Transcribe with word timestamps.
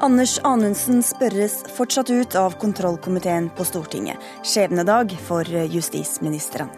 Anders 0.00 0.38
Anundsen 0.48 1.02
spørres 1.04 1.58
fortsatt 1.76 2.08
ut 2.08 2.34
av 2.40 2.54
kontrollkomiteen 2.56 3.50
på 3.52 3.66
Stortinget. 3.68 4.16
Skjebnedag 4.48 5.12
for 5.26 5.44
justisministeren. 5.44 6.70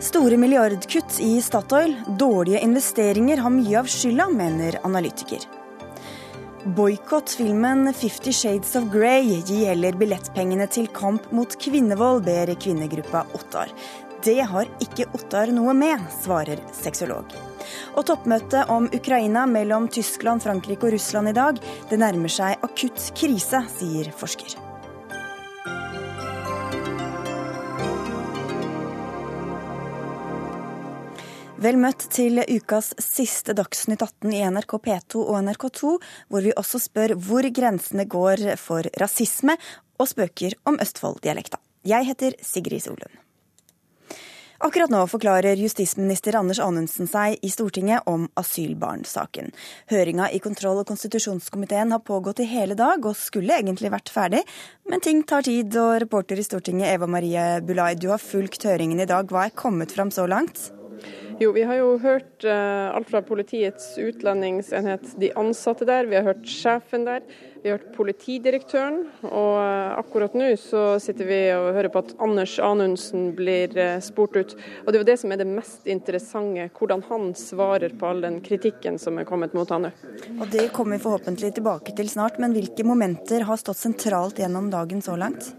Store 0.00 0.38
milliardkutt 0.40 1.18
i 1.20 1.34
Statoil. 1.44 1.92
Dårlige 2.16 2.62
investeringer 2.64 3.42
har 3.44 3.52
mye 3.52 3.76
av 3.82 3.90
skylda, 3.92 4.30
mener 4.32 4.80
analytiker. 4.80 5.44
Boikott 6.64 7.36
filmen 7.36 7.92
'Fifty 7.92 8.32
Shades 8.32 8.76
of 8.80 8.88
Grey'. 8.94 9.42
Gi 9.44 9.66
heller 9.66 9.92
billettpengene 9.92 10.70
til 10.72 10.88
kamp 10.88 11.28
mot 11.32 11.52
kvinnevold, 11.60 12.24
ber 12.24 12.54
kvinnegruppa 12.54 13.26
Ottar. 13.36 13.68
Det 14.22 14.38
har 14.46 14.68
ikke 14.78 15.08
Ottar 15.16 15.50
noe 15.50 15.72
med, 15.74 15.98
svarer 16.22 16.60
sexolog. 16.76 17.32
Og 17.98 18.04
toppmøte 18.06 18.60
om 18.70 18.84
Ukraina 18.94 19.48
mellom 19.50 19.88
Tyskland, 19.90 20.44
Frankrike 20.44 20.86
og 20.86 20.92
Russland 20.94 21.32
i 21.32 21.34
dag. 21.34 21.58
Det 21.90 21.98
nærmer 21.98 22.30
seg 22.30 22.62
akutt 22.62 23.08
krise, 23.18 23.64
sier 23.74 24.12
forsker. 24.14 24.54
Vel 31.62 31.80
møtt 31.82 32.06
til 32.14 32.44
ukas 32.46 32.92
siste 33.02 33.54
Dagsnytt 33.58 34.02
18 34.02 34.30
i 34.34 34.44
NRK 34.54 34.76
P2 34.86 35.24
og 35.24 35.40
NRK2, 35.48 35.92
hvor 36.30 36.46
vi 36.46 36.54
også 36.62 36.78
spør 36.82 37.16
hvor 37.18 37.46
grensene 37.54 38.06
går 38.06 38.52
for 38.58 38.86
rasisme 39.02 39.58
og 39.98 40.10
spøker 40.14 40.58
om 40.66 40.78
Østfold-dialekta. 40.82 41.58
Jeg 41.86 42.10
heter 42.10 42.38
Sigrid 42.42 42.86
Solund. 42.86 43.21
Akkurat 44.62 44.92
nå 44.94 45.00
forklarer 45.10 45.58
justisminister 45.58 46.36
Anders 46.38 46.60
Anundsen 46.62 47.08
seg 47.10 47.40
i 47.42 47.48
Stortinget 47.50 48.06
om 48.06 48.28
asylbarnsaken. 48.38 49.48
Høringa 49.90 50.28
i 50.30 50.38
kontroll- 50.44 50.78
og 50.78 50.86
konstitusjonskomiteen 50.86 51.90
har 51.90 52.04
pågått 52.06 52.44
i 52.44 52.46
hele 52.46 52.76
dag 52.78 53.02
og 53.02 53.18
skulle 53.18 53.56
egentlig 53.58 53.90
vært 53.90 54.12
ferdig, 54.14 54.44
men 54.86 55.02
ting 55.02 55.24
tar 55.26 55.42
tid. 55.48 55.74
Og 55.82 55.96
reporter 56.04 56.38
i 56.38 56.46
Stortinget 56.46 56.92
Eva 56.92 57.10
Marie 57.10 57.48
Bulai, 57.66 57.96
du 57.98 58.12
har 58.12 58.22
fulgt 58.22 58.62
høringen 58.70 59.02
i 59.02 59.08
dag. 59.10 59.26
Hva 59.26 59.48
er 59.48 59.58
kommet 59.58 59.90
fram 59.98 60.14
så 60.14 60.28
langt? 60.30 60.70
Jo, 61.40 61.52
Vi 61.52 61.62
har 61.62 61.78
jo 61.78 61.94
hørt 62.02 62.44
uh, 62.44 62.94
alt 62.96 63.08
fra 63.10 63.22
Politiets 63.24 63.94
utlendingsenhet, 63.98 65.14
de 65.20 65.30
ansatte 65.38 65.86
der, 65.88 66.08
vi 66.10 66.18
har 66.18 66.26
hørt 66.26 66.44
sjefen 66.48 67.06
der. 67.08 67.24
Vi 67.62 67.70
har 67.70 67.78
hørt 67.78 67.92
politidirektøren, 67.94 69.04
og 69.28 69.54
uh, 69.60 69.94
akkurat 70.00 70.34
nå 70.34 70.48
så 70.58 70.98
sitter 71.02 71.28
vi 71.28 71.40
og 71.54 71.70
hører 71.76 71.92
på 71.94 72.02
at 72.02 72.14
Anders 72.22 72.56
Anundsen 72.62 73.30
blir 73.38 73.72
uh, 73.78 74.00
spurt 74.02 74.36
ut. 74.36 74.56
Og 74.82 74.90
Det 74.90 74.98
er 74.98 75.04
jo 75.04 75.10
det 75.12 75.18
som 75.22 75.32
er 75.32 75.42
det 75.42 75.48
mest 75.48 75.86
interessante, 75.86 76.68
hvordan 76.78 77.06
han 77.08 77.32
svarer 77.38 77.94
på 77.98 78.10
all 78.10 78.22
den 78.26 78.40
kritikken 78.44 78.98
som 79.00 79.20
er 79.22 79.28
kommet 79.28 79.54
mot 79.56 79.70
han 79.72 79.88
nå. 79.88 79.94
Og 80.38 80.46
Det 80.52 80.68
kommer 80.74 80.98
vi 80.98 81.06
forhåpentlig 81.06 81.54
tilbake 81.58 81.96
til 81.96 82.10
snart, 82.10 82.40
men 82.42 82.56
hvilke 82.56 82.86
momenter 82.86 83.46
har 83.48 83.60
stått 83.62 83.80
sentralt 83.80 84.42
gjennom 84.42 84.70
dagen 84.72 85.04
så 85.04 85.16
langt? 85.16 85.54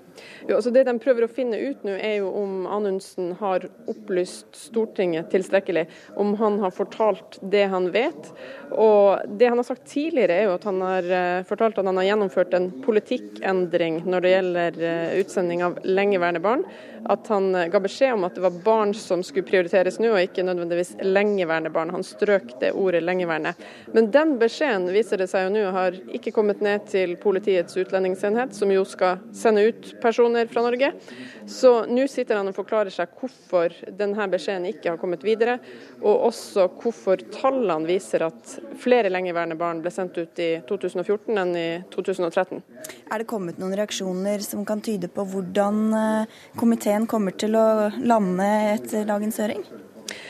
Jo, 0.47 0.57
altså 0.57 0.71
Det 0.73 0.83
de 0.87 0.95
prøver 0.99 1.25
å 1.25 1.31
finne 1.31 1.59
ut 1.59 1.83
nå, 1.87 1.95
er 1.95 2.17
jo 2.21 2.31
om 2.35 2.65
Anundsen 2.67 3.31
har 3.39 3.65
opplyst 3.89 4.55
Stortinget 4.57 5.31
tilstrekkelig. 5.33 5.85
Om 6.19 6.33
han 6.39 6.59
har 6.63 6.73
fortalt 6.75 7.39
det 7.41 7.65
han 7.71 7.89
vet. 7.93 8.31
Og 8.71 9.23
Det 9.39 9.49
han 9.49 9.59
har 9.59 9.67
sagt 9.67 9.87
tidligere, 9.89 10.35
er 10.35 10.49
jo 10.49 10.55
at 10.57 10.67
han 10.67 10.81
har 10.83 11.09
uh, 11.11 11.43
fortalt 11.47 11.79
at 11.79 11.87
han 11.87 11.99
har 12.01 12.09
gjennomført 12.09 12.55
en 12.57 12.69
politikkendring 12.83 14.01
når 14.07 14.25
det 14.25 14.33
gjelder 14.33 14.81
uh, 14.81 15.13
utsending 15.21 15.63
av 15.65 15.79
lengeværende 15.83 16.43
barn. 16.43 16.65
At 17.11 17.27
han 17.31 17.51
uh, 17.55 17.67
ga 17.71 17.81
beskjed 17.83 18.17
om 18.17 18.27
at 18.27 18.37
det 18.37 18.45
var 18.45 18.61
barn 18.65 18.93
som 18.97 19.23
skulle 19.25 19.47
prioriteres 19.47 19.99
nå, 20.01 20.11
og 20.13 20.21
ikke 20.23 20.45
nødvendigvis 20.47 20.95
lengeværende 21.03 21.71
barn. 21.73 21.93
Han 21.95 22.05
strøk 22.07 22.55
det 22.61 22.73
ordet 22.77 23.03
lengeværende. 23.05 23.55
Men 23.95 24.11
den 24.13 24.37
beskjeden 24.41 24.89
viser 24.93 25.21
det 25.21 25.29
seg 25.31 25.47
jo 25.47 25.55
nå 25.55 25.65
har 25.75 25.97
ikke 26.15 26.33
kommet 26.35 26.63
ned 26.63 26.87
til 26.91 27.15
Politiets 27.23 27.77
utlendingsenhet, 27.79 28.55
som 28.55 28.71
jo 28.73 28.83
skal 28.87 29.21
sende 29.35 29.67
ut 29.69 29.93
personer 30.01 30.12
fra 30.13 30.63
Norge. 30.63 30.91
Så 31.49 31.71
nå 31.89 32.07
sitter 32.07 32.39
han 32.39 32.49
og 32.49 32.55
forklarer 32.57 32.93
seg 32.93 33.13
hvorfor 33.19 33.73
denne 33.99 34.27
beskjeden 34.31 34.67
ikke 34.69 34.93
har 34.93 35.01
kommet 35.01 35.23
videre, 35.25 35.57
og 36.01 36.27
også 36.29 36.67
hvorfor 36.81 37.23
tallene 37.33 37.89
viser 37.89 38.25
at 38.27 38.57
flere 38.81 39.11
lengeværende 39.13 39.57
barn 39.59 39.81
ble 39.83 39.93
sendt 39.93 40.17
ut 40.17 40.43
i 40.43 40.51
2014 40.69 41.41
enn 41.43 41.55
i 41.57 41.67
2013. 41.93 42.61
Er 43.11 43.21
det 43.21 43.29
kommet 43.29 43.59
noen 43.61 43.75
reaksjoner 43.77 44.43
som 44.45 44.65
kan 44.67 44.83
tyde 44.83 45.09
på 45.11 45.25
hvordan 45.29 45.81
eh, 45.97 46.37
komiteen 46.59 47.07
kommer 47.09 47.35
til 47.37 47.57
å 47.59 47.65
lande 48.03 48.51
etter 48.75 49.07
dagens 49.09 49.41
høring? 49.43 49.65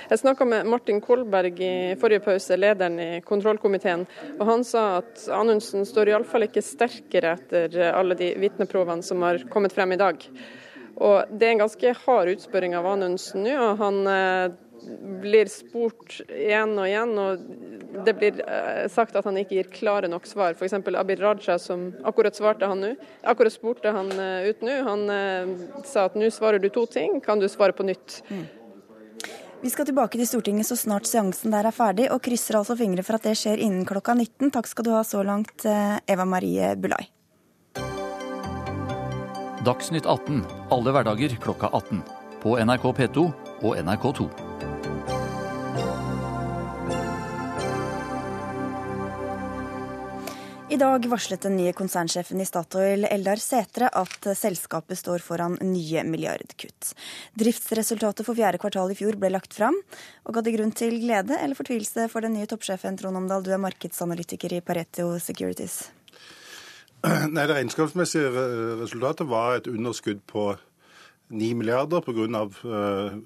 Jeg 0.10 0.20
snakka 0.24 0.46
med 0.46 0.68
Martin 0.70 1.02
Kolberg 1.04 1.62
i 1.64 1.76
forrige 2.02 2.24
pause, 2.26 2.58
lederen 2.60 3.00
i 3.00 3.12
kontrollkomiteen. 3.26 4.06
og 4.40 4.46
Han 4.48 4.68
sa 4.68 4.98
at 5.02 5.28
Anundsen 5.34 5.88
står 5.88 6.12
iallfall 6.12 6.48
ikke 6.48 6.66
sterkere 6.66 7.38
etter 7.38 7.80
alle 7.94 8.18
de 8.20 8.34
vitneprovene 8.42 9.06
som 9.06 9.24
har 9.26 9.44
kommet 9.54 9.74
frem 9.74 9.96
i 9.96 10.02
dag. 10.02 10.28
Og 11.02 11.26
Det 11.32 11.48
er 11.48 11.56
en 11.56 11.66
ganske 11.66 11.96
hard 12.06 12.36
utspørring 12.36 12.76
av 12.78 12.86
Anundsen 12.86 13.44
nå. 13.46 13.56
og 13.58 13.78
Han 13.82 14.08
eh, 14.08 14.54
blir 15.24 15.50
spurt 15.50 16.20
igjen 16.28 16.76
og 16.78 16.88
igjen, 16.90 17.14
og 17.18 18.04
det 18.06 18.16
blir 18.20 18.42
eh, 18.46 18.86
sagt 18.92 19.16
at 19.16 19.26
han 19.26 19.40
ikke 19.40 19.58
gir 19.58 19.72
klare 19.74 20.10
nok 20.12 20.28
svar. 20.30 20.58
F.eks. 20.58 20.76
Abid 20.76 21.24
Raja, 21.24 21.58
som 21.62 21.90
akkurat 22.06 22.38
svarte 22.38 22.70
han 22.70 22.84
nå, 22.84 22.94
akkurat 23.24 23.56
spurte 23.56 23.94
han 23.96 24.12
eh, 24.14 24.52
ut 24.52 24.66
nå. 24.66 24.82
Han 24.90 25.08
sa 25.88 26.10
at 26.10 26.20
nå 26.20 26.30
svarer 26.34 26.62
du 26.62 26.70
to 26.70 26.86
ting, 26.86 27.22
kan 27.24 27.42
du 27.42 27.50
svare 27.50 27.74
på 27.74 27.88
nytt? 27.88 28.22
Mm. 28.30 28.46
Vi 29.63 29.69
skal 29.72 29.88
tilbake 29.88 30.19
til 30.19 30.28
Stortinget 30.28 30.68
så 30.68 30.75
snart 30.75 31.07
seansen 31.07 31.53
der 31.53 31.63
er 31.63 31.72
ferdig, 31.72 32.09
og 32.12 32.19
krysser 32.25 32.57
altså 32.59 32.75
fingre 32.75 33.03
for 33.07 33.16
at 33.16 33.24
det 33.24 33.38
skjer 33.40 33.62
innen 33.63 33.85
klokka 33.88 34.12
19. 34.12 34.51
Takk 34.51 34.68
skal 34.68 34.84
du 34.84 34.91
ha 34.91 35.06
så 35.07 35.22
langt, 35.24 35.63
Eva 35.63 36.25
Marie 36.28 36.74
Bulai. 36.75 37.06
Dagsnytt 39.63 40.03
18 40.03 40.44
alle 40.75 40.91
hverdager 40.91 41.38
klokka 41.40 41.72
18. 41.72 42.03
På 42.44 42.57
NRK 42.59 42.90
P2 42.97 43.29
og 43.63 43.79
NRK2. 43.79 44.28
I 50.74 50.78
dag 50.78 51.04
varslet 51.06 51.44
den 51.46 51.54
nye 51.60 51.72
konsernsjefen 51.78 52.40
i 52.42 52.46
Statoil, 52.50 53.04
Eldar 53.06 53.38
Setre, 53.38 53.92
at 53.94 54.26
selskapet 54.34 54.98
står 54.98 55.22
foran 55.22 55.60
nye 55.62 56.02
milliardkutt. 56.08 56.96
Driftsresultatet 57.38 58.26
for 58.26 58.34
fjerde 58.34 58.58
kvartal 58.58 58.90
i 58.90 58.98
fjor 58.98 59.20
ble 59.22 59.30
lagt 59.36 59.54
fram, 59.54 59.78
og 60.26 60.34
ga 60.34 60.42
det 60.42 60.56
grunn 60.56 60.74
til 60.74 60.98
glede 61.04 61.38
eller 61.38 61.60
fortvilelse 61.60 62.08
for 62.10 62.26
den 62.26 62.34
nye 62.40 62.50
toppsjefen 62.50 62.98
Trond 62.98 63.22
Omdal, 63.22 63.46
du 63.46 63.52
er 63.54 63.62
markedsanalytiker 63.62 64.58
i 64.58 64.64
Pareto 64.66 65.12
Securities? 65.22 65.78
Nei, 67.06 67.46
Det 67.46 67.54
regnskapsmessige 67.54 68.34
resultatet 68.82 69.30
var 69.30 69.60
et 69.60 69.70
underskudd 69.70 70.26
på 70.26 70.56
9 71.30 71.54
milliarder 71.62 72.02
pga. 72.02 72.48
Uh, 72.66 73.22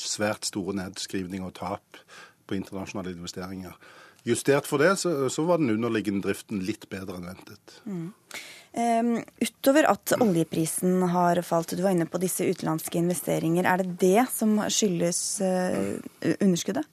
svært 0.00 0.48
store 0.48 0.80
nedskrivninger 0.80 1.52
og 1.52 1.58
tap 1.60 2.04
på 2.48 2.56
internasjonale 2.56 3.12
investeringer. 3.12 3.76
Justert 4.28 4.68
for 4.68 4.82
det, 4.82 4.92
så, 5.00 5.10
så, 5.32 5.44
var 5.48 5.60
den 5.60 5.72
underliggende 5.72 6.26
driften 6.28 6.60
litt 6.66 6.88
bedre 6.92 7.16
enn 7.16 7.28
ventet. 7.30 7.78
Mm. 7.88 8.08
Um, 8.78 9.14
utover 9.40 9.88
at 9.88 10.12
oljeprisen 10.20 11.00
har 11.14 11.40
falt, 11.46 11.72
du 11.72 11.82
var 11.82 11.96
inne 11.96 12.08
på 12.10 12.20
disse 12.20 12.44
utenlandske 12.44 13.00
investeringer. 13.00 13.64
Er 13.64 13.80
det 13.80 13.96
det 14.02 14.26
som 14.34 14.58
skyldes 14.68 15.22
uh, 15.40 15.96
underskuddet? 16.36 16.84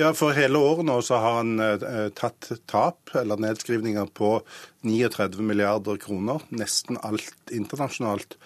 Ja, 0.00 0.10
For 0.16 0.34
hele 0.34 0.58
året 0.58 0.88
nå 0.88 0.98
så 1.04 1.20
har 1.22 1.38
han 1.38 1.54
uh, 1.62 2.10
tatt 2.18 2.50
tap, 2.66 3.14
eller 3.14 3.38
nedskrivninger, 3.44 4.10
på 4.10 4.40
39 4.82 5.46
milliarder 5.46 6.02
kroner. 6.02 6.42
Nesten 6.50 6.98
alt 7.06 7.54
internasjonalt 7.54 8.36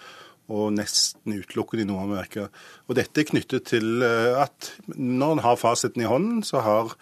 og 0.47 0.69
nesten 0.77 1.41
utelukkende 1.41 1.83
i 1.83 1.87
Nord-Amerika. 1.89 2.45
Og 2.87 2.95
Dette 2.95 3.19
er 3.19 3.27
knyttet 3.27 3.65
til 3.67 3.99
at 3.99 4.69
når 4.95 5.33
en 5.33 5.41
har 5.43 5.57
fasiten 5.59 6.05
i 6.05 6.07
hånden, 6.07 6.39
så 6.47 6.61
har 6.63 6.93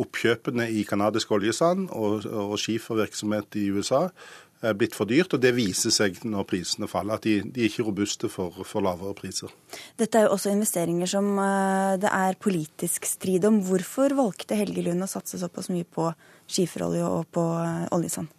oppkjøpene 0.00 0.66
i 0.74 0.82
kanadisk 0.88 1.30
oljesand 1.36 1.88
og, 1.94 2.26
og 2.26 2.56
skifervirksomhet 2.58 3.60
i 3.60 3.68
USA 3.74 4.08
er 4.64 4.76
blitt 4.78 4.94
for 4.96 5.08
dyrt, 5.08 5.34
og 5.34 5.42
Det 5.42 5.52
viser 5.56 5.92
seg 5.92 6.20
når 6.24 6.46
prisene 6.48 6.88
faller, 6.88 7.18
at 7.18 7.26
de, 7.26 7.40
de 7.44 7.64
er 7.64 7.68
ikke 7.68 7.84
robuste 7.86 8.30
for, 8.32 8.64
for, 8.64 8.84
lavere 8.84 9.14
priser. 9.18 9.52
Dette 10.00 10.18
er 10.18 10.26
jo 10.26 10.34
også 10.36 10.54
investeringer 10.54 11.10
som 11.10 11.34
uh, 11.36 11.96
det 12.00 12.10
er 12.10 12.40
politisk 12.40 13.08
strid 13.08 13.44
om. 13.48 13.60
Hvorfor 13.66 14.16
valgte 14.16 14.58
Helge 14.58 14.86
Lund 14.86 15.04
å 15.04 15.10
satse 15.10 15.40
såpass 15.40 15.70
mye 15.72 15.84
på 15.84 16.08
skiferolje 16.48 17.04
og 17.04 17.28
på 17.34 17.44
uh, 17.44 17.84
oljesand? 17.94 18.32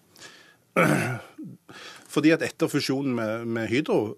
Fordi 2.16 2.32
at 2.32 2.44
Etter 2.46 2.70
fusjonen 2.72 3.16
med, 3.18 3.48
med, 3.58 3.68
Hydro 3.68 4.16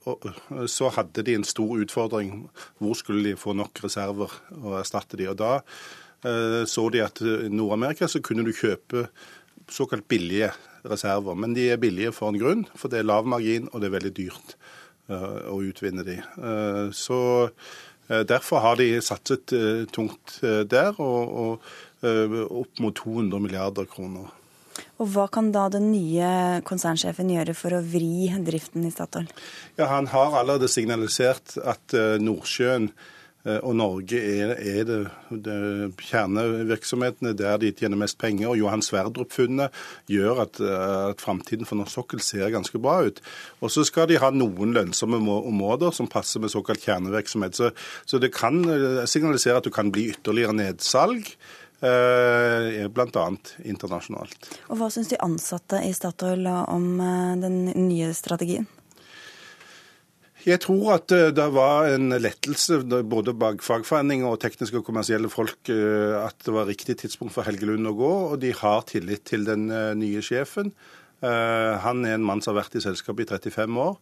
så 0.69 0.91
hadde 0.93 1.23
de 1.25 1.33
en 1.33 1.47
stor 1.47 1.79
utfordring. 1.81 2.43
Hvor 2.77 2.93
skulle 2.97 3.31
de 3.31 3.39
få 3.39 3.55
nok 3.57 3.81
reserver 3.81 4.35
å 4.53 4.77
erstatte 4.77 5.17
de? 5.17 5.31
Og 5.31 5.39
Da 5.39 5.57
Eh, 5.57 6.06
så 6.67 6.83
de 6.89 7.03
at 7.05 7.21
i 7.21 7.49
Nord-Amerika 7.53 8.07
så 8.09 8.21
kunne 8.25 8.45
du 8.47 8.55
kjøpe 8.55 9.05
såkalt 9.69 10.07
billige 10.07 10.51
reserver. 10.87 11.35
Men 11.35 11.53
de 11.53 11.69
er 11.71 11.81
billige 11.81 12.13
for 12.15 12.31
en 12.31 12.39
grunn, 12.39 12.63
for 12.75 12.91
det 12.91 13.01
er 13.01 13.09
lav 13.09 13.27
margin 13.29 13.69
og 13.71 13.81
det 13.81 13.89
er 13.89 13.97
veldig 13.97 14.13
dyrt 14.17 14.55
eh, 15.11 15.41
å 15.51 15.59
utvinne 15.65 16.07
de. 16.07 16.21
Eh, 16.21 16.87
så 16.95 17.19
Derfor 18.07 18.61
har 18.63 18.77
de 18.79 19.01
satset 19.03 19.51
tungt 19.91 20.37
der, 20.71 20.95
og, 20.95 21.65
opp 21.99 22.79
mot 22.79 22.95
200 22.95 23.41
milliarder 23.43 23.83
kroner. 23.91 24.29
Og 24.95 25.09
Hva 25.11 25.25
kan 25.27 25.49
da 25.51 25.65
den 25.73 25.89
nye 25.91 26.61
konsernsjefen 26.63 27.33
gjøre 27.33 27.51
for 27.51 27.75
å 27.75 27.81
vri 27.83 28.29
driften 28.47 28.87
i 28.87 28.93
Statoil? 28.95 29.27
Ja, 29.75 29.89
Han 29.91 30.07
har 30.13 30.39
allerede 30.39 30.71
signalisert 30.71 31.57
at 31.59 31.97
Nordsjøen 32.23 32.87
Eh, 32.87 33.16
og 33.63 33.75
Norge 33.79 34.19
er, 34.19 34.53
er 34.57 34.87
det, 34.87 34.97
det, 35.31 35.57
kjernevirksomhetene 36.09 37.33
der 37.37 37.59
de 37.61 37.71
tjener 37.75 37.99
mest 37.99 38.17
penger. 38.19 38.49
og 38.51 38.57
Johan 38.59 38.83
Sverdrup-funnet 38.83 39.75
gjør 40.11 40.43
at, 40.43 40.59
eh, 40.59 41.11
at 41.13 41.23
framtiden 41.23 41.67
for 41.67 41.79
norsk 41.79 41.95
sokkel 41.95 42.23
ser 42.23 42.51
ganske 42.53 42.81
bra 42.81 42.99
ut. 43.07 43.21
Og 43.61 43.71
så 43.71 43.85
skal 43.87 44.09
de 44.11 44.19
ha 44.21 44.31
noen 44.35 44.75
lønnsomme 44.75 45.19
områder 45.19 45.95
som 45.95 46.09
passer 46.11 46.43
med 46.43 46.51
såkalt 46.53 46.83
kjernevirksomhet. 46.83 47.55
Så, 47.55 47.71
så 48.05 48.19
det 48.19 48.33
kan 48.35 48.59
eh, 48.65 49.05
signalisere 49.07 49.61
at 49.61 49.67
du 49.67 49.73
kan 49.73 49.93
bli 49.93 50.09
ytterligere 50.15 50.57
nedsalg. 50.57 51.33
Bl.a. 51.77 53.25
internasjonalt. 53.69 54.47
Og 54.73 54.79
Hva 54.79 54.87
syns 54.89 55.11
de 55.11 55.19
ansatte 55.21 55.77
i 55.85 55.91
Statoil 55.93 56.47
om 56.49 56.87
den 57.37 57.59
nye 57.69 58.09
strategien? 58.17 58.65
Jeg 60.47 60.61
tror 60.63 60.93
at 60.93 61.11
eh, 61.11 61.33
det 61.35 61.47
var 61.51 61.89
en 61.91 62.13
lettelse 62.23 62.79
både 62.87 63.33
bak 63.35 63.59
fagforeninger 63.65 64.29
og 64.29 64.39
tekniske 64.39 64.79
og 64.79 64.85
kommersielle 64.87 65.27
folk 65.31 65.71
eh, 65.73 66.15
at 66.21 66.39
det 66.45 66.53
var 66.55 66.69
riktig 66.69 66.95
tidspunkt 67.01 67.35
for 67.35 67.43
Helge 67.43 67.67
Lund 67.67 67.89
å 67.89 67.95
gå, 67.97 68.13
og 68.31 68.39
de 68.39 68.53
har 68.55 68.85
tillit 68.87 69.25
til 69.27 69.43
den 69.47 69.67
eh, 69.67 69.91
nye 69.99 70.23
sjefen. 70.23 70.71
Han 71.17 72.03
er 72.05 72.13
en 72.13 72.21
mann 72.21 72.43
som 72.45 72.51
har 72.51 72.59
vært 72.59 72.75
i 72.77 72.81
selskapet 72.83 73.25
i 73.25 73.39
35 73.49 73.79
år. 73.81 73.95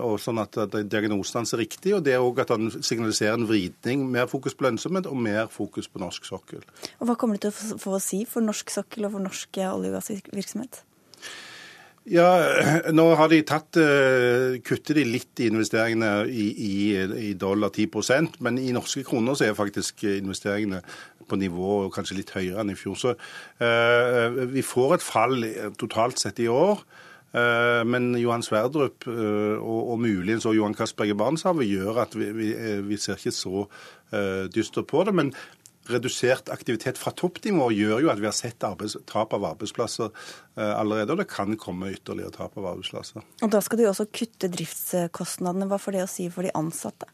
og 0.00 0.14
sånn 0.16 0.40
at 0.40 0.56
Diagnosen 0.88 1.42
hans 1.42 1.52
er 1.52 1.60
riktig, 1.60 1.92
og 1.92 2.06
det 2.06 2.14
er 2.14 2.24
også 2.24 2.46
at 2.46 2.52
han 2.54 2.70
signaliserer 2.72 3.36
en 3.36 3.44
vridning. 3.50 4.06
Mer 4.14 4.30
fokus 4.32 4.56
på 4.56 4.64
lønnsomhet 4.64 5.10
og 5.10 5.20
mer 5.20 5.50
fokus 5.52 5.90
på 5.92 6.00
norsk 6.00 6.24
sokkel. 6.24 6.64
Og 7.00 7.10
Hva 7.10 7.18
kommer 7.20 7.36
det 7.36 7.52
til 7.52 7.76
å 7.76 7.76
få 7.84 7.98
å 7.98 8.00
si 8.00 8.22
for 8.24 8.40
norsk 8.40 8.72
sokkel 8.72 9.10
og 9.10 9.12
for 9.12 9.26
norsk 9.28 9.60
olje- 9.60 9.92
og 9.92 9.98
gassvirksomhet? 9.98 10.80
Ja, 12.10 12.26
nå 12.90 13.04
har 13.14 13.28
de 13.30 13.38
tatt 13.46 13.76
kuttet 13.76 14.64
Kutter 14.66 14.98
de 14.98 15.04
litt 15.06 15.38
i 15.38 15.46
investeringene 15.52 16.24
i, 16.26 16.48
i, 16.50 16.72
i, 17.28 17.30
dollar 17.38 17.70
10% 17.70 18.40
men 18.42 18.58
i 18.58 18.72
norske 18.74 19.04
kroner 19.06 19.38
så 19.38 19.46
er 19.46 19.54
faktisk 19.54 20.02
investeringene 20.08 20.80
på 21.30 21.38
nivå 21.38 21.86
kanskje 21.94 22.18
litt 22.18 22.34
høyere 22.34 22.62
enn 22.62 22.72
i 22.74 22.76
fjor. 22.78 22.98
Så 22.98 23.14
uh, 23.14 24.42
vi 24.50 24.64
får 24.66 24.96
et 24.96 25.06
fall 25.06 25.46
totalt 25.80 26.18
sett 26.20 26.42
i 26.42 26.50
år. 26.50 26.82
Uh, 27.32 27.80
men 27.88 28.10
Johan 28.20 28.44
Sverdrup 28.44 29.06
og, 29.06 29.80
og 29.94 30.02
muligens 30.02 30.44
Johan 30.44 30.76
Castberg 30.76 31.14
Barentshavet 31.16 31.70
gjør 31.70 32.02
at 32.04 32.18
vi, 32.18 32.28
vi, 32.36 32.52
vi, 32.90 32.98
ser 33.00 33.20
ikke 33.20 33.32
så 33.38 33.66
dystert 34.52 34.90
på 34.90 35.06
det. 35.08 35.14
Men 35.16 35.30
redusert 35.90 36.50
aktivitet 36.52 37.00
fra 37.00 37.12
toppnivå 37.16 37.70
gjør 37.74 38.04
jo 38.04 38.10
at 38.12 38.20
vi 38.22 38.28
har 38.28 38.36
sett 38.36 38.60
tap 38.60 39.34
av 39.34 39.48
arbeidsplasser 39.52 40.10
eh, 40.10 40.74
allerede, 40.76 41.14
og 41.14 41.22
det 41.22 41.30
kan 41.32 41.56
komme 41.60 41.92
ytterligere 41.94 42.34
tap 42.36 42.58
av 42.60 42.70
arbeidsplasser. 42.74 43.24
Og 43.42 43.50
Da 43.50 43.62
skal 43.64 43.82
de 43.82 43.90
også 43.90 44.10
kutte 44.12 44.50
driftskostnadene. 44.52 45.68
Hva 45.70 45.80
får 45.82 45.98
det 45.98 46.06
å 46.06 46.12
si 46.12 46.28
for 46.32 46.46
de 46.46 46.54
ansatte? 46.58 47.10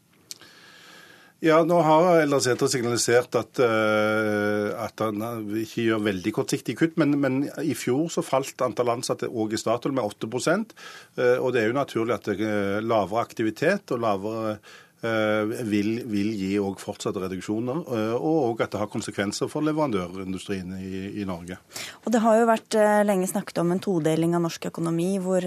Ja, 1.39 1.61
Nå 1.63 1.77
har 1.87 2.17
Eldar 2.19 2.41
Sæther 2.43 2.67
signalisert 2.67 3.37
at, 3.39 3.61
uh, 3.63 4.73
at, 4.83 4.99
han 4.99 5.23
ikke 5.61 5.85
gjør 5.85 6.01
veldig 6.09 6.33
kortsiktig 6.35 6.75
kutt, 6.81 6.97
men, 6.99 7.15
men, 7.23 7.37
i 7.63 7.77
fjor 7.79 8.09
så 8.11 8.25
falt 8.27 8.59
antall 8.67 8.91
ansatte 8.97 9.29
òg 9.31 9.55
i 9.55 9.61
Statoil 9.63 9.95
med 9.95 10.03
8 10.03 10.27
uh, 10.27 11.39
og 11.39 11.53
Det 11.55 11.63
er 11.63 11.71
jo 11.71 11.79
naturlig 11.79 12.17
at 12.17 12.27
det 12.27 12.43
er 12.43 12.83
lavere 12.83 13.23
aktivitet 13.23 13.95
og 13.95 14.03
lavere 14.03 14.57
Eh, 14.57 14.75
vil, 15.01 15.91
vil 16.11 16.31
gi 16.35 16.51
òg 16.59 16.81
fortsatte 16.83 17.23
reduksjoner, 17.23 17.85
eh, 17.95 18.15
og 18.17 18.63
at 18.65 18.73
det 18.73 18.81
har 18.83 18.91
konsekvenser 18.91 19.51
for 19.51 19.63
leverandørindustrien 19.67 20.75
i, 20.79 21.05
i, 21.21 21.27
Norge. 21.29 21.61
Og 22.05 22.11
Det 22.15 22.23
har 22.25 22.41
jo 22.41 22.49
vært 22.51 22.79
eh, 22.79 23.05
lenge 23.07 23.31
snakket 23.31 23.63
om 23.63 23.71
en 23.75 23.83
todeling 23.83 24.35
av 24.35 24.43
norsk 24.47 24.71
økonomi, 24.73 25.13
hvor 25.23 25.45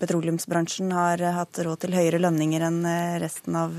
petroleumsbransjen 0.00 0.94
har 0.94 1.22
hatt 1.40 1.62
råd 1.66 1.82
til 1.82 1.98
høyere 1.98 2.22
lønninger 2.22 2.66
enn 2.68 2.80
resten 3.22 3.56
av 3.58 3.74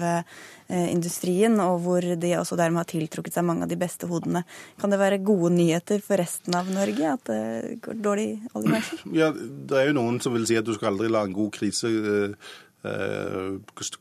industrien, 0.68 1.54
og 1.64 1.78
hvor 1.86 2.04
de 2.20 2.34
også 2.36 2.58
dermed 2.60 2.82
har 2.82 2.90
tiltrukket 2.90 3.38
seg 3.38 3.46
mange 3.48 3.64
av 3.64 3.70
de 3.72 3.78
beste 3.80 4.10
hodene. 4.10 4.42
Kan 4.82 4.92
det 4.92 5.00
være 5.00 5.22
gode 5.24 5.54
nyheter 5.56 6.02
for 6.04 6.20
resten 6.20 6.58
av 6.60 6.68
Norge 6.76 7.14
at 7.14 7.24
det 7.30 7.78
går 7.86 8.02
dårlig 8.04 8.26
i 8.34 8.52
oljebransjen? 8.52 9.16
Ja, 9.16 9.30
det 9.32 9.80
er 9.80 9.88
jo 9.88 9.96
noen 10.02 10.20
som 10.24 10.36
vil 10.36 10.44
si 10.50 10.60
at 10.60 10.68
du 10.68 10.74
skal 10.76 10.92
aldri 10.92 11.08
la 11.14 11.24
en 11.24 11.38
god 11.38 11.54
krise 11.56 11.88
Eh, 11.88 12.36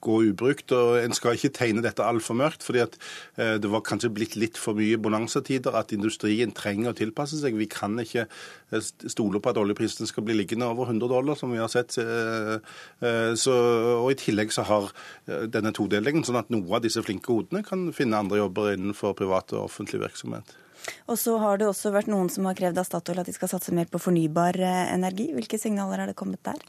gå 0.01 0.17
ubrukt. 0.31 0.73
og 0.73 0.99
En 1.01 1.15
skal 1.17 1.37
ikke 1.37 1.53
tegne 1.55 1.85
dette 1.85 2.05
altfor 2.05 2.37
mørkt, 2.39 2.65
fordi 2.67 2.83
at 2.85 2.97
eh, 3.37 3.57
det 3.63 3.71
var 3.71 3.85
kanskje 3.87 4.13
blitt 4.15 4.37
litt 4.37 4.59
for 4.61 4.79
mye 4.79 4.99
bonanzatider. 4.99 5.77
At 5.77 5.95
industrien 5.97 6.55
trenger 6.57 6.93
å 6.93 6.99
tilpasse 6.99 7.41
seg. 7.41 7.57
Vi 7.59 7.69
kan 7.71 7.97
ikke 8.03 8.27
eh, 8.27 8.91
stole 9.07 9.41
på 9.41 9.53
at 9.53 9.61
oljeprisen 9.61 10.09
skal 10.09 10.27
bli 10.27 10.39
liggende 10.39 10.69
over 10.69 10.91
100 10.91 11.11
dollar, 11.13 11.39
som 11.39 11.53
vi 11.53 11.63
har 11.63 11.71
sett. 11.73 11.97
Så, 11.97 13.55
og 14.01 14.09
I 14.11 14.17
tillegg 14.19 14.53
så 14.55 14.65
har 14.67 14.89
denne 15.27 15.73
todelingen 15.75 16.25
sånn 16.27 16.39
at 16.41 16.51
noen 16.53 16.77
av 16.77 16.83
disse 16.85 17.03
flinke 17.05 17.33
hodene 17.33 17.63
kan 17.67 17.89
finne 17.97 18.19
andre 18.19 18.41
jobber 18.41 18.73
innenfor 18.75 19.15
privat 19.19 19.55
og 19.57 19.67
offentlig 19.69 20.03
virksomhet. 20.03 20.57
Og 21.11 21.19
så 21.19 21.37
har 21.43 21.59
det 21.59 21.69
også 21.69 21.93
vært 21.95 22.11
noen 22.11 22.29
som 22.33 22.47
har 22.49 22.59
krevd 22.59 22.79
av 22.81 22.87
Statoil 22.89 23.23
at 23.23 23.31
de 23.31 23.35
skal 23.35 23.51
satse 23.51 23.75
mer 23.75 23.89
på 23.91 24.01
fornybar 24.03 24.59
energi. 24.67 25.31
Hvilke 25.35 25.61
signaler 25.61 26.05
er 26.05 26.13
det 26.13 26.19
kommet 26.19 26.43
der? 26.47 26.61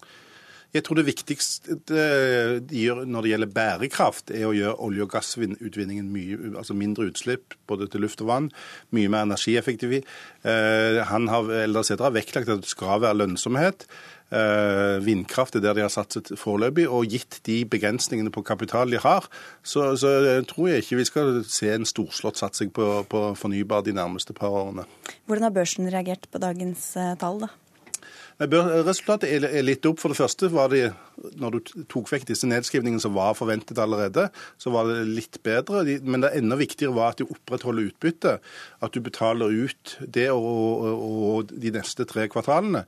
Jeg 0.75 0.83
tror 0.83 0.99
det 0.99 1.07
viktigste 1.07 1.77
de 1.87 2.81
gjør 2.81 3.05
når 3.07 3.23
det 3.23 3.31
gjelder 3.31 3.53
bærekraft, 3.55 4.33
er 4.35 4.49
å 4.49 4.55
gjøre 4.55 4.75
olje- 4.83 5.05
og 5.05 5.13
gassutvinningen 5.13 6.09
mye, 6.11 6.51
altså 6.59 6.75
mindre 6.77 7.07
utslipp 7.11 7.55
både 7.69 7.87
til 7.91 8.03
luft 8.03 8.21
og 8.25 8.31
vann, 8.31 8.51
mye 8.95 9.11
mer 9.11 9.25
energieffektiv. 9.27 9.97
Eh, 10.43 10.99
han 11.07 11.31
har, 11.31 11.47
har 11.47 12.15
vektlagt 12.15 12.51
at 12.51 12.65
det 12.65 12.71
skal 12.71 13.01
være 13.03 13.21
lønnsomhet. 13.23 13.87
Eh, 14.27 14.97
vindkraft 14.99 15.55
er 15.55 15.63
der 15.63 15.77
de 15.77 15.85
har 15.85 15.91
satset 15.93 16.33
foreløpig, 16.35 16.87
og 16.91 17.07
gitt 17.07 17.39
de 17.47 17.61
begrensningene 17.69 18.33
på 18.33 18.43
kapital 18.43 18.91
de 18.91 18.99
har, 18.99 19.27
så, 19.63 19.93
så 19.95 20.11
tror 20.49 20.67
jeg 20.71 20.83
ikke 20.83 20.99
vi 20.99 21.07
skal 21.07 21.39
se 21.47 21.71
en 21.71 21.87
storslått 21.87 22.41
satsing 22.41 22.73
på, 22.75 22.89
på 23.07 23.23
fornybar 23.39 23.85
de 23.87 23.95
nærmeste 23.95 24.35
par 24.35 24.51
årene. 24.51 24.83
Hvordan 25.27 25.47
har 25.47 25.55
børsen 25.55 25.87
reagert 25.93 26.27
på 26.31 26.43
dagens 26.43 26.91
eh, 26.99 27.15
tall, 27.21 27.39
da? 27.45 27.53
Resultatet 28.37 29.47
er 29.49 29.63
litt 29.65 29.85
opp. 29.89 29.97
For 30.01 30.13
det 30.13 30.19
første 30.19 30.49
var 30.53 30.69
det, 30.69 30.91
når 31.41 31.55
du 31.55 31.71
tok 31.89 32.11
vekk 32.11 32.27
disse 32.29 32.45
nedskrivningene 32.49 33.01
som 33.01 33.15
var 33.15 33.33
forventet 33.37 33.79
allerede, 33.81 34.27
så 34.61 34.69
var 34.73 34.85
det 34.91 35.07
litt 35.09 35.39
bedre. 35.45 35.81
Men 36.05 36.21
det 36.21 36.35
enda 36.37 36.59
viktigere 36.59 36.93
var 36.93 37.15
at 37.15 37.23
du 37.23 37.25
opprettholder 37.25 37.89
utbyttet. 37.89 38.45
At 38.85 38.93
du 38.93 39.01
betaler 39.01 39.49
ut 39.65 39.95
det 40.05 40.27
og, 40.35 40.45
og, 40.45 41.15
og 41.31 41.53
de 41.53 41.71
neste 41.73 42.05
tre 42.05 42.27
kvartalene. 42.29 42.83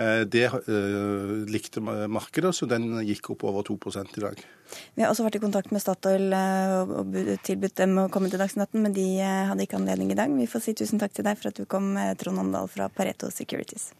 Eh, 0.00 0.22
det 0.24 0.46
uh, 0.48 1.44
likte 1.52 1.84
markedet, 1.84 2.54
så 2.56 2.66
den 2.70 2.96
gikk 3.04 3.34
opp 3.36 3.44
over 3.50 3.66
2 3.68 3.76
i 4.00 4.24
dag. 4.24 4.40
Vi 4.96 5.04
har 5.04 5.12
også 5.12 5.26
vært 5.26 5.36
i 5.36 5.44
kontakt 5.44 5.70
med 5.70 5.84
Statoil 5.84 6.32
eh, 6.32 6.80
og 6.80 7.12
tilbudt 7.44 7.76
dem 7.76 8.00
å 8.00 8.08
komme 8.08 8.32
til 8.32 8.40
Dagsnytt 8.40 8.72
18, 8.72 8.80
men 8.80 8.96
de 8.96 9.06
hadde 9.20 9.68
ikke 9.68 9.76
anledning 9.82 10.16
i 10.16 10.18
dag. 10.18 10.32
Vi 10.32 10.48
får 10.48 10.64
si 10.64 10.76
tusen 10.80 11.02
takk 11.02 11.12
til 11.12 11.28
deg 11.28 11.36
for 11.36 11.52
at 11.52 11.60
du 11.60 11.68
kom, 11.68 11.92
Trond 12.18 12.46
Omdal 12.46 12.72
fra 12.72 12.88
Pareto 12.88 13.28
Securities. 13.28 13.92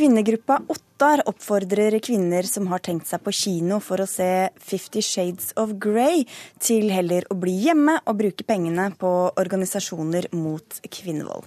Kvinnegruppa 0.00 0.62
Ottar 0.68 1.20
oppfordrer 1.28 1.98
kvinner 1.98 2.46
som 2.48 2.70
har 2.70 2.80
tenkt 2.80 3.08
seg 3.10 3.20
på 3.20 3.32
kino 3.36 3.76
for 3.84 4.00
å 4.00 4.06
se 4.08 4.48
Fifty 4.56 5.02
Shades 5.04 5.50
of 5.60 5.74
Grey, 5.82 6.22
til 6.56 6.88
heller 6.94 7.26
å 7.28 7.36
bli 7.36 7.52
hjemme 7.66 7.98
og 8.08 8.16
bruke 8.22 8.46
pengene 8.48 8.86
på 8.96 9.10
organisasjoner 9.42 10.30
mot 10.32 10.78
kvinnevold. 10.88 11.44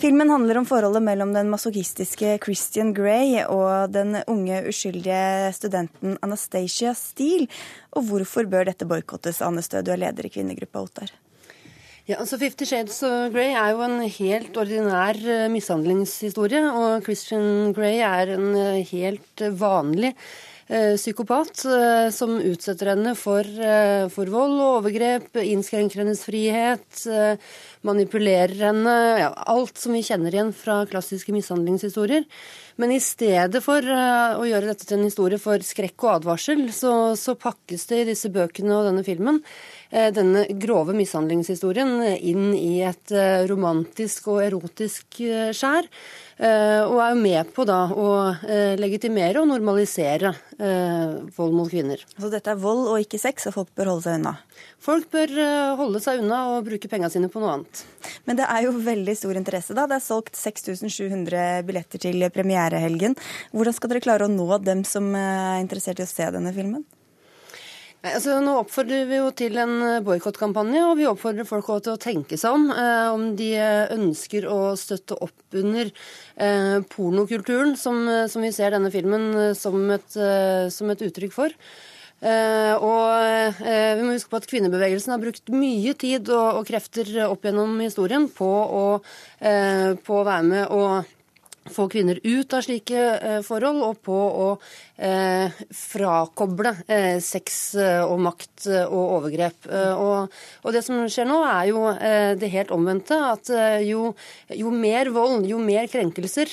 Filmen 0.00 0.32
handler 0.32 0.58
om 0.58 0.66
forholdet 0.66 1.04
mellom 1.06 1.36
den 1.36 1.52
masochistiske 1.52 2.38
Christian 2.42 2.90
Grey 2.96 3.44
og 3.44 3.94
den 3.94 4.16
unge, 4.26 4.64
uskyldige 4.72 5.52
studenten 5.54 6.18
Anastacia 6.18 6.96
Steele. 6.98 7.46
Og 7.94 8.08
hvorfor 8.08 8.50
bør 8.50 8.72
dette 8.72 8.90
boikottes, 8.90 9.38
Anne 9.38 9.62
Stø, 9.62 9.84
du 9.86 9.94
er 9.94 10.02
leder 10.08 10.26
i 10.26 10.34
kvinnegruppa 10.34 10.82
Ottar? 10.82 11.14
Ja, 12.04 12.18
altså 12.20 12.36
Fifty 12.36 12.66
Shades 12.68 12.98
of 13.06 13.30
Grey 13.32 13.54
er 13.56 13.70
jo 13.72 13.78
en 13.80 14.02
helt 14.04 14.58
ordinær 14.60 15.16
uh, 15.24 15.46
mishandlingshistorie. 15.48 16.60
Og 16.68 17.06
Christian 17.06 17.70
Grey 17.72 18.02
er 18.04 18.34
en 18.34 18.50
uh, 18.52 18.82
helt 18.90 19.40
vanlig 19.56 20.10
uh, 20.12 20.98
psykopat 21.00 21.62
som 22.12 22.34
utsetter 22.44 22.90
henne 22.92 23.14
for, 23.16 23.48
for, 24.12 24.32
vold 24.34 24.52
og 24.58 24.82
overgrep, 24.82 25.30
innskrenker 25.40 26.02
hennes 26.02 26.20
frihet, 26.26 27.06
manipulerer 27.88 28.66
henne. 28.66 28.96
Ja, 29.22 29.30
alt 29.54 29.80
som 29.80 29.96
vi 29.96 30.04
kjenner 30.04 30.36
igjen 30.36 30.52
fra 30.56 30.82
klassiske 30.90 31.32
mishandlingshistorier. 31.32 32.28
Men 32.80 32.90
i 32.90 32.98
stedet 33.00 33.60
for 33.62 33.86
å 33.86 34.44
gjøre 34.48 34.72
dette 34.72 34.88
til 34.88 34.98
en 34.98 35.06
historie 35.06 35.38
for 35.38 35.62
skrekk 35.62 36.08
og 36.08 36.16
advarsel, 36.16 36.66
så, 36.74 37.14
så 37.14 37.36
pakkes 37.38 37.86
det 37.92 38.00
i 38.02 38.08
disse 38.08 38.32
bøkene 38.34 38.74
og 38.74 38.88
denne 38.88 39.04
filmen 39.06 39.38
denne 39.94 40.44
grove 40.58 40.94
mishandlingshistorien 40.98 42.02
inn 42.18 42.50
i 42.58 42.82
et 42.82 43.12
romantisk 43.46 44.26
og 44.32 44.42
erotisk 44.42 45.20
skjær. 45.54 45.86
Og 46.34 46.96
er 46.98 47.12
jo 47.12 47.18
med 47.20 47.52
på 47.54 47.62
da 47.68 47.84
å 47.94 48.08
legitimere 48.80 49.38
og 49.38 49.46
normalisere 49.52 50.32
vold 51.36 51.54
mot 51.54 51.70
kvinner. 51.70 52.02
Så 52.18 52.30
dette 52.32 52.50
er 52.50 52.58
vold 52.58 52.88
og 52.90 53.04
ikke 53.04 53.20
sex, 53.22 53.46
og 53.46 53.54
folk 53.54 53.70
bør 53.78 53.92
holde 53.92 54.06
seg 54.08 54.18
unna? 54.18 54.32
Folk 54.82 55.06
bør 55.14 55.30
holde 55.78 56.02
seg 56.02 56.24
unna 56.24 56.40
og 56.56 56.66
bruke 56.66 56.90
pengene 56.90 57.12
sine 57.14 57.30
på 57.30 57.38
noe 57.42 57.54
annet. 57.60 57.84
Men 58.26 58.40
det 58.40 58.48
er 58.50 58.66
jo 58.66 58.74
veldig 58.74 59.14
stor 59.20 59.38
interesse, 59.38 59.78
da. 59.78 59.86
Det 59.86 60.00
er 60.00 60.04
solgt 60.08 60.34
6700 60.40 61.62
billetter 61.70 62.02
til 62.02 62.26
premierehelgen. 62.34 63.14
Hvordan 63.54 63.78
skal 63.78 63.94
dere 63.94 64.04
klare 64.04 64.26
å 64.26 64.34
nå 64.34 64.50
dem 64.66 64.82
som 64.88 65.14
er 65.14 65.62
interessert 65.62 66.02
i 66.02 66.08
å 66.08 66.10
se 66.10 66.26
denne 66.34 66.52
filmen? 66.56 66.82
Altså, 68.04 68.34
nå 68.44 68.58
oppfordrer 68.60 69.06
vi 69.08 69.16
jo 69.16 69.30
til 69.32 69.54
en 69.62 69.78
boikottkampanje, 70.04 70.82
og 70.84 70.98
vi 70.98 71.06
oppfordrer 71.08 71.46
folk 71.48 71.70
til 71.86 71.94
å 71.94 72.00
tenke 72.00 72.36
seg 72.36 72.52
om 72.52 72.66
eh, 72.68 73.06
om 73.08 73.30
de 73.38 73.48
ønsker 73.94 74.44
å 74.44 74.74
støtte 74.76 75.16
opp 75.24 75.56
under 75.56 75.88
eh, 75.88 76.84
pornokulturen, 76.92 77.72
som, 77.80 78.02
som, 78.28 78.44
vi 78.44 78.52
ser 78.52 78.76
denne 78.76 78.92
filmen 78.92 79.30
eh, 79.46 79.54
som 79.56 79.80
et, 79.94 80.18
eh, 80.20 80.68
som 80.74 80.92
et 80.92 81.06
uttrykk 81.08 81.32
for. 81.32 81.56
Eh, 82.20 82.74
og 82.76 83.24
eh, 83.64 83.96
vi 83.96 84.04
må 84.04 84.18
huske 84.18 84.34
på 84.34 84.42
at 84.42 84.50
Kvinnebevegelsen 84.52 85.16
har 85.16 85.24
brukt 85.24 85.48
mye 85.56 85.96
tid 85.96 86.28
og, 86.28 86.60
og 86.60 86.68
krefter 86.68 87.08
opp 87.30 87.48
gjennom 87.48 87.80
historien 87.80 88.28
på 88.28 88.52
å, 88.52 88.86
på 89.40 90.20
å 90.20 90.28
være 90.28 90.48
med 90.50 90.76
og 90.76 91.13
få 91.70 91.86
kvinner 91.88 92.18
ut 92.22 92.52
av 92.52 92.64
slike 92.64 93.02
eh, 93.18 93.40
forhold, 93.44 93.82
og 93.86 94.00
på 94.04 94.16
å 94.16 94.48
eh, 94.96 95.52
frakoble 95.74 96.74
eh, 96.86 97.20
sex 97.24 97.74
eh, 97.80 98.02
og 98.04 98.20
makt 98.26 98.66
eh, 98.68 98.84
og 98.84 99.14
overgrep. 99.18 99.68
Eh, 99.70 99.92
og, 99.94 100.34
og, 100.62 100.74
det 100.74 100.84
som 100.84 101.00
skjer 101.08 101.28
nå, 101.28 101.40
er 101.48 101.70
jo 101.70 101.84
det 102.40 102.50
helt 102.52 102.72
omvendte. 102.74 103.16
At 103.34 103.50
jo, 103.84 104.10
jo, 104.52 104.72
mer 104.74 105.10
vold, 105.14 105.46
jo 105.48 105.60
mer 105.62 105.88
krenkelser, 105.90 106.50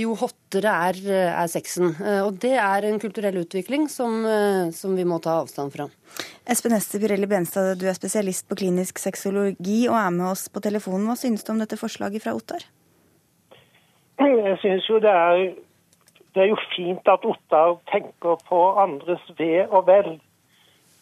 jo 0.00 0.14
hottere 0.18 0.74
er, 0.88 1.00
er 1.32 1.50
sexen. 1.50 1.94
og 2.24 2.36
det 2.42 2.54
er 2.60 2.86
en 2.88 3.00
kulturell 3.02 3.40
utvikling 3.42 3.88
som, 3.90 4.22
som 4.74 4.96
vi 4.98 5.06
må 5.08 5.18
ta 5.22 5.38
avstand 5.40 5.74
fra. 5.74 5.88
Espen 6.52 6.74
Hester 6.74 7.00
Pirelli 7.02 7.28
Benstad, 7.30 7.76
du 7.80 7.88
er 7.88 7.96
spesialist 7.96 8.48
på 8.50 8.58
klinisk 8.60 9.00
sexologi 9.00 9.86
og 9.88 9.96
er 9.98 10.14
med 10.14 10.28
oss 10.34 10.48
på 10.52 10.62
telefonen. 10.64 11.08
Hva 11.08 11.18
synes 11.18 11.46
du 11.46 11.52
om 11.54 11.62
dette 11.62 11.80
forslaget 11.80 12.24
fra 12.24 12.36
Ottar? 12.36 12.66
Jeg 14.22 14.58
synes 14.58 14.88
jo 14.88 14.98
det 15.00 15.10
er, 15.10 15.54
det 16.34 16.42
er 16.42 16.46
jo 16.46 16.58
fint 16.76 17.08
at 17.08 17.24
Ottar 17.24 17.76
tenker 17.92 18.38
på 18.48 18.60
andres 18.78 19.24
ve 19.38 19.66
og 19.68 19.86
vel. 19.86 20.20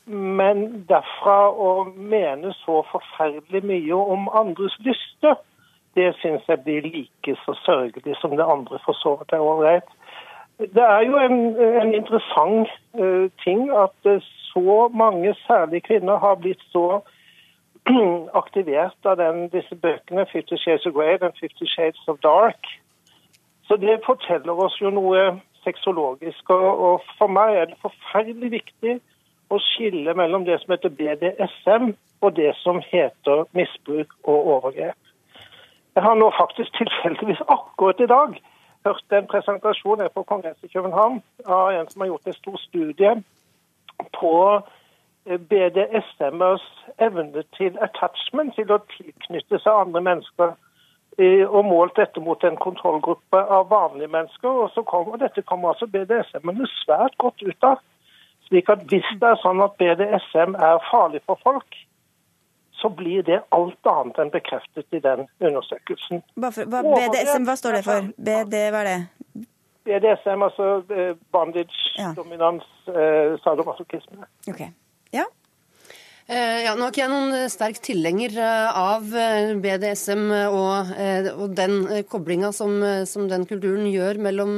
Men 0.06 0.64
derfra 0.88 1.50
å 1.52 1.70
mene 1.94 2.54
så 2.64 2.80
forferdelig 2.90 3.62
mye 3.62 4.00
om 4.14 4.28
andres 4.34 4.74
lyster, 4.86 5.36
det 5.94 6.14
syns 6.20 6.46
jeg 6.48 6.62
blir 6.64 6.86
like 6.86 7.36
så 7.44 7.54
sørgelig 7.64 8.16
som 8.20 8.36
det 8.38 8.46
andre 8.46 8.78
for 8.84 8.96
så 9.02 9.16
vidt 9.20 9.34
er 9.34 9.44
ålreit. 9.44 9.88
Det 10.60 10.82
er 10.82 11.00
jo 11.08 11.16
en, 11.18 11.38
en 11.82 11.94
interessant 11.94 12.68
uh, 13.00 13.30
ting 13.44 13.70
at 13.70 13.96
uh, 14.06 14.20
så 14.52 14.90
mange, 14.94 15.34
særlig 15.46 15.82
kvinner, 15.82 16.18
har 16.18 16.34
blitt 16.34 16.62
så 16.72 17.00
aktivert 18.42 19.08
av 19.08 19.16
den, 19.16 19.48
disse 19.48 19.74
bøkene, 19.74 20.26
'Fifty 20.26 20.56
Shades 20.56 20.86
of 20.86 20.92
Grey' 20.92 21.22
og 21.22 21.32
'Fifty 21.40 21.66
Shades 21.66 22.08
of 22.08 22.18
Dark'. 22.26 22.79
Så 23.70 23.76
det 23.76 24.00
forteller 24.02 24.58
oss 24.64 24.80
jo 24.82 24.90
noe 24.90 25.18
sexologisk. 25.62 26.48
Og, 26.50 27.04
for 27.18 27.30
meg 27.30 27.54
er 27.54 27.68
det 27.70 27.76
forferdelig 27.78 28.48
viktig 28.56 28.96
å 29.54 29.58
skille 29.62 30.14
mellom 30.18 30.42
det 30.48 30.56
som 30.58 30.72
heter 30.74 30.90
BDSM 30.98 31.92
og 32.20 32.34
det 32.34 32.50
som 32.58 32.80
heter 32.82 33.44
misbruk 33.54 34.16
og 34.24 34.48
overgrep. 34.56 34.98
Jeg 35.94 36.02
har 36.02 36.18
nå 36.18 36.32
faktisk 36.34 36.74
tilfeldigvis 36.80 37.44
akkurat 37.46 38.02
i 38.02 38.08
dag 38.10 38.34
hørt 38.88 39.14
en 39.14 39.30
presentasjon 39.30 40.02
på 40.14 40.26
Kongressen 40.26 40.66
i 40.66 40.72
København 40.74 41.22
av 41.46 41.70
en 41.70 41.90
som 41.92 42.02
har 42.02 42.10
gjort 42.10 42.26
en 42.26 42.38
stor 42.40 42.58
studie 42.64 43.14
på 44.18 44.34
BDSM-ers 45.50 46.66
evne 46.98 47.46
til 47.54 47.78
attachment, 47.86 48.54
til 48.58 48.74
å 48.74 48.82
tilknytte 48.96 49.62
seg 49.62 49.84
andre 49.84 50.02
mennesker 50.10 50.58
og 51.18 51.64
målt 51.66 51.96
dette 51.96 52.20
mot 52.20 52.44
en 52.44 52.56
kontrollgruppe 52.56 53.36
av 53.36 53.68
vanlige 53.68 54.08
mennesker. 54.08 54.48
og 54.48 54.70
så 54.74 54.82
kommer, 54.82 55.16
Dette 55.16 55.42
kommer 55.42 55.68
altså 55.68 55.86
BDSM-ene 55.86 56.66
svært 56.84 57.18
godt 57.18 57.42
ut 57.42 57.64
av. 57.64 57.78
Slik 58.48 58.68
at 58.68 58.82
Hvis 58.88 59.06
det 59.20 59.28
er 59.28 59.40
sånn 59.42 59.62
at 59.62 59.76
BDSM 59.78 60.54
er 60.54 60.78
farlig 60.90 61.20
for 61.26 61.38
folk, 61.42 61.76
så 62.72 62.88
blir 62.88 63.22
det 63.22 63.42
alt 63.52 63.86
annet 63.86 64.18
enn 64.18 64.30
bekreftet 64.32 64.86
i 64.96 65.00
den 65.04 65.26
undersøkelsen. 65.40 66.22
Hva, 66.40 66.48
hva, 66.48 66.80
BDSM, 66.82 67.44
hva 67.44 67.56
står 67.56 67.76
det 67.78 67.82
for? 67.84 68.08
BD, 68.16 68.56
hva 68.72 68.80
er 68.84 68.88
det? 68.88 69.00
BDSM, 69.84 70.42
altså 70.46 70.70
eh, 70.88 71.12
bandage, 71.32 71.92
ja. 71.98 72.14
dominans, 72.16 72.64
eh, 72.88 73.36
sadomasochisme. 73.44 74.24
Okay. 74.48 74.72
Ja, 75.12 75.26
Eh, 75.28 75.39
ja, 76.30 76.76
nå 76.78 76.84
er 76.86 76.92
ikke 76.92 77.00
jeg 77.02 77.10
noen 77.10 77.32
eh, 77.34 77.48
sterk 77.50 77.80
tilhenger 77.82 78.36
eh, 78.38 78.76
av 78.78 79.08
BDSM 79.64 80.28
og, 80.30 80.92
og 81.34 81.56
den 81.58 82.04
koblinga 82.06 82.52
som, 82.54 82.76
som, 83.08 83.26
den 83.30 83.46
kulturen 83.50 83.88
gjør 83.90 84.20
mellom, 84.22 84.52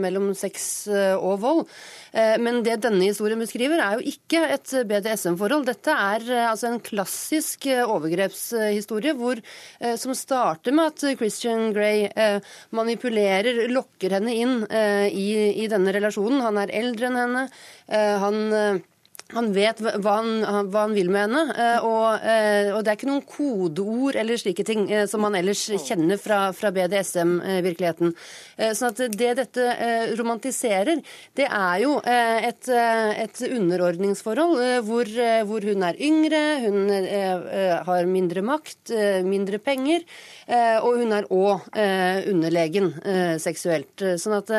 mellom 0.00 0.32
sex 0.38 0.88
og 0.90 1.36
vold. 1.44 1.62
Men 2.42 2.62
det 2.66 2.78
denne 2.82 3.10
historien 3.10 3.38
beskriver, 3.40 3.80
er 3.84 3.98
jo 3.98 4.10
ikke 4.10 4.40
et 4.56 4.72
BDSM-forhold. 4.88 5.66
Dette 5.68 5.94
er 5.94 6.26
altså 6.48 6.70
en 6.70 6.80
klassisk 6.82 7.68
overgrepshistorie 7.68 9.14
hvor, 9.18 9.42
som 10.00 10.16
starter 10.16 10.74
med 10.74 10.92
at 10.92 11.20
Christian 11.20 11.70
Grey 11.76 12.08
manipulerer, 12.74 13.66
lokker 13.70 14.18
henne 14.18 14.34
inn 14.34 14.60
i, 15.12 15.28
i 15.62 15.68
denne 15.70 15.94
relasjonen. 15.94 16.42
Han 16.48 16.62
er 16.64 16.74
eldre 16.80 17.12
enn 17.12 17.20
henne. 17.22 17.48
Han 18.24 18.40
han 19.34 19.50
vet 19.52 19.80
hva 19.84 20.12
han, 20.22 20.28
hva 20.72 20.86
han, 20.86 20.94
vil 20.96 21.10
med 21.12 21.26
henne, 21.26 21.42
eh, 21.52 21.84
og, 21.84 22.22
eh, 22.24 22.70
og, 22.72 22.80
det 22.84 22.92
er 22.92 22.96
ikke 22.96 23.10
noen 23.10 23.26
kodeord 23.28 24.16
eller 24.16 24.40
slike 24.40 24.64
ting 24.64 24.86
eh, 24.88 25.04
som 25.10 25.20
man 25.20 25.36
ellers 25.36 25.66
kjenner 25.84 26.16
fra, 26.20 26.46
fra 26.56 26.70
BDSM-virkeligheten. 26.72 28.14
Sånn 28.74 28.88
at 28.88 29.02
det 29.14 29.34
dette 29.38 29.66
romantiserer, 30.18 31.02
det 31.36 31.44
er 31.44 31.82
jo 31.82 31.92
et, 32.02 32.70
et 32.72 33.42
underordningsforhold 33.46 34.56
hvor, 34.88 35.10
hvor, 35.46 35.66
hun 35.68 35.84
er 35.86 36.00
yngre, 36.08 36.40
hun 36.64 36.90
har 37.86 38.10
mindre 38.10 38.42
makt, 38.42 38.94
mindre 39.28 39.60
penger, 39.62 40.02
og 40.82 40.98
hun 41.02 41.14
er 41.14 41.28
òg 41.30 41.68
underlegen 42.32 42.90
seksuelt. 43.42 44.08
Sånn 44.18 44.40
at 44.40 44.54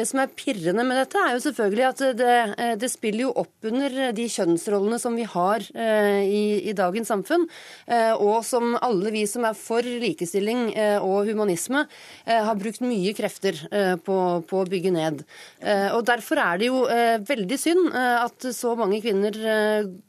det 0.00 0.06
som 0.08 0.20
er 0.22 0.32
pirrende 0.32 0.84
med 0.86 0.98
dette, 0.98 1.20
er 1.20 1.34
jo 1.36 1.42
selvfølgelig 1.44 1.86
at 1.88 2.02
det, 2.16 2.36
eh, 2.56 2.74
det 2.80 2.90
spiller 2.92 3.26
jo 3.26 3.34
opp 3.42 3.68
under 3.68 3.96
de 4.16 4.26
kjønnsrollene 4.32 4.98
som 5.02 5.16
vi 5.18 5.26
har 5.28 5.64
eh, 5.74 6.20
i, 6.24 6.44
i, 6.70 6.74
dagens 6.76 7.10
samfunn, 7.12 7.46
eh, 7.90 8.12
og 8.14 8.40
som 8.46 8.76
alle 8.80 9.12
vi 9.12 9.26
som 9.28 9.44
er 9.48 9.56
for 9.58 9.84
likestilling 9.84 10.70
og 11.04 11.28
humanisme, 11.28 11.82
har 12.26 12.58
brukt 12.58 12.82
mye 12.84 13.12
krefter 13.16 13.56
på, 14.04 14.16
på, 14.48 14.60
å 14.60 14.68
bygge 14.68 14.92
ned. 14.94 15.22
Og 15.96 16.02
Derfor 16.06 16.40
er 16.42 16.60
det 16.60 16.68
jo 16.68 16.82
veldig 17.26 17.58
synd 17.60 17.90
at 17.94 18.46
så 18.54 18.72
mange 18.78 19.00
kvinner 19.02 19.36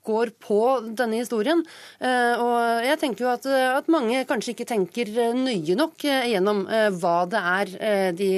går 0.08 0.34
på 0.44 0.60
denne 0.98 1.22
historien. 1.22 1.64
Og 2.02 2.86
jeg 2.86 3.00
tenker 3.02 3.26
jo 3.26 3.32
at, 3.34 3.48
at 3.48 3.92
mange 3.92 4.24
kanskje 4.30 4.56
ikke 4.56 4.70
tenker 4.70 5.12
nøye 5.38 5.78
nok 5.80 6.06
gjennom 6.06 6.64
hva 7.02 7.16
det 7.32 7.44
er 7.56 7.74
de, 8.18 8.32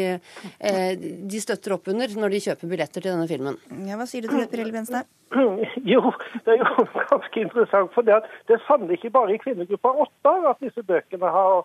de 1.33 1.42
støtter 1.43 1.75
opp 1.75 1.89
under 1.91 2.15
når 2.19 2.33
de 2.33 2.41
kjøper 2.47 2.71
billetter 2.71 3.03
til 3.03 3.11
denne 3.11 3.27
filmen. 3.29 3.59
Ja, 3.87 3.99
Hva 3.99 4.07
sier 4.09 4.25
du 4.25 4.31
til 4.31 4.41
det, 4.41 4.49
Pirelli 4.53 4.75
Benstad? 4.75 5.09
Jo, 5.93 6.13
det 6.45 6.55
er 6.55 6.59
jo 6.61 6.85
ganske 7.11 7.41
interessant. 7.41 7.93
For 7.95 8.05
det, 8.07 8.19
det 8.47 8.57
er 8.57 8.65
sannelig 8.67 8.99
ikke 8.99 9.15
bare 9.17 9.33
i 9.35 9.41
kvinnegruppa 9.41 9.95
åtte 10.05 10.35
at 10.49 10.61
disse 10.63 10.83
bøkene 10.87 11.31
har 11.37 11.63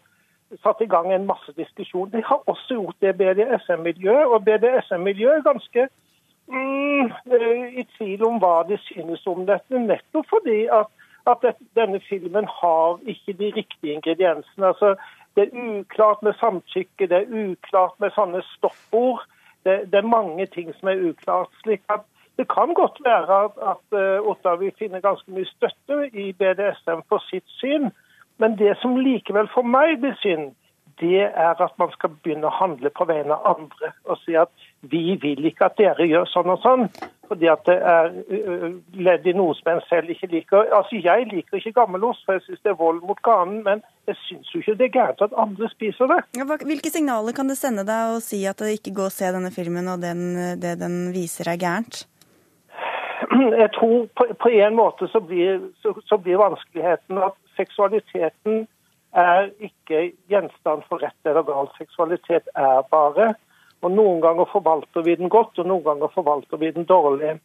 satt 0.63 0.81
i 0.81 0.89
gang 0.89 1.13
en 1.13 1.27
masse 1.29 1.53
diskusjon. 1.57 2.11
De 2.13 2.23
har 2.25 2.43
også 2.47 2.79
gjort 2.79 2.97
det 3.05 3.17
BDSM-miljøet, 3.21 4.27
og 4.27 4.45
BDSM-miljøet 4.47 5.43
er 5.43 5.49
ganske 5.51 5.89
mm, 6.49 7.13
i 7.81 7.85
tvil 7.97 8.25
om 8.25 8.41
hva 8.43 8.63
de 8.69 8.79
synes 8.87 9.27
om 9.29 9.45
dette, 9.49 9.85
nettopp 9.85 10.29
fordi 10.33 10.63
at, 10.73 10.89
at 11.29 11.45
denne 11.77 12.01
filmen 12.09 12.49
har 12.61 13.01
ikke 13.05 13.37
de 13.37 13.53
riktige 13.61 13.99
ingrediensene. 13.99 14.73
Altså, 14.73 14.95
det 15.37 15.49
er 15.49 15.81
uklart 15.81 16.23
med 16.23 16.33
samtykke, 16.41 17.07
det 17.11 17.19
er 17.21 17.51
uklart 17.51 18.01
med 18.01 18.15
sånne 18.17 18.41
stoppord 18.57 19.27
det, 19.65 19.93
det, 19.93 19.99
er 19.99 20.15
mange 20.17 20.47
ting 20.47 20.71
som 20.75 20.89
er 20.89 21.03
uklart. 21.11 21.51
slik 21.63 21.83
at 21.89 22.07
Det 22.39 22.47
kan 22.49 22.75
godt 22.75 22.99
være 23.05 23.45
at, 23.45 23.55
at 23.73 23.99
uh, 23.99 24.31
Ottar 24.31 24.57
vil 24.57 24.73
finne 24.79 25.01
ganske 25.03 25.31
mye 25.31 25.47
støtte 25.47 25.97
i 26.15 26.33
BDSM 26.33 27.03
for 27.09 27.19
sitt 27.31 27.47
syn, 27.59 27.91
men 28.39 28.59
det 28.59 28.77
som 28.79 28.97
likevel 28.97 29.49
for 29.55 29.67
meg 29.67 29.99
blir 29.99 30.15
synd, 30.23 30.53
det 31.01 31.23
er 31.27 31.61
at 31.63 31.75
man 31.79 31.91
skal 31.95 32.11
begynne 32.23 32.49
å 32.49 32.57
handle 32.59 32.91
på 32.95 33.07
vegne 33.09 33.37
av 33.37 33.59
andre 33.59 33.93
og 34.09 34.19
si 34.25 34.37
at 34.39 34.51
vi 34.91 35.19
vil 35.23 35.47
ikke 35.49 35.69
at 35.69 35.79
dere 35.79 36.07
gjør 36.07 36.27
sånn 36.31 36.51
og 36.53 36.61
sånn, 36.63 36.85
fordi 37.29 37.49
at 37.51 37.65
det 37.67 37.77
er 37.93 38.13
ledd 38.97 39.27
i 39.27 39.35
noe 39.37 39.57
som 39.59 39.73
en 39.73 39.83
selv 39.89 40.13
ikke 40.15 40.31
liker. 40.33 40.69
Altså, 40.75 41.01
Jeg 41.03 41.27
liker 41.33 41.59
ikke 41.59 41.75
gammelost, 41.81 42.23
for 42.27 42.39
jeg 42.39 42.47
syns 42.47 42.63
det 42.65 42.73
er 42.73 42.79
vold 42.79 43.01
mot 43.07 43.19
ganen, 43.27 43.63
men 43.67 43.83
jeg 44.09 44.17
syns 44.25 44.53
jo 44.55 44.63
ikke 44.63 44.77
det 44.79 44.89
er 44.89 44.95
gærent 44.97 45.25
at 45.27 45.35
andre 45.37 45.71
spiser 45.75 46.13
det. 46.13 46.21
Ja, 46.39 46.47
hvilke 46.47 46.93
signaler 46.95 47.37
kan 47.37 47.51
det 47.51 47.59
sende 47.59 47.85
deg 47.89 48.15
å 48.15 48.23
si 48.25 48.45
at 48.49 48.63
det 48.63 48.79
ikke 48.79 48.95
går 49.01 49.11
å 49.11 49.17
se 49.19 49.35
denne 49.35 49.53
filmen, 49.55 49.91
og 49.91 50.01
den, 50.05 50.25
det 50.63 50.79
den 50.81 51.11
viser 51.17 51.53
er 51.53 51.61
gærent? 51.61 52.07
Jeg 53.63 53.71
tror 53.77 54.09
på, 54.17 54.31
på 54.41 54.55
en 54.63 54.79
måte 54.79 55.11
så 55.13 55.21
blir, 55.21 55.61
så, 55.83 55.93
så 56.07 56.19
blir 56.23 56.41
vanskeligheten 56.41 57.19
at 57.27 57.37
seksualiteten 57.59 58.67
er 59.17 59.51
ikke 59.61 60.13
gjenstand 60.29 60.83
for 60.89 61.03
rett 61.03 61.29
eller 61.29 61.47
galt. 61.47 61.75
Seksualitet 61.79 62.49
er 62.55 62.83
bare. 62.91 63.35
Og 63.83 63.93
Noen 63.95 64.21
ganger 64.21 64.49
forvalter 64.51 65.05
vi 65.07 65.15
den 65.15 65.31
godt, 65.31 65.59
og 65.59 65.67
noen 65.67 65.85
ganger 65.85 66.11
forvalter 66.15 66.59
vi 66.59 66.73
den 66.75 66.85
dårlig. 66.85 67.39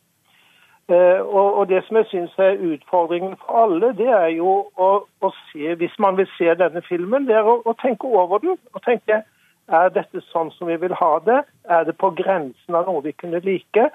Eh, 0.89 1.20
og 1.22 1.67
Det 1.67 1.84
som 1.86 1.98
jeg 1.98 2.05
syns 2.10 2.34
er 2.38 2.60
utfordringen 2.60 3.38
for 3.39 3.63
alle, 3.63 3.93
det 3.96 4.10
er 4.10 4.34
jo 4.36 4.55
å, 4.75 4.89
å, 5.22 5.29
se, 5.51 5.75
hvis 5.79 5.96
man 6.00 6.17
vil 6.17 6.27
se 6.38 6.55
denne 6.60 6.82
filmen, 6.84 7.27
det 7.27 7.38
er 7.39 7.48
å, 7.48 7.62
å, 7.63 7.75
tenke 7.79 8.08
over 8.08 8.41
den. 8.43 8.58
og 8.74 8.82
tenke 8.84 9.22
er 9.72 9.93
dette 9.96 10.20
sånn 10.27 10.51
som 10.51 10.67
vi 10.67 10.75
vil 10.75 10.93
ha 11.00 11.13
det? 11.24 11.39
Er 11.72 11.86
det 11.88 11.96
på 11.96 12.10
grensen 12.17 12.75
av 12.75 12.89
noe 12.89 13.03
vi 13.05 13.13
kunne 13.15 13.39
like? 13.46 13.86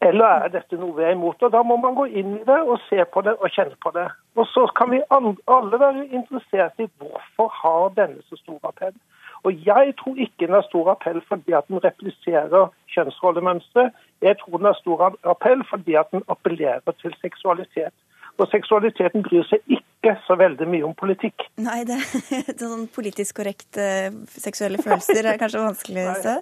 Eller 0.00 0.44
er 0.44 0.48
dette 0.48 0.78
noe 0.80 0.96
vi 0.96 1.04
er 1.04 1.12
imot? 1.12 1.42
Og 1.44 1.52
Da 1.52 1.60
må 1.62 1.76
man 1.76 1.94
gå 1.94 2.06
inn 2.20 2.36
i 2.38 2.44
det 2.48 2.58
og 2.72 2.78
se 2.88 3.04
på 3.12 3.20
det 3.26 3.34
og 3.36 3.52
kjenne 3.52 3.76
på 3.84 3.92
det. 3.96 4.06
Og 4.36 4.46
Så 4.46 4.66
kan 4.76 4.90
vi 4.90 5.02
alle 5.12 5.80
være 5.84 6.06
interessert 6.08 6.80
i 6.80 6.88
hvorfor 6.98 7.48
har 7.62 7.92
denne 7.98 8.22
så 8.28 8.36
stor 8.36 8.58
appell. 8.64 8.96
Og 9.44 9.52
Jeg 9.66 9.94
tror 10.00 10.16
ikke 10.16 10.46
den 10.46 10.56
har 10.56 10.62
stor 10.68 10.90
appell 10.90 11.20
fordi 11.28 11.52
at 11.52 11.68
den 11.68 11.84
repliserer 11.84 12.72
kjønnsrollemønstre. 12.94 13.90
Jeg 14.22 14.38
tror 14.38 14.56
den 14.56 14.66
har 14.66 14.78
stor 14.80 15.12
appell 15.24 15.64
fordi 15.70 15.94
at 15.94 16.10
den 16.12 16.22
appellerer 16.28 16.96
til 17.00 17.14
seksualitet. 17.20 17.92
Og 18.38 18.48
seksualiteten 18.48 19.22
bryr 19.22 19.44
seg 19.44 19.60
ikke 19.68 19.99
så 20.26 20.36
veldig 20.38 20.66
mye 20.70 20.84
om 20.86 20.94
politikk. 20.96 21.44
Nei, 21.60 21.82
det, 21.88 21.98
det 22.30 22.54
er 22.54 22.70
sånn 22.70 22.86
politisk 22.92 23.40
korrekt 23.40 23.78
uh, 23.80 24.08
seksuelle 24.32 24.80
følelser 24.80 25.28
er 25.28 25.40
kanskje 25.40 25.64
vanskelig 25.64 26.04
å 26.08 26.14
se? 26.24 26.34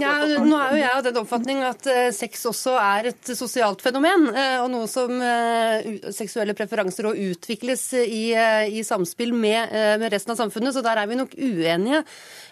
Ja, 0.00 0.14
nå 0.42 0.58
er 0.58 0.74
jo 0.74 0.80
jeg 0.80 0.90
av 0.90 1.02
den 1.06 1.20
oppfatning 1.20 1.62
at 1.66 1.86
uh, 1.86 2.08
sex 2.14 2.42
også 2.50 2.74
er 2.80 3.10
et 3.12 3.32
sosialt 3.38 3.84
fenomen, 3.84 4.26
uh, 4.34 4.64
og 4.64 4.70
noe 4.72 4.90
som 4.90 5.12
seksuelle 6.14 6.54
preferanser 6.56 7.06
òg 7.08 7.20
utvikles 7.30 7.86
i, 8.00 8.34
i 8.34 8.82
samspill 8.86 9.32
med, 9.36 9.72
med, 10.00 10.08
resten 10.12 10.34
av 10.34 10.38
samfunnet, 10.40 10.74
så 10.74 10.82
der 10.84 11.00
er 11.00 11.08
vi 11.10 11.18
nok 11.18 11.34
uenige. 11.38 12.02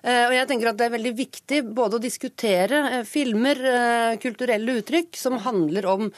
Og 0.02 0.34
jeg 0.34 0.48
tenker 0.50 0.70
at 0.70 0.78
det 0.78 0.86
er 0.86 0.94
veldig 0.94 1.12
viktig 1.18 1.60
både 1.74 1.98
å 1.98 2.02
diskutere 2.02 3.02
filmer, 3.08 3.60
kulturelle 4.22 4.78
uttrykk, 4.80 5.18
som 5.18 5.38
handler 5.44 5.86
om, 5.92 6.08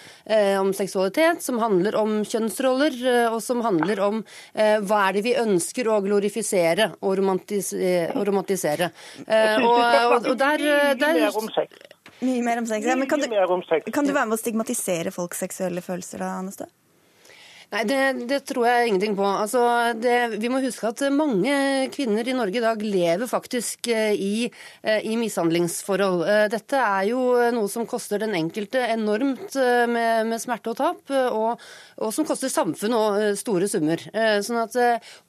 om 0.61 0.73
seksualitet, 0.77 1.43
som 1.45 1.61
handler 1.63 1.99
om 2.01 2.23
kjønnsroller, 2.35 2.97
eh, 3.07 3.33
og 3.33 3.43
som 3.43 3.63
handler 3.65 3.94
om 4.03 4.23
eh, 4.53 4.79
hva 4.83 5.01
er 5.09 5.19
det 5.19 5.25
vi 5.27 5.35
ønsker 5.41 5.91
å 5.91 6.01
glorifisere 6.05 6.91
og, 7.01 7.17
romantisere. 7.21 8.13
Og, 8.15 8.23
romantisere. 8.29 8.91
Eh, 9.27 9.59
og, 9.63 9.81
og, 9.81 10.31
og 10.33 10.39
der, 10.41 10.65
der 10.99 11.23
Mye 12.25 12.45
mer 12.47 12.61
om 12.63 12.67
sex. 12.67 12.87
Ja, 12.87 12.95
men 12.97 13.11
kan 13.11 13.21
du, 13.21 13.27
kan 13.93 14.07
du 14.07 14.15
være 14.15 14.31
med 14.31 14.39
å 14.39 14.41
stigmatisere 14.41 15.13
folks 15.13 15.43
seksuelle 15.45 15.83
følelser 15.85 16.23
da, 16.23 16.37
Anne 16.39 16.55
Nei, 17.75 17.81
det, 17.91 18.27
det, 18.31 18.37
tror 18.47 18.69
jeg 18.69 18.91
ingenting 18.93 19.17
på. 19.19 19.25
Altså, 19.27 19.61
det, 19.99 20.37
vi 20.39 20.47
må 20.53 20.61
huske 20.63 20.93
at 20.93 21.01
mange 21.11 21.55
kvinner 21.91 22.29
i 22.29 22.35
Norge 22.37 22.61
i 22.61 22.63
dag 22.63 22.83
lever 22.87 23.27
faktisk 23.27 23.89
eh, 23.91 24.13
i, 24.15 24.45
eh, 24.87 25.01
i, 25.03 25.17
mishandlingsforhold. 25.19 26.23
Eh, 26.23 26.45
dette 26.53 26.79
er 26.79 27.09
jo 27.09 27.25
noe 27.57 27.71
som 27.73 27.89
koster 27.91 28.23
den 28.23 28.37
enkelte 28.39 28.79
enormt 28.93 29.57
med, 29.91 30.29
med 30.31 30.43
smerte 30.43 30.71
og 30.71 30.79
tap, 30.79 31.11
og, 31.11 31.65
og, 31.99 32.13
som 32.15 32.29
koster 32.29 32.53
samfunnet 32.53 33.41
store 33.41 33.67
summer. 33.71 34.03
Sånn 34.45 34.61
at 34.61 34.77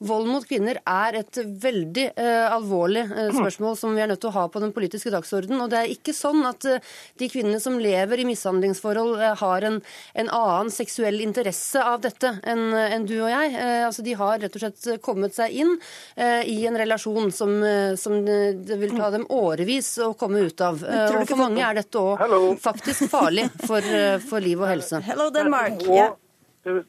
vold 0.06 0.30
mot 0.30 0.46
kvinner 0.46 0.78
er 0.86 1.18
et 1.22 1.40
veldig 1.42 2.06
alvorlig 2.52 3.04
spørsmål 3.34 3.76
som 3.78 3.94
vi 3.96 4.04
er 4.04 4.10
nødt 4.10 4.22
til 4.22 4.30
å 4.30 4.36
ha 4.36 4.46
på 4.52 4.62
den 4.62 4.74
politiske 4.76 5.10
dagsordenen. 5.14 5.64
Og 5.64 5.72
det 5.72 5.82
er 5.82 5.94
ikke 5.96 6.14
sånn 6.16 6.44
at 6.46 6.66
de 6.66 7.30
kvinnene 7.32 7.60
som 7.62 7.78
lever 7.82 8.22
i 8.22 8.28
mishandlingsforhold, 8.28 9.16
har 9.42 9.66
en, 9.66 9.80
en 10.14 10.32
annen 10.32 10.72
seksuell 10.74 11.22
interesse 11.24 11.82
av 11.82 12.02
dette 12.04 12.35
enn 12.42 12.74
en 12.74 13.06
du 13.08 13.14
og 13.20 13.30
jeg. 13.30 13.52
Eh, 13.54 13.84
altså, 13.86 14.04
de 14.06 14.16
har 14.18 14.40
rett 14.42 14.58
og 14.58 14.62
slett 14.62 15.02
kommet 15.04 15.36
seg 15.36 15.54
inn 15.62 15.72
eh, 16.16 16.42
i 16.50 16.58
en 16.68 16.78
relasjon 16.78 17.32
som, 17.34 17.54
eh, 17.62 17.94
som 18.00 18.18
det 18.26 18.78
vil 18.80 18.96
ta 18.96 19.10
dem 19.14 19.26
årevis 19.32 19.92
å 20.04 20.12
komme 20.18 20.44
ut 20.46 20.60
av. 20.64 20.82
Og 20.82 21.24
for 21.28 21.40
mange 21.40 21.64
er 21.64 21.80
dette 21.80 22.02
òg 22.02 22.22
faktisk 22.62 23.08
farlig 23.12 23.48
for, 23.64 23.84
for, 24.26 24.42
liv 24.42 24.60
og 24.60 24.70
helse. 24.70 25.00
Hello, 25.06 25.30
Denmark. 25.34 25.84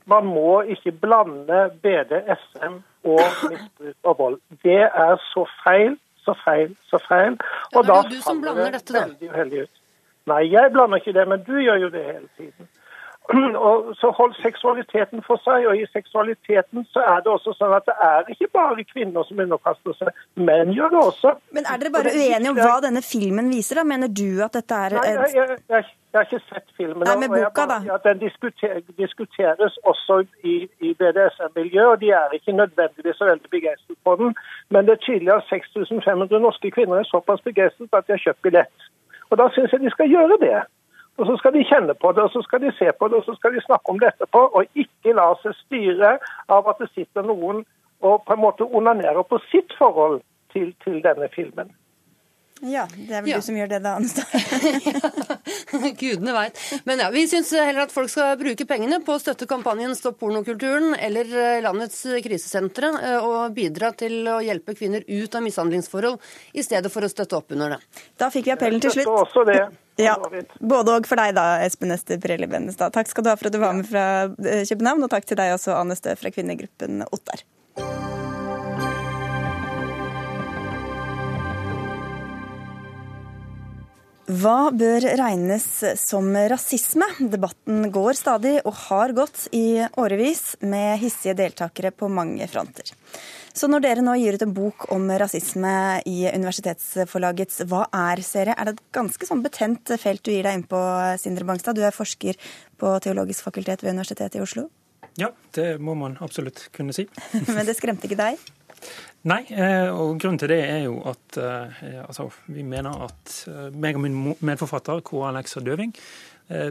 Man 0.09 0.25
må 0.25 0.63
ikke 0.73 0.95
blande 0.97 1.67
BDSM 1.83 2.79
og 3.07 3.49
misbruk 3.51 4.09
og 4.09 4.21
vold. 4.21 4.39
Det 4.65 4.79
er 4.87 5.19
så 5.29 5.45
feil, 5.61 5.97
så 6.25 6.33
feil, 6.43 6.73
så 6.89 6.99
feil. 7.05 7.37
Og 7.75 7.83
ja, 7.83 7.83
det 7.83 7.91
faller 7.91 8.09
jo 8.09 8.15
du 8.15 8.25
som 8.25 8.41
blander 8.41 8.73
dette, 8.73 8.93
da. 8.95 9.05
veldig 9.05 9.29
uheldig 9.35 9.67
ut. 9.67 9.83
Nei, 10.27 10.41
jeg 10.51 10.73
blander 10.73 10.99
ikke 10.99 11.15
det, 11.15 11.27
men 11.31 11.45
du 11.45 11.53
gjør 11.61 11.85
jo 11.85 11.91
det 11.93 12.03
hele 12.03 12.27
tiden. 12.39 12.71
Og 13.67 13.95
så 13.99 14.11
hold 14.15 14.33
seksualiteten 14.39 15.23
for 15.27 15.41
seg, 15.43 15.65
og 15.67 15.75
i 15.75 15.85
seksualiteten 15.91 16.85
så 16.93 17.03
er 17.03 17.23
det 17.25 17.31
også 17.33 17.53
sånn 17.57 17.73
at 17.75 17.87
det 17.89 17.95
er 18.07 18.29
ikke 18.31 18.47
bare 18.55 18.85
kvinner 18.87 19.27
som 19.27 19.41
underkaster 19.43 19.97
seg, 19.99 20.21
menn 20.39 20.71
gjør 20.75 20.93
det 20.93 21.01
også. 21.01 21.33
Men 21.57 21.67
er 21.67 21.81
dere 21.81 21.91
bare 21.97 22.13
uenige 22.15 22.53
om 22.53 22.59
hva 22.61 22.77
denne 22.85 23.03
filmen 23.03 23.51
viser, 23.51 23.81
da? 23.81 23.87
Mener 23.87 24.11
du 24.21 24.39
at 24.45 24.55
dette 24.55 24.79
er 24.87 24.95
Nei, 24.97 25.07
jeg, 25.11 25.33
jeg, 25.35 25.57
jeg, 25.73 25.89
jeg 26.13 26.19
har 26.21 26.29
ikke 26.29 26.45
sett 26.47 26.71
filmen. 26.79 27.03
Nei, 27.03 27.17
med 27.25 27.35
boka, 27.35 27.67
da? 27.73 27.79
Ja, 27.89 27.99
den 28.05 28.23
diskuter, 28.23 28.79
diskuteres 29.01 29.75
også 29.91 30.21
i, 30.47 30.55
i 30.79 30.93
BDSM-miljøet, 30.95 31.91
og 31.91 31.99
de 32.01 32.13
er 32.15 32.37
ikke 32.39 32.55
nødvendigvis 32.55 33.19
så 33.19 33.27
veldig 33.27 33.51
begeistret 33.51 33.99
for 34.07 34.23
den. 34.23 34.31
Men 34.71 34.87
det 34.87 34.95
er 34.95 35.03
tydelig 35.03 35.35
at 35.35 35.51
6500 35.51 36.39
norske 36.47 36.71
kvinner 36.71 37.03
er 37.03 37.11
såpass 37.11 37.43
begeistret 37.43 37.91
at 37.91 38.07
de 38.07 38.15
har 38.15 38.23
kjøpt 38.23 38.41
billett. 38.47 38.89
Og 39.29 39.37
da 39.41 39.51
syns 39.51 39.75
jeg 39.75 39.83
de 39.83 39.91
skal 39.91 40.15
gjøre 40.15 40.39
det. 40.47 40.57
Og 41.17 41.25
Så 41.25 41.37
skal 41.41 41.53
de 41.53 41.65
kjenne 41.65 41.93
på 41.97 42.11
det, 42.13 42.23
og 42.23 42.31
så 42.31 42.41
skal 42.45 42.61
de 42.61 42.71
se 42.77 42.91
på 42.99 43.07
det 43.09 43.17
og 43.17 43.25
så 43.25 43.33
skal 43.35 43.53
de 43.53 43.61
snakke 43.65 43.89
om 43.89 43.99
det 43.99 44.11
etterpå. 44.13 44.43
Og 44.53 44.77
ikke 44.77 45.15
la 45.17 45.31
seg 45.41 45.55
styre 45.65 46.17
av 46.53 46.69
at 46.69 46.83
det 46.83 46.91
sitter 46.93 47.25
noen 47.25 47.65
og 48.05 48.21
på 48.25 48.35
en 48.35 48.43
måte 48.43 48.67
onanerer 48.77 49.25
på 49.25 49.39
sitt 49.49 49.73
forhold 49.79 50.21
til, 50.53 50.73
til 50.85 51.01
denne 51.01 51.29
filmen. 51.33 51.73
Ja, 52.61 52.87
det 52.89 53.13
er 53.13 53.21
vel 53.21 53.29
ja. 53.29 53.37
du 53.37 53.45
som 53.45 53.57
gjør 53.57 53.69
det, 53.69 53.79
da, 53.85 53.93
Anstad. 53.99 54.31
Gudene 55.99 56.33
veit. 56.33 56.61
Men 56.89 57.03
ja, 57.03 57.09
vi 57.13 57.27
syns 57.29 57.51
heller 57.53 57.83
at 57.85 57.93
folk 57.93 58.09
skal 58.09 58.33
bruke 58.39 58.65
pengene 58.69 58.97
på 59.05 59.13
å 59.13 59.21
støtte 59.21 59.45
kampanjen 59.49 59.93
Stopp 59.97 60.17
pornokulturen 60.23 60.95
eller 60.95 61.29
eh, 61.29 61.59
landets 61.61 61.99
krisesentre, 62.25 62.89
eh, 62.97 63.17
og 63.21 63.53
bidra 63.57 63.91
til 63.97 64.25
å 64.33 64.39
hjelpe 64.41 64.73
kvinner 64.77 65.05
ut 65.05 65.37
av 65.37 65.45
mishandlingsforhold, 65.45 66.17
i 66.57 66.65
stedet 66.65 66.93
for 66.93 67.05
å 67.05 67.11
støtte 67.13 67.37
opp 67.37 67.53
under 67.53 67.75
det. 67.77 67.81
Da 68.17 68.31
fikk 68.33 68.49
vi 68.49 68.55
appellen 68.57 68.81
til 68.81 68.95
slutt. 68.95 69.13
Også 69.27 69.45
det. 69.45 69.61
Ja, 69.97 70.15
Både 70.61 70.93
og 70.99 71.07
for 71.09 71.17
deg 71.17 71.33
da, 71.37 71.57
Espen 71.65 71.93
Ester 71.95 72.19
Pirelli 72.21 72.49
Bennestad. 72.49 72.93
Takk 72.93 73.09
skal 73.09 73.25
du 73.25 73.31
ha 73.31 73.37
for 73.39 73.49
at 73.49 73.55
du 73.55 73.61
var 73.61 73.73
med 73.77 73.87
fra 73.89 74.07
eh, 74.45 74.65
København, 74.69 75.05
og 75.07 75.13
takk 75.13 75.25
til 75.25 75.39
deg 75.39 75.55
også, 75.55 75.73
Anne 75.73 75.97
Stø 75.97 76.13
fra 76.19 76.33
kvinnegruppen 76.33 77.01
Ottar. 77.09 77.41
Hva 84.27 84.73
bør 84.75 85.05
regnes 85.15 85.65
som 86.01 86.33
rasisme? 86.51 87.07
Debatten 87.31 87.85
går 87.95 88.17
stadig, 88.19 88.57
og 88.67 88.75
har 88.89 89.15
gått 89.15 89.45
i 89.55 89.79
årevis, 89.95 90.57
med 90.59 90.99
hissige 90.99 91.37
deltakere 91.39 91.93
på 91.95 92.09
mange 92.11 92.45
fronter. 92.51 92.91
Så 93.57 93.65
når 93.71 93.81
dere 93.81 94.03
nå 94.05 94.13
gir 94.19 94.35
ut 94.37 94.43
en 94.45 94.53
bok 94.53 94.85
om 94.93 95.07
rasisme 95.17 95.71
i 96.05 96.17
universitetsforlagets 96.29 97.63
Hva 97.69 97.87
er-serie, 97.89 98.53
er 98.53 98.69
det 98.69 98.75
et 98.75 98.83
ganske 98.93 99.25
sånn 99.25 99.41
betent 99.41 99.95
felt 99.97 100.21
du 100.21 100.29
gir 100.29 100.45
deg 100.45 100.59
inn 100.59 100.67
på, 100.69 100.81
Sindre 101.17 101.47
Bangstad? 101.47 101.77
Du 101.77 101.81
er 101.81 101.95
forsker 101.95 102.37
på 102.77 102.91
Teologisk 103.01 103.47
fakultet 103.47 103.81
ved 103.81 103.95
Universitetet 103.95 104.37
i 104.37 104.43
Oslo. 104.43 104.67
Ja, 105.17 105.31
det 105.57 105.79
må 105.81 105.95
man 105.97 106.19
absolutt 106.21 106.67
kunne 106.75 106.93
si. 106.93 107.07
Men 107.49 107.65
det 107.65 107.79
skremte 107.79 108.05
ikke 108.05 108.19
deg? 108.19 108.43
Nei, 109.27 109.41
eh, 109.49 109.89
og 109.89 110.19
grunnen 110.21 110.37
til 110.37 110.53
det 110.53 110.59
er 110.67 110.83
jo 110.85 110.99
at 111.09 111.39
eh, 111.41 112.03
altså, 112.03 112.27
vi 112.53 112.61
mener 112.61 113.07
at 113.07 113.39
eh, 113.49 113.71
meg 113.73 113.97
og 113.97 114.05
min 114.05 114.19
medforfatter, 114.45 115.01
K. 115.01 115.23
Alexa 115.31 115.65
Døving, 115.65 115.95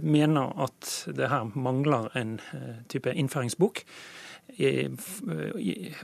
mener 0.09 0.55
at 0.65 0.87
det 1.13 1.27
her 1.29 1.51
mangler 1.53 2.07
en 2.17 2.39
type 2.89 3.13
innføringsbok 3.13 3.83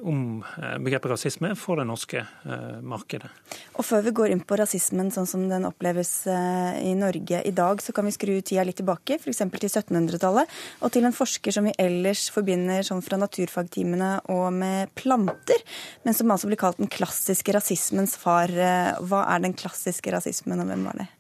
om 0.00 0.44
eh, 0.62 0.78
begrepet 0.78 1.11
rasisme 1.11 1.55
for 1.57 1.81
det 1.81 1.87
norske 1.88 2.20
eh, 2.20 2.81
markedet. 2.85 3.31
Og 3.78 3.87
Før 3.87 4.02
vi 4.05 4.12
går 4.18 4.35
inn 4.35 4.42
på 4.44 4.59
rasismen 4.61 5.09
sånn 5.14 5.28
som 5.31 5.46
den 5.48 5.64
oppleves 5.68 6.26
eh, 6.28 6.83
i 6.85 6.92
Norge 6.98 7.40
i 7.48 7.55
dag, 7.57 7.81
så 7.81 7.94
kan 7.96 8.05
vi 8.09 8.12
skru 8.12 8.35
tida 8.40 8.66
litt 8.68 8.76
tilbake, 8.83 9.16
f.eks. 9.16 9.40
til 9.40 9.70
1700-tallet, 9.70 10.52
og 10.85 10.92
til 10.92 11.09
en 11.09 11.16
forsker 11.16 11.57
som 11.57 11.68
vi 11.68 11.74
ellers 11.81 12.26
forbinder 12.35 12.85
sånn 12.85 13.02
fra 13.05 13.20
naturfagtimene 13.22 14.12
og 14.35 14.46
med 14.59 14.92
planter, 15.00 15.64
men 16.05 16.16
som 16.16 16.35
altså 16.35 16.50
blir 16.50 16.61
kalt 16.61 16.83
den 16.83 16.92
klassiske 16.92 17.57
rasismens 17.57 18.18
far. 18.20 18.52
Hva 18.52 19.26
er 19.33 19.44
den 19.46 19.57
klassiske 19.57 20.12
rasismen, 20.12 20.61
og 20.61 20.68
hvem 20.68 20.88
var 20.90 21.00
det? 21.00 21.11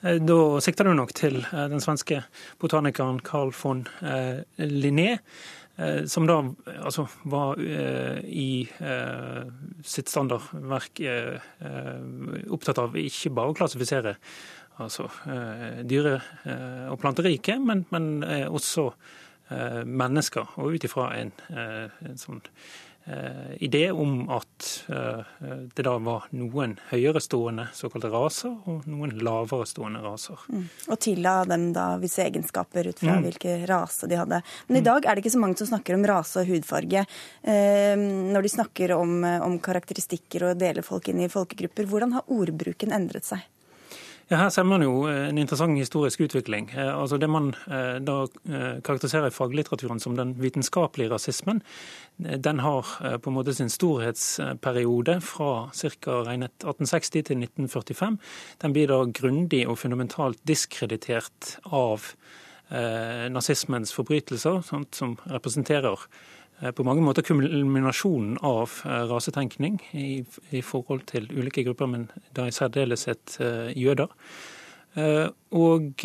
Da 0.00 0.36
sikter 0.64 0.88
du 0.88 0.94
nok 0.96 1.10
til 1.12 1.42
den 1.52 1.82
svenske 1.84 2.22
botanikeren 2.62 3.18
Carl 3.20 3.50
von 3.52 3.82
Linné. 4.56 5.18
Som 6.12 6.26
da 6.28 6.34
altså, 6.82 7.06
var 7.32 7.60
i 7.60 8.66
sitt 9.86 10.10
standardverk 10.12 11.00
opptatt 12.52 12.80
av 12.82 12.98
ikke 13.00 13.32
bare 13.38 13.54
å 13.54 13.56
klassifisere 13.56 14.12
altså, 14.82 15.06
dyre- 15.88 16.20
og 16.92 17.00
planteriket, 17.00 17.64
men, 17.64 17.86
men 17.94 18.10
også 18.50 18.90
mennesker. 19.88 20.52
Og 20.60 20.76
ut 20.76 20.84
ifra 20.90 21.08
en, 21.22 21.32
en 21.48 22.20
sånn 22.20 22.44
Eh, 22.44 22.89
idé 23.58 23.90
om 23.90 24.30
at 24.30 24.84
eh, 24.88 25.24
det 25.74 25.82
da 25.82 25.96
var 25.98 26.26
noen 26.36 26.76
høyerestående 26.90 27.66
såkalte 27.74 28.10
raser, 28.12 28.52
og 28.68 28.86
noen 28.90 29.14
laverestående 29.24 30.02
raser. 30.04 30.40
Mm. 30.52 30.66
Og 30.88 31.00
tilla 31.02 31.34
dem 31.48 31.70
da 31.76 31.86
visse 32.02 32.22
egenskaper 32.26 32.90
ut 32.90 33.00
fra 33.02 33.16
mm. 33.16 33.26
hvilke 33.26 33.56
rase 33.70 34.08
de 34.10 34.18
hadde. 34.20 34.42
Men 34.68 34.78
i 34.78 34.82
mm. 34.84 34.88
dag 34.90 35.06
er 35.06 35.16
det 35.16 35.24
ikke 35.24 35.34
så 35.36 35.42
mange 35.42 35.60
som 35.60 35.70
snakker 35.72 35.96
om 35.96 36.06
rase 36.08 36.42
og 36.42 36.52
hudfarge. 36.52 37.06
Eh, 37.42 37.94
når 37.96 38.46
de 38.46 38.54
snakker 38.56 38.94
om, 38.96 39.16
om 39.24 39.56
karakteristikker 39.62 40.50
og 40.50 40.60
deler 40.60 40.86
folk 40.86 41.10
inn 41.10 41.24
i 41.24 41.32
folkegrupper, 41.32 41.88
hvordan 41.90 42.18
har 42.18 42.36
ordbruken 42.36 42.94
endret 42.94 43.28
seg? 43.28 43.48
Ja, 44.30 44.44
her 44.44 44.50
ser 44.54 44.62
man 44.62 44.82
jo 44.84 45.08
eh, 45.10 45.24
en 45.26 45.38
interessant 45.42 45.74
historisk 45.74 46.20
utvikling. 46.22 46.68
Eh, 46.70 46.86
altså 46.94 47.16
Det 47.18 47.26
man 47.26 47.48
eh, 47.66 47.96
da 47.98 48.28
karakteriserer 48.86 49.34
faglitteraturen 49.34 49.98
som 49.98 50.14
den 50.14 50.36
vitenskapelige 50.38 51.10
rasismen, 51.10 51.62
den 52.18 52.60
har 52.62 52.86
på 53.24 53.30
en 53.30 53.34
måte 53.34 53.54
sin 53.56 53.72
storhetsperiode 53.72 55.18
fra 55.24 55.70
ca. 55.74 56.20
1860 56.30 57.10
til 57.10 57.42
1945. 57.42 58.18
Den 58.62 58.72
blir 58.76 58.92
da 58.92 59.02
grundig 59.10 59.64
og 59.66 59.80
fundamentalt 59.80 60.38
diskreditert 60.46 61.56
av 61.64 62.12
nazismens 62.70 63.90
forbrytelser, 63.96 64.60
som 64.92 65.16
representerer 65.26 66.04
på 66.76 66.84
mange 66.84 67.02
måter 67.04 67.24
kulminasjonen 67.24 68.36
av 68.44 68.74
eh, 68.84 69.04
rasetenkning 69.10 69.80
i, 69.96 70.08
i, 70.50 70.62
forhold 70.64 71.06
til 71.10 71.28
ulike 71.32 71.64
grupper, 71.66 71.88
men 71.88 72.08
da 72.36 72.46
i 72.48 72.54
særdeleshet 72.54 73.38
eh, 73.40 73.70
jøder. 73.78 74.12
Og 75.54 76.02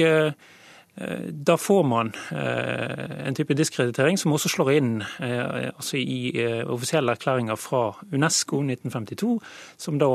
da 1.48 1.56
får 1.58 1.80
man 1.90 2.12
en 2.38 3.36
type 3.36 3.56
diskreditering 3.58 4.20
som 4.22 4.36
også 4.36 4.52
slår 4.54 4.70
inn 4.76 4.92
altså 5.18 5.98
i 5.98 6.30
offisielle 6.70 7.16
erklæringer 7.18 7.58
fra 7.58 7.82
Unesco 8.14 8.62
1952, 8.62 9.34
som 9.82 9.98
da 9.98 10.12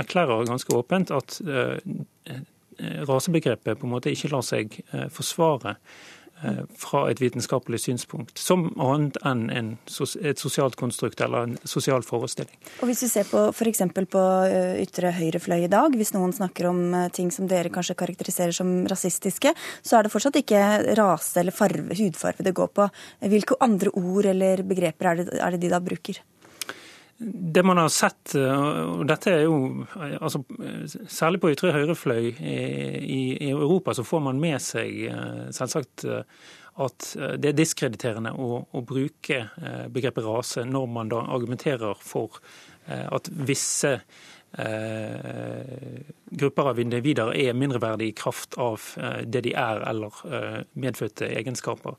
erklærer 0.00 0.48
ganske 0.48 0.72
åpent 0.80 1.12
at 1.12 1.36
rasebegrepet 3.12 3.76
på 3.76 3.86
en 3.86 3.94
måte 3.98 4.16
ikke 4.16 4.32
lar 4.32 4.48
seg 4.48 4.80
forsvare 5.12 5.76
Eh, 5.76 6.15
fra 6.76 7.06
et 7.10 7.20
vitenskapelig 7.22 7.80
synspunkt, 7.86 8.38
som 8.38 8.68
annet 8.82 9.16
enn 9.24 9.46
en, 9.50 9.70
et 10.20 10.42
sosialt 10.42 10.76
konstrukt 10.76 11.20
eller 11.24 11.46
en 11.46 11.56
sosial 11.64 12.04
forestilling. 12.04 12.58
Og 12.82 12.90
Hvis 12.90 13.06
vi 13.06 13.08
ser 13.08 13.28
på 13.30 13.46
f.eks. 13.54 13.82
på 13.96 14.24
ytre 14.82 14.96
ytre 14.96 15.12
høyrefløy 15.16 15.66
i 15.66 15.70
dag, 15.70 15.94
hvis 15.96 16.14
noen 16.14 16.32
snakker 16.34 16.70
om 16.70 16.80
eh, 16.94 17.08
ting 17.14 17.30
som 17.34 17.48
dere 17.50 17.72
kanskje 17.72 17.98
karakteriserer 17.98 18.54
som 18.56 18.86
rasistiske, 18.88 19.52
så 19.82 19.98
er 19.98 20.06
det 20.06 20.12
fortsatt 20.14 20.38
ikke 20.40 20.62
rase 20.98 21.40
eller 21.40 21.54
farve, 21.54 21.94
hudfarve 21.96 22.46
det 22.46 22.54
går 22.56 22.72
på. 22.76 22.88
Hvilke 23.32 23.58
andre 23.64 23.92
ord 23.96 24.30
eller 24.32 24.64
begreper 24.66 25.12
er 25.12 25.20
det, 25.20 25.28
er 25.36 25.54
det 25.54 25.62
de 25.64 25.72
da 25.72 25.82
bruker? 25.82 26.22
Det 27.18 27.62
man 27.64 27.78
har 27.80 27.88
sett, 27.88 28.34
og 28.36 29.06
dette 29.08 29.30
er 29.32 29.46
jo 29.46 29.86
altså, 30.20 30.42
Særlig 31.08 31.40
på 31.40 31.48
ytre 31.54 31.70
høyrefløy 31.72 32.26
i, 32.36 33.22
i 33.48 33.50
Europa 33.50 33.94
så 33.96 34.04
får 34.04 34.20
man 34.26 34.42
med 34.42 34.60
seg 34.60 35.06
eh, 35.08 35.46
selvsagt 35.56 36.04
at 36.76 37.16
det 37.40 37.50
er 37.50 37.56
diskrediterende 37.56 38.34
å, 38.36 38.60
å, 38.68 38.80
bruke 38.84 39.38
eh, 39.40 39.86
begrepet 39.92 40.24
rase 40.26 40.64
når 40.68 40.86
man 40.92 41.12
da 41.12 41.22
argumenterer 41.24 41.96
for 42.04 42.40
eh, 42.86 43.06
at 43.06 43.30
visse 43.48 43.92
eh, 43.96 44.02
grupper 46.36 46.72
av 46.72 46.80
individer 46.82 47.32
er 47.32 47.56
mindreverdige 47.56 48.12
i 48.12 48.16
kraft 48.16 48.58
av 48.60 48.80
det 49.24 49.46
de 49.48 49.54
er 49.56 49.82
eller 49.88 50.20
eh, 50.28 50.60
medfødte 50.76 51.32
egenskaper. 51.32 51.96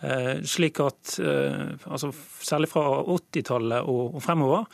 Eh, 0.00 0.42
slik 0.44 0.80
at 0.84 1.18
eh, 1.18 1.72
altså, 1.84 2.10
Særlig 2.44 2.68
fra 2.68 2.82
80-tallet 3.00 3.86
og 3.88 4.18
fremover 4.20 4.66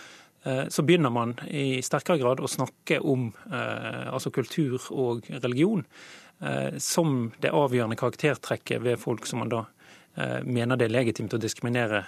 eh, 0.44 0.64
så 0.68 0.82
begynner 0.82 1.12
man 1.14 1.36
i 1.46 1.78
sterkere 1.84 2.18
grad 2.18 2.42
å 2.42 2.50
snakke 2.50 2.98
om 2.98 3.30
altså 3.52 4.32
kultur 4.34 4.82
og 4.90 5.30
religion 5.44 5.86
som 6.82 7.28
det 7.38 7.52
avgjørende 7.54 7.94
karaktertrekket 7.94 8.82
ved 8.82 8.98
folk 8.98 9.28
som 9.30 9.44
man 9.44 9.52
da 9.52 9.60
mener 10.42 10.74
det 10.74 10.88
er 10.88 10.94
legitimt 10.96 11.36
å 11.36 11.38
diskriminere 11.38 12.00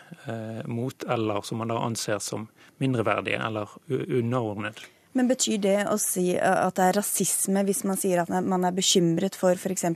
mot, 0.66 1.06
eller 1.06 1.46
som 1.46 1.62
man 1.62 1.70
da 1.70 1.76
anser 1.86 2.18
som 2.18 2.48
mindreverdige 2.82 3.38
eller 3.38 3.70
underordnet. 3.94 4.82
Men 5.14 5.30
Betyr 5.30 5.60
det 5.62 5.78
å 5.86 5.96
si 6.02 6.32
at 6.34 6.74
det 6.74 6.88
er 6.88 6.96
rasisme 6.98 7.62
hvis 7.66 7.84
man 7.86 7.98
sier 8.00 8.24
at 8.24 8.30
man 8.34 8.66
er 8.66 8.74
bekymret 8.74 9.38
for 9.38 9.54
f.eks. 9.54 9.86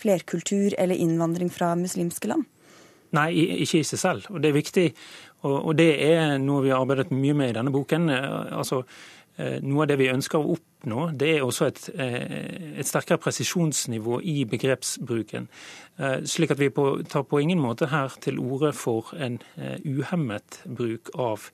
flerkultur 0.00 0.76
eller 0.76 1.00
innvandring 1.00 1.48
fra 1.52 1.72
muslimske 1.80 2.28
land? 2.28 2.44
Nei, 3.16 3.30
ikke 3.64 3.80
i 3.80 3.86
seg 3.86 3.98
selv. 3.98 4.28
Og 4.30 4.42
Det 4.42 4.50
er 4.50 4.58
viktig, 4.58 4.86
og 5.48 5.72
det 5.78 5.90
er 6.04 6.36
noe 6.38 6.62
vi 6.62 6.70
har 6.70 6.84
arbeidet 6.84 7.10
mye 7.10 7.34
med 7.34 7.50
i 7.50 7.56
denne 7.56 7.72
boken. 7.74 8.10
Altså, 8.12 8.84
eh, 9.36 9.58
noe 9.64 9.82
av 9.82 9.90
det 9.90 9.98
vi 9.98 10.12
ønsker 10.12 10.38
å 10.38 10.54
oppnå, 10.54 11.08
det 11.18 11.32
er 11.36 11.46
også 11.46 11.66
et, 11.66 11.82
eh, 11.96 12.78
et 12.78 12.86
sterkere 12.86 13.18
presisjonsnivå 13.18 14.20
i 14.22 14.44
begrepsbruken. 14.44 15.48
Eh, 15.98 16.20
slik 16.22 16.52
at 16.52 16.58
vi 16.58 16.70
tar 16.70 17.24
på 17.24 17.42
ingen 17.42 17.58
måte 17.58 17.88
her 17.88 18.14
til 18.20 18.38
orde 18.38 18.72
for 18.72 19.12
en 19.18 19.40
uhemmet 19.84 20.62
bruk 20.66 21.10
av 21.16 21.50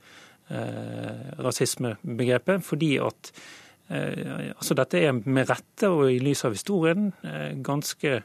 rasismebegrepet. 1.42 2.62
fordi 2.62 2.96
at 3.02 3.32
altså 3.90 4.74
Dette 4.78 4.98
er 4.98 5.12
med 5.14 5.48
rette 5.50 5.88
og 5.90 6.10
i 6.10 6.20
lys 6.22 6.44
av 6.46 6.54
historien 6.54 7.12
ganske 7.66 8.20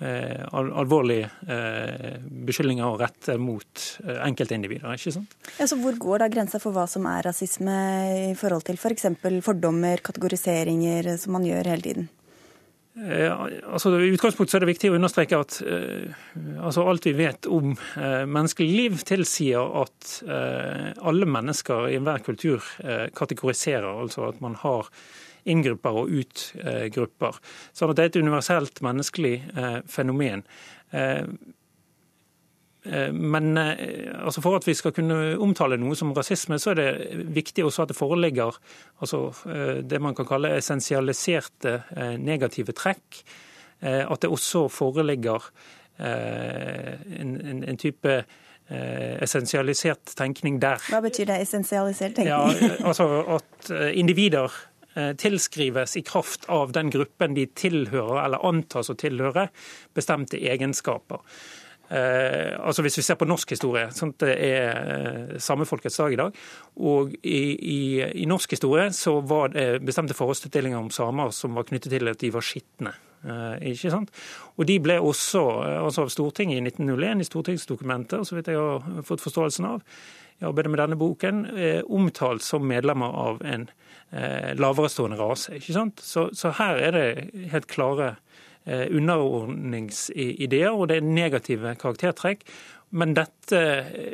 Eh, 0.00 0.44
alvorlige 0.56 1.26
eh, 1.44 2.14
beskyldninger 2.24 2.86
å 2.88 2.96
rette 2.96 3.34
mot 3.36 3.82
eh, 4.00 4.22
enkeltindivider. 4.24 4.94
ikke 4.96 5.12
sant? 5.12 5.34
Ja, 5.58 5.66
så 5.68 5.76
Hvor 5.76 5.98
går 6.00 6.22
da 6.22 6.28
grensa 6.32 6.56
for 6.62 6.72
hva 6.72 6.86
som 6.88 7.04
er 7.10 7.26
rasisme 7.28 7.74
i 8.30 8.30
forhold 8.38 8.64
til 8.64 8.80
f.eks. 8.80 9.04
For 9.20 9.44
fordommer, 9.44 10.00
kategoriseringer, 10.00 11.10
som 11.20 11.36
man 11.36 11.44
gjør 11.44 11.68
hele 11.74 11.84
tiden? 11.84 12.08
Ja, 13.00 13.36
altså 13.72 13.94
I 13.96 14.10
utgangspunktet 14.12 14.58
er 14.58 14.64
det 14.64 14.74
viktig 14.74 14.90
å 14.92 14.98
understreke 14.98 15.38
at 15.40 15.56
uh, 15.64 16.10
altså 16.60 16.84
alt 16.90 17.06
vi 17.08 17.14
vet 17.16 17.48
om 17.48 17.72
uh, 17.72 18.26
menneskelig 18.28 18.68
liv, 18.68 19.00
tilsier 19.08 19.80
at 19.80 20.12
alle 20.30 21.26
mennesker 21.28 21.88
i 21.88 21.96
enhver 21.96 22.22
kultur 22.26 22.64
kategoriserer. 23.16 23.88
Altså 24.04 24.26
at 24.28 24.40
man 24.44 24.58
har 24.60 24.90
inngrupper 25.48 26.02
og 26.02 26.12
utgrupper. 26.20 27.38
Sånn 27.76 27.92
at 27.92 27.98
det 27.98 28.04
er 28.04 28.12
et 28.12 28.20
universelt 28.20 28.82
menneskelig 28.84 29.34
eh, 29.54 29.78
fenomen. 29.88 30.44
Eh, 32.84 33.06
eh, 33.06 33.12
men 33.12 33.58
altså 33.58 34.42
for 34.44 34.58
at 34.58 34.66
vi 34.68 34.74
skal 34.74 34.94
kunne 34.96 35.36
omtale 35.42 35.78
noe 35.80 35.96
som 35.98 36.14
rasisme, 36.16 36.58
så 36.58 36.72
er 36.72 36.80
det 36.80 36.90
viktig 37.36 37.64
også 37.66 37.84
at 37.84 37.92
det 37.92 37.98
foreligger 37.98 38.58
altså 39.00 39.30
det 39.82 40.00
man 40.02 40.14
kan 40.14 40.28
kalle 40.28 40.54
essensialiserte 40.58 41.80
negative 42.20 42.74
trekk. 42.76 43.22
At 43.80 44.20
det 44.20 44.28
også 44.28 44.66
foreligger 44.68 45.46
en, 45.96 47.30
en, 47.40 47.62
en 47.64 47.78
type 47.80 48.18
essensialisert 48.68 50.12
tenkning 50.18 50.58
der. 50.60 50.84
Hva 50.92 51.00
betyr 51.00 51.30
det, 51.30 51.38
essensialisert 51.46 52.18
tenkning? 52.18 52.28
Ja, 52.28 52.84
altså 52.84 53.08
At 53.38 53.72
individer 53.96 54.52
Eh, 54.94 55.12
tilskrives 55.16 55.96
i 55.96 56.02
kraft 56.02 56.44
av 56.48 56.72
den 56.72 56.90
gruppen 56.90 57.34
de 57.34 57.44
tilhører 57.46 58.24
eller 58.24 58.42
antas 58.42 58.90
å 58.90 58.96
tilhøre, 58.98 59.44
bestemte 59.94 60.40
egenskaper. 60.50 61.20
Eh, 61.90 62.54
altså 62.60 62.82
Hvis 62.82 62.98
vi 63.00 63.02
ser 63.02 63.18
på 63.18 63.26
norsk 63.26 63.50
historie, 63.50 63.88
sånn 63.94 64.12
at 64.14 64.22
det 64.22 64.34
er 64.46 64.76
eh, 64.94 65.38
samefolkets 65.42 65.98
dag 65.98 66.14
i 66.14 66.18
dag. 66.20 66.36
Og 66.78 67.16
i, 67.18 67.40
i, 67.58 67.80
i, 68.22 68.26
norsk 68.30 68.54
historie 68.54 68.90
så 68.94 69.16
var 69.26 69.50
det 69.56 69.82
bestemte 69.82 70.14
forhåndstillinger 70.14 70.78
om 70.78 70.92
samer 70.94 71.34
som 71.34 71.58
var 71.58 71.66
knyttet 71.66 71.90
til 71.96 72.12
at 72.12 72.22
de 72.22 72.30
var 72.34 72.46
skitne. 72.46 72.94
Eh, 73.26 73.72
ikke 73.74 73.90
sant? 73.92 74.14
Og 74.56 74.68
de 74.70 74.78
ble 74.80 75.00
også 75.02 75.42
altså 75.82 76.06
av 76.06 76.14
Stortinget 76.14 76.60
i 76.60 76.64
1901 76.70 77.24
i 77.24 77.28
stortingsdokumenter, 77.28 78.22
så 78.24 78.38
vidt 78.38 78.52
jeg 78.52 78.60
har 78.60 79.04
fått 79.06 79.26
forståelsen 79.26 79.68
av, 79.74 79.82
i 80.40 80.46
arbeidet 80.48 80.72
med 80.72 80.80
denne 80.80 80.96
boken, 81.00 81.44
eh, 81.58 81.82
omtalt 81.84 82.46
som 82.46 82.64
medlemmer 82.64 83.12
av 83.12 83.42
en 83.44 83.66
eh, 84.14 84.54
laverestående 84.56 85.18
rase. 85.20 85.58
ikke 85.58 85.76
sant? 85.76 86.00
Så, 86.00 86.30
så, 86.32 86.54
her 86.56 86.80
er 86.80 86.96
det 86.96 87.06
helt 87.52 87.68
klare 87.68 88.14
eh, 88.14 88.29
underordningsideer, 88.66 90.74
og 90.74 90.90
det 90.90 91.00
er 91.00 91.06
negative 91.06 91.74
karaktertrekk. 91.80 92.44
Men 92.90 93.14
dette 93.14 93.58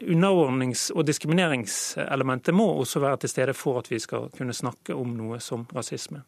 underordnings- 0.05 0.91
og 0.93 1.07
diskrimineringselementet 1.09 2.55
må 2.55 2.69
også 2.77 3.01
være 3.01 3.25
til 3.25 3.33
stede 3.33 3.55
for 3.57 3.81
at 3.81 3.91
vi 3.91 3.99
skal 4.03 4.29
kunne 4.37 4.57
snakke 4.57 4.95
om 4.95 5.15
noe 5.17 5.41
som 5.41 5.65
rasisme. 5.75 6.23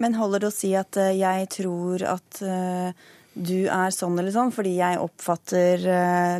Men 0.00 0.16
holder 0.16 0.42
det 0.42 0.48
å 0.48 0.56
si 0.56 0.72
at 0.74 0.96
eh, 1.00 1.18
jeg 1.20 1.50
tror 1.52 2.06
at 2.14 2.42
du 3.32 3.64
er 3.64 3.92
sånn 3.94 4.18
eller 4.18 4.32
sånn, 4.34 4.50
fordi 4.52 4.74
jeg 4.76 4.98
oppfatter 5.00 5.80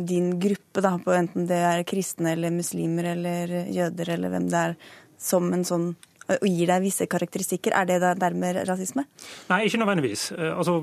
din 0.05 0.27
gruppe, 0.37 0.81
da, 0.85 0.91
på 1.01 1.15
enten 1.15 1.47
det 1.49 1.57
er 1.57 1.81
kristne 1.89 2.35
eller 2.35 2.53
muslimer 2.53 3.07
eller 3.15 3.53
jøder 3.73 4.11
eller 4.13 4.29
hvem 4.29 4.45
det 4.51 4.59
er, 4.59 4.75
som 5.17 5.47
en 5.55 5.65
sånn 5.65 5.87
og 6.29 6.47
gir 6.47 6.69
deg 6.69 6.85
visse 6.85 7.07
karakteristikker. 7.09 7.75
Er 7.75 7.89
det 7.89 7.99
dermed 8.21 8.61
rasisme? 8.69 9.05
Nei, 9.49 9.63
ikke 9.67 9.81
nødvendigvis. 9.81 10.29
Altså, 10.37 10.79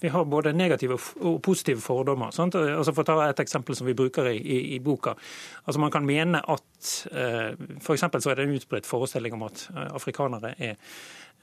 vi 0.00 0.10
har 0.12 0.24
både 0.24 0.52
negative 0.56 0.98
og 1.20 1.40
positive 1.44 1.80
fordommer. 1.84 2.34
Sant? 2.34 2.58
Altså, 2.58 2.94
for 2.96 3.04
å 3.04 3.10
ta 3.10 3.28
et 3.28 3.44
eksempel 3.44 3.78
som 3.78 3.88
vi 3.88 3.96
bruker 3.98 4.32
i, 4.32 4.38
i, 4.40 4.58
i 4.76 4.80
boka. 4.82 5.14
Altså, 5.66 5.80
man 5.82 5.94
kan 5.94 6.06
mene 6.06 6.42
at 6.42 6.92
eh, 7.12 7.54
f.eks. 7.78 8.06
så 8.18 8.32
er 8.32 8.40
det 8.40 8.48
en 8.48 8.58
utbredt 8.58 8.88
forestilling 8.88 9.36
om 9.36 9.46
at 9.48 9.66
afrikanere 9.90 10.54
er 10.58 10.70
Eh, 10.70 10.76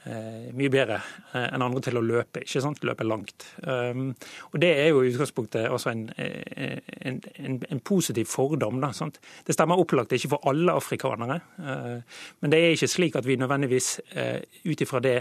mye 0.08 0.72
bedre 0.72 1.00
eh, 1.34 1.48
enn 1.52 1.64
andre 1.66 1.82
til 1.84 2.00
å 2.00 2.04
løpe. 2.04 2.44
ikke 2.44 2.62
sant? 2.64 2.84
Løpe 2.88 3.06
langt. 3.08 3.48
Um, 3.64 4.14
og 4.52 4.60
Det 4.62 4.70
er 4.80 4.90
jo 4.92 5.02
i 5.04 5.12
utgangspunktet 5.12 5.68
altså 5.68 5.92
en, 5.92 6.06
eh, 6.18 6.80
en, 7.02 7.20
en, 7.36 7.58
en, 7.70 7.82
positiv 7.88 8.30
fordom. 8.32 8.80
Da, 8.84 8.92
sant? 8.96 9.20
Det 9.46 9.56
stemmer 9.56 9.80
opplagt 9.80 10.16
ikke 10.16 10.32
for 10.36 10.50
alle 10.50 10.76
afrikanere. 10.78 11.40
Men 11.58 12.52
det 12.52 12.60
er 12.60 12.76
ikke 12.76 12.92
slik 12.92 13.18
at 13.20 13.28
vi 13.28 13.40
nødvendigvis 13.40 13.90
uh, 14.16 14.40
ut 14.68 14.82
ifra 14.82 15.04
det 15.04 15.18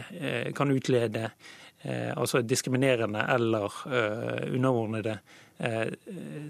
kan 0.56 0.70
utlede 0.72 1.30
altså 1.86 2.40
diskriminerende 2.42 3.20
eller 3.30 3.74
underordnede 4.50 5.18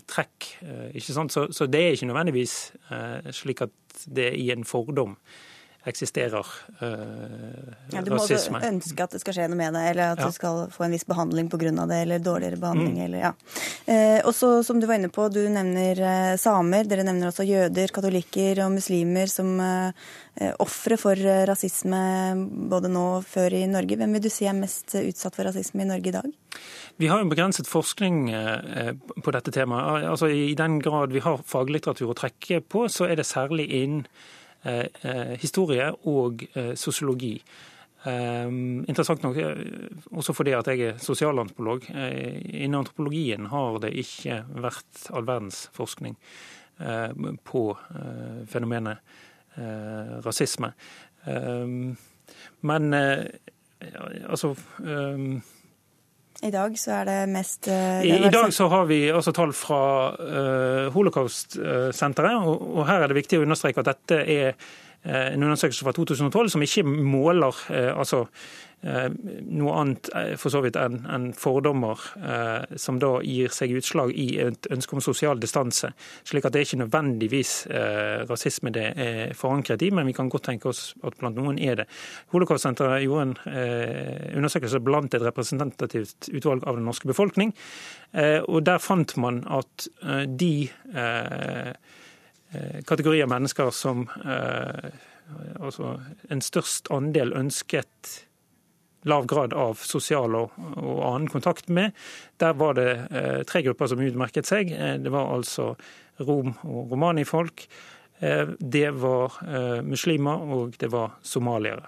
trekk. 0.09 0.47
ikke 0.95 1.13
sant? 1.13 1.35
Så, 1.35 1.49
så, 1.53 1.67
det 1.69 1.83
er 1.83 1.97
ikke 1.97 2.09
nødvendigvis 2.09 2.55
slik 3.37 3.61
at 3.67 4.07
det 4.07 4.31
er 4.31 4.39
i 4.39 4.49
en 4.55 4.65
fordom 4.65 5.17
eksisterer 5.87 6.47
eh, 6.81 6.89
ja, 7.93 8.03
du 8.03 8.11
må 8.11 8.21
Du 8.27 8.51
må 8.53 8.61
ønske 8.67 9.05
at 9.05 9.15
det 9.15 9.21
skal 9.23 9.37
skje 9.37 9.47
noe 9.51 9.59
med 9.59 9.77
det, 9.77 9.83
eller 9.93 10.15
at 10.15 10.23
ja. 10.23 10.29
du 10.29 10.35
skal 10.35 10.67
få 10.75 10.87
en 10.87 10.95
viss 10.97 11.07
behandling 11.09 11.49
pga. 11.53 11.73
det, 11.87 12.01
eller 12.03 12.23
dårligere 12.23 12.61
behandling. 12.61 12.97
Mm. 12.99 13.05
Eller, 13.07 13.19
ja. 13.29 13.33
eh, 13.87 14.21
også 14.27 14.63
som 14.67 14.81
du 14.81 14.87
var 14.87 14.99
inne 14.99 15.13
på, 15.13 15.29
du 15.33 15.43
nevner 15.53 16.01
eh, 16.03 16.37
samer, 16.41 16.89
dere 16.91 17.07
nevner 17.07 17.31
også 17.31 17.47
jøder, 17.47 17.95
katolikker 17.95 18.65
og 18.65 18.75
muslimer 18.77 19.31
som 19.31 19.55
eh, 19.63 20.53
ofre 20.63 20.99
for 21.01 21.17
eh, 21.17 21.45
rasisme 21.49 22.01
både 22.71 22.91
nå 22.93 23.05
og 23.19 23.29
før 23.29 23.55
i 23.57 23.67
Norge. 23.71 23.99
Hvem 24.01 24.17
vil 24.19 24.27
du 24.27 24.33
si 24.33 24.49
er 24.51 24.57
mest 24.59 24.97
utsatt 24.99 25.39
for 25.39 25.49
rasisme 25.49 25.85
i 25.85 25.91
Norge 25.91 26.11
i 26.11 26.17
dag? 26.17 26.33
Vi 26.97 27.11
har 27.13 27.21
en 27.21 27.31
begrenset 27.31 27.69
forskning 27.69 28.31
eh, 28.33 28.95
på 28.97 29.37
dette 29.37 29.55
temaet. 29.55 30.09
Altså, 30.11 30.33
I 30.33 30.57
den 30.59 30.81
grad 30.83 31.15
vi 31.15 31.23
har 31.25 31.45
faglitteratur 31.47 32.11
å 32.11 32.19
trekke 32.19 32.63
på, 32.65 32.89
så 32.93 33.07
er 33.11 33.21
det 33.21 33.29
særlig 33.29 33.71
innen 33.71 34.09
Eh, 34.09 34.15
eh, 34.15 34.46
historie 35.41 35.89
og 36.11 36.45
eh, 36.55 36.75
sosiologi. 36.75 37.41
interessant 38.07 39.23
nok 39.25 39.37
også 40.15 40.33
fordi 40.33 40.53
at 40.55 40.69
jeg 40.71 40.81
er 40.81 40.99
sosialantropolog. 41.03 41.89
Innen 41.91 42.79
antropologien 42.79 43.49
har 43.51 43.81
det 43.83 43.91
ikke 43.99 44.45
vært 44.63 45.09
all 45.11 45.27
verdens 45.27 45.65
forskning 45.75 46.15
på 47.51 47.63
fenomenet 48.47 49.03
rasisme. 50.23 50.71
Men 52.63 52.95
altså 52.95 54.55
i 56.45 56.51
dag 56.53 56.75
så 56.79 56.99
er 56.99 57.07
det 57.09 57.21
mest 57.33 57.69
det 57.69 57.79
I, 58.05 58.11
I, 58.19 58.33
dag 58.33 58.53
så 58.53 58.69
har 58.73 58.85
vi 58.91 59.07
altså 59.09 59.33
tall 59.37 59.55
fra 59.57 59.81
uh, 60.21 60.93
Holocaust-senteret, 60.93 62.43
og, 62.43 62.67
og, 62.77 62.83
her 62.91 63.05
er 63.05 63.13
det 63.13 63.21
viktig 63.23 63.41
å 63.41 63.47
understreke 63.47 63.81
at 63.81 63.89
dette 63.95 64.21
er 64.21 64.53
uh, 64.53 65.33
en 65.33 65.47
undersøkelse 65.49 65.87
fra 65.87 65.97
2012 65.97 66.55
som 66.57 66.67
ikke 66.67 66.85
måler 66.87 67.65
altså 67.97 68.27
Eh, 68.27 68.66
noe 68.87 69.73
annet 69.81 70.09
eh, 70.15 70.35
for 70.39 70.53
så 70.53 70.61
vidt 70.63 70.77
enn 70.79 71.01
en 71.11 71.31
fordommer 71.37 72.01
eh, 72.21 72.77
som 72.79 73.01
da 73.03 73.17
gir 73.25 73.51
seg 73.55 73.73
utslag 73.79 74.13
i 74.15 74.27
et 74.45 74.69
ønske 74.71 74.97
om 74.97 75.03
sosial 75.03 75.41
distanse. 75.43 75.91
Slik 76.29 76.47
at 76.47 76.55
det 76.55 76.61
er 76.61 76.69
ikke 76.69 76.83
nødvendigvis 76.85 77.55
rasisme 78.29 78.71
det 78.75 78.87
er 79.01 79.35
forankret 79.37 79.83
i, 79.83 79.91
men 79.95 80.07
vi 80.09 80.15
kan 80.17 80.31
godt 80.33 80.47
tenke 80.51 80.71
oss 80.71 80.91
at 81.07 81.17
blant 81.21 81.39
noen 81.39 81.59
er 81.63 81.81
det. 81.81 81.87
Holocaust-senteret 82.35 83.05
gjorde 83.05 83.27
en 83.27 84.37
undersøkelse 84.39 84.81
blant 84.85 85.17
et 85.17 85.25
representativt 85.25 86.31
utvalg 86.33 86.67
av 86.67 86.79
den 86.79 86.87
norske 86.89 87.09
befolkning, 87.11 87.55
og 88.47 88.61
der 88.67 88.83
fant 88.83 89.17
man 89.21 89.43
at 89.53 89.89
de 90.27 90.69
kategorier 92.87 93.31
mennesker 93.31 93.73
som 93.75 94.07
altså 95.59 95.97
en 96.31 96.45
størst 96.45 96.91
andel 96.95 97.35
ønsket 97.37 98.26
lav 99.07 99.27
grad 99.31 99.55
av 99.55 99.81
sosial 99.87 100.35
og, 100.39 100.55
og, 100.77 101.03
annen 101.07 101.29
kontakt 101.31 101.69
med. 101.73 101.97
Der 102.43 102.57
var 102.59 102.77
det 102.79 102.91
eh, 103.11 103.43
tre 103.49 103.63
grupper 103.67 103.91
som 103.93 104.03
utmerket 104.03 104.49
seg. 104.49 104.73
Eh, 104.75 104.97
det 105.03 105.13
var 105.15 105.33
altså 105.35 105.75
rom- 106.19 106.57
og 106.65 106.93
romanifolk, 106.93 107.67
eh, 108.21 108.55
det 108.59 108.91
var 109.01 109.39
eh, 109.47 109.83
muslimer, 109.87 110.43
og 110.43 110.79
det 110.81 110.91
var 110.93 111.19
somaliere. 111.23 111.87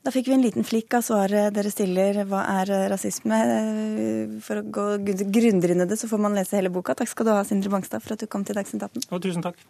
Da 0.00 0.08
fikk 0.14 0.30
vi 0.30 0.32
en 0.32 0.44
liten 0.44 0.64
flikk 0.64 0.94
av 0.96 1.02
svaret 1.04 1.52
dere 1.52 1.70
stiller. 1.72 2.22
Hva 2.28 2.40
er 2.62 2.72
eh, 2.72 2.86
rasisme? 2.92 3.40
Eh, 3.56 4.38
for 4.44 4.62
å 4.62 4.64
gå 4.64 4.86
grundigere 5.04 5.52
inn 5.52 5.84
i 5.84 5.88
det, 5.90 6.00
så 6.00 6.08
får 6.08 6.24
man 6.24 6.38
lese 6.38 6.56
hele 6.56 6.72
boka. 6.72 6.96
Takk 6.96 7.12
skal 7.12 7.28
du 7.28 7.34
ha, 7.34 7.44
Sindre 7.44 7.72
Bangstad, 7.74 8.00
for 8.04 8.16
at 8.16 8.24
du 8.24 8.30
kom 8.30 8.46
til 8.48 8.56
Dagsnytt 8.56 8.88
18. 8.88 9.10
Og 9.12 9.20
tusen 9.28 9.44
takk. 9.44 9.60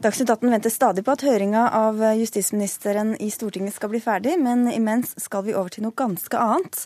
Dagsnytt 0.00 0.30
18 0.32 0.48
venter 0.48 0.72
stadig 0.72 1.02
på 1.04 1.12
at 1.12 1.22
høringa 1.26 1.66
av 1.76 1.98
justisministeren 2.16 3.10
i 3.20 3.26
Stortinget 3.28 3.74
skal 3.76 3.90
bli 3.92 3.98
ferdig, 4.00 4.38
men 4.40 4.62
imens 4.72 5.10
skal 5.20 5.44
vi 5.44 5.52
over 5.52 5.68
til 5.74 5.84
noe 5.84 5.92
ganske 5.92 6.40
annet. 6.40 6.78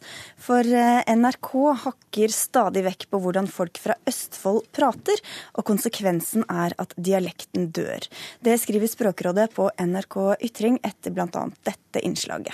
For 0.43 0.67
eh, 0.67 1.07
NRK 1.15 1.53
hakker 1.85 2.35
stadig 2.35 2.83
vekk 2.89 3.07
på 3.15 3.23
hvordan 3.23 3.47
folk 3.47 3.79
fra 3.79 3.95
Østfold 4.11 4.67
prater, 4.75 5.23
og 5.55 5.63
konsekvensen 5.71 6.43
er 6.51 6.75
at 6.83 6.99
dialekten 6.99 7.71
dør. 7.79 8.03
Det 8.43 8.59
skriver 8.59 8.91
Språkrådet 8.91 9.47
på 9.55 9.69
NRK 9.79 10.19
Ytring 10.51 10.83
etter 10.83 11.15
bl.a. 11.15 11.47
dette 11.71 12.03
innslaget. 12.03 12.51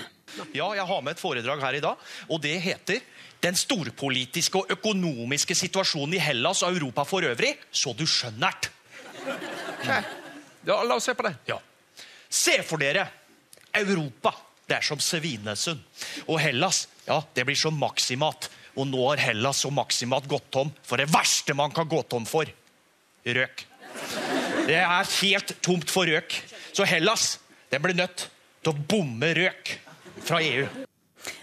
Ja, 0.52 0.68
jeg 0.76 0.84
har 0.92 1.00
med 1.00 1.16
et 1.16 1.24
foredrag 1.24 1.64
her 1.64 1.80
i 1.80 1.84
dag, 1.88 2.08
og 2.28 2.44
det 2.44 2.58
heter 2.60 3.00
den 3.40 3.56
storpolitiske 3.56 4.60
og 4.60 4.76
økonomiske 4.76 5.56
situasjonen 5.56 6.20
i 6.20 6.26
Hellas 6.28 6.60
og 6.68 6.76
Europa 6.76 7.08
for 7.08 7.24
øvrig, 7.24 7.56
så 7.72 7.96
du 7.96 8.04
skjønnert. 8.04 8.74
Ja, 10.66 10.82
La 10.84 10.96
oss 10.96 11.04
se 11.08 11.14
på 11.14 11.26
det. 11.26 11.34
Ja. 11.48 11.58
Se 12.28 12.60
for 12.62 12.82
dere 12.82 13.06
Europa. 13.74 14.34
Det 14.66 14.76
er 14.78 14.86
som 14.86 15.00
Svinesund. 15.02 15.80
Og 16.28 16.38
Hellas 16.40 16.84
ja, 17.06 17.18
det 17.34 17.46
blir 17.48 17.58
som 17.58 17.74
Maximat. 17.78 18.50
Og 18.78 18.86
nå 18.86 19.00
har 19.08 19.22
Hellas 19.30 19.64
og 19.66 19.74
Maximat 19.74 20.28
gått 20.30 20.50
tom 20.54 20.70
for 20.86 21.00
det 21.00 21.08
verste 21.10 21.56
man 21.58 21.74
kan 21.74 21.88
gå 21.90 22.02
tom 22.06 22.26
for 22.28 22.46
røk. 23.24 23.64
Det 24.68 24.78
er 24.78 25.14
helt 25.22 25.56
tomt 25.64 25.90
for 25.90 26.06
røk. 26.06 26.36
Så 26.72 26.86
Hellas 26.86 27.38
den 27.70 27.82
blir 27.82 27.98
nødt 27.98 28.28
til 28.62 28.72
å 28.72 28.86
bomme 28.92 29.32
røk 29.34 29.74
fra 30.26 30.38
EU. 30.42 30.68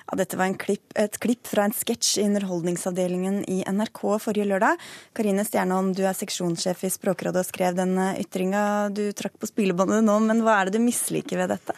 Ja, 0.08 0.18
dette 0.20 0.40
var 0.40 0.54
klipp, 0.60 0.86
et 0.96 1.20
klipp 1.24 1.48
fra 1.50 1.68
en 1.68 1.76
sketsj 1.76 2.22
i 2.22 2.28
Underholdningsavdelingen 2.28 3.44
i 3.52 3.60
NRK 3.68 4.02
forrige 4.24 4.48
lørdag. 4.50 4.82
Karine 5.18 5.46
Stjernholm, 5.48 5.94
du 5.98 6.04
er 6.08 6.18
seksjonssjef 6.18 6.86
i 6.88 6.94
Språkrådet 6.94 7.44
og 7.44 7.50
skrev 7.50 7.78
den 7.78 7.98
ytringa 8.18 8.63
du 8.94 9.06
trakk 9.18 9.38
på 9.42 9.50
spillebåndet 9.52 10.06
nå, 10.08 10.18
men 10.26 10.44
hva 10.46 10.62
er 10.62 10.70
det 10.70 10.80
du 10.80 10.86
misliker 10.86 11.44
ved 11.44 11.56
dette? 11.56 11.78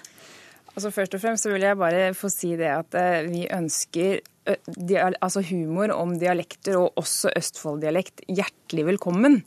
Altså 0.75 0.91
Først 0.95 1.15
og 1.17 1.23
fremst 1.23 1.43
så 1.43 1.51
vil 1.51 1.65
jeg 1.65 1.79
bare 1.79 2.11
få 2.15 2.29
si 2.31 2.53
det 2.59 2.69
at 2.71 2.95
eh, 2.95 3.25
vi 3.27 3.47
ønsker 3.51 4.21
altså 4.49 5.43
humor 5.49 5.91
om 5.93 6.15
dialekter, 6.19 6.77
og 6.79 6.97
også 6.97 7.33
Østfold-dialekt, 7.37 8.23
hjertelig 8.27 8.85
velkommen. 8.93 9.41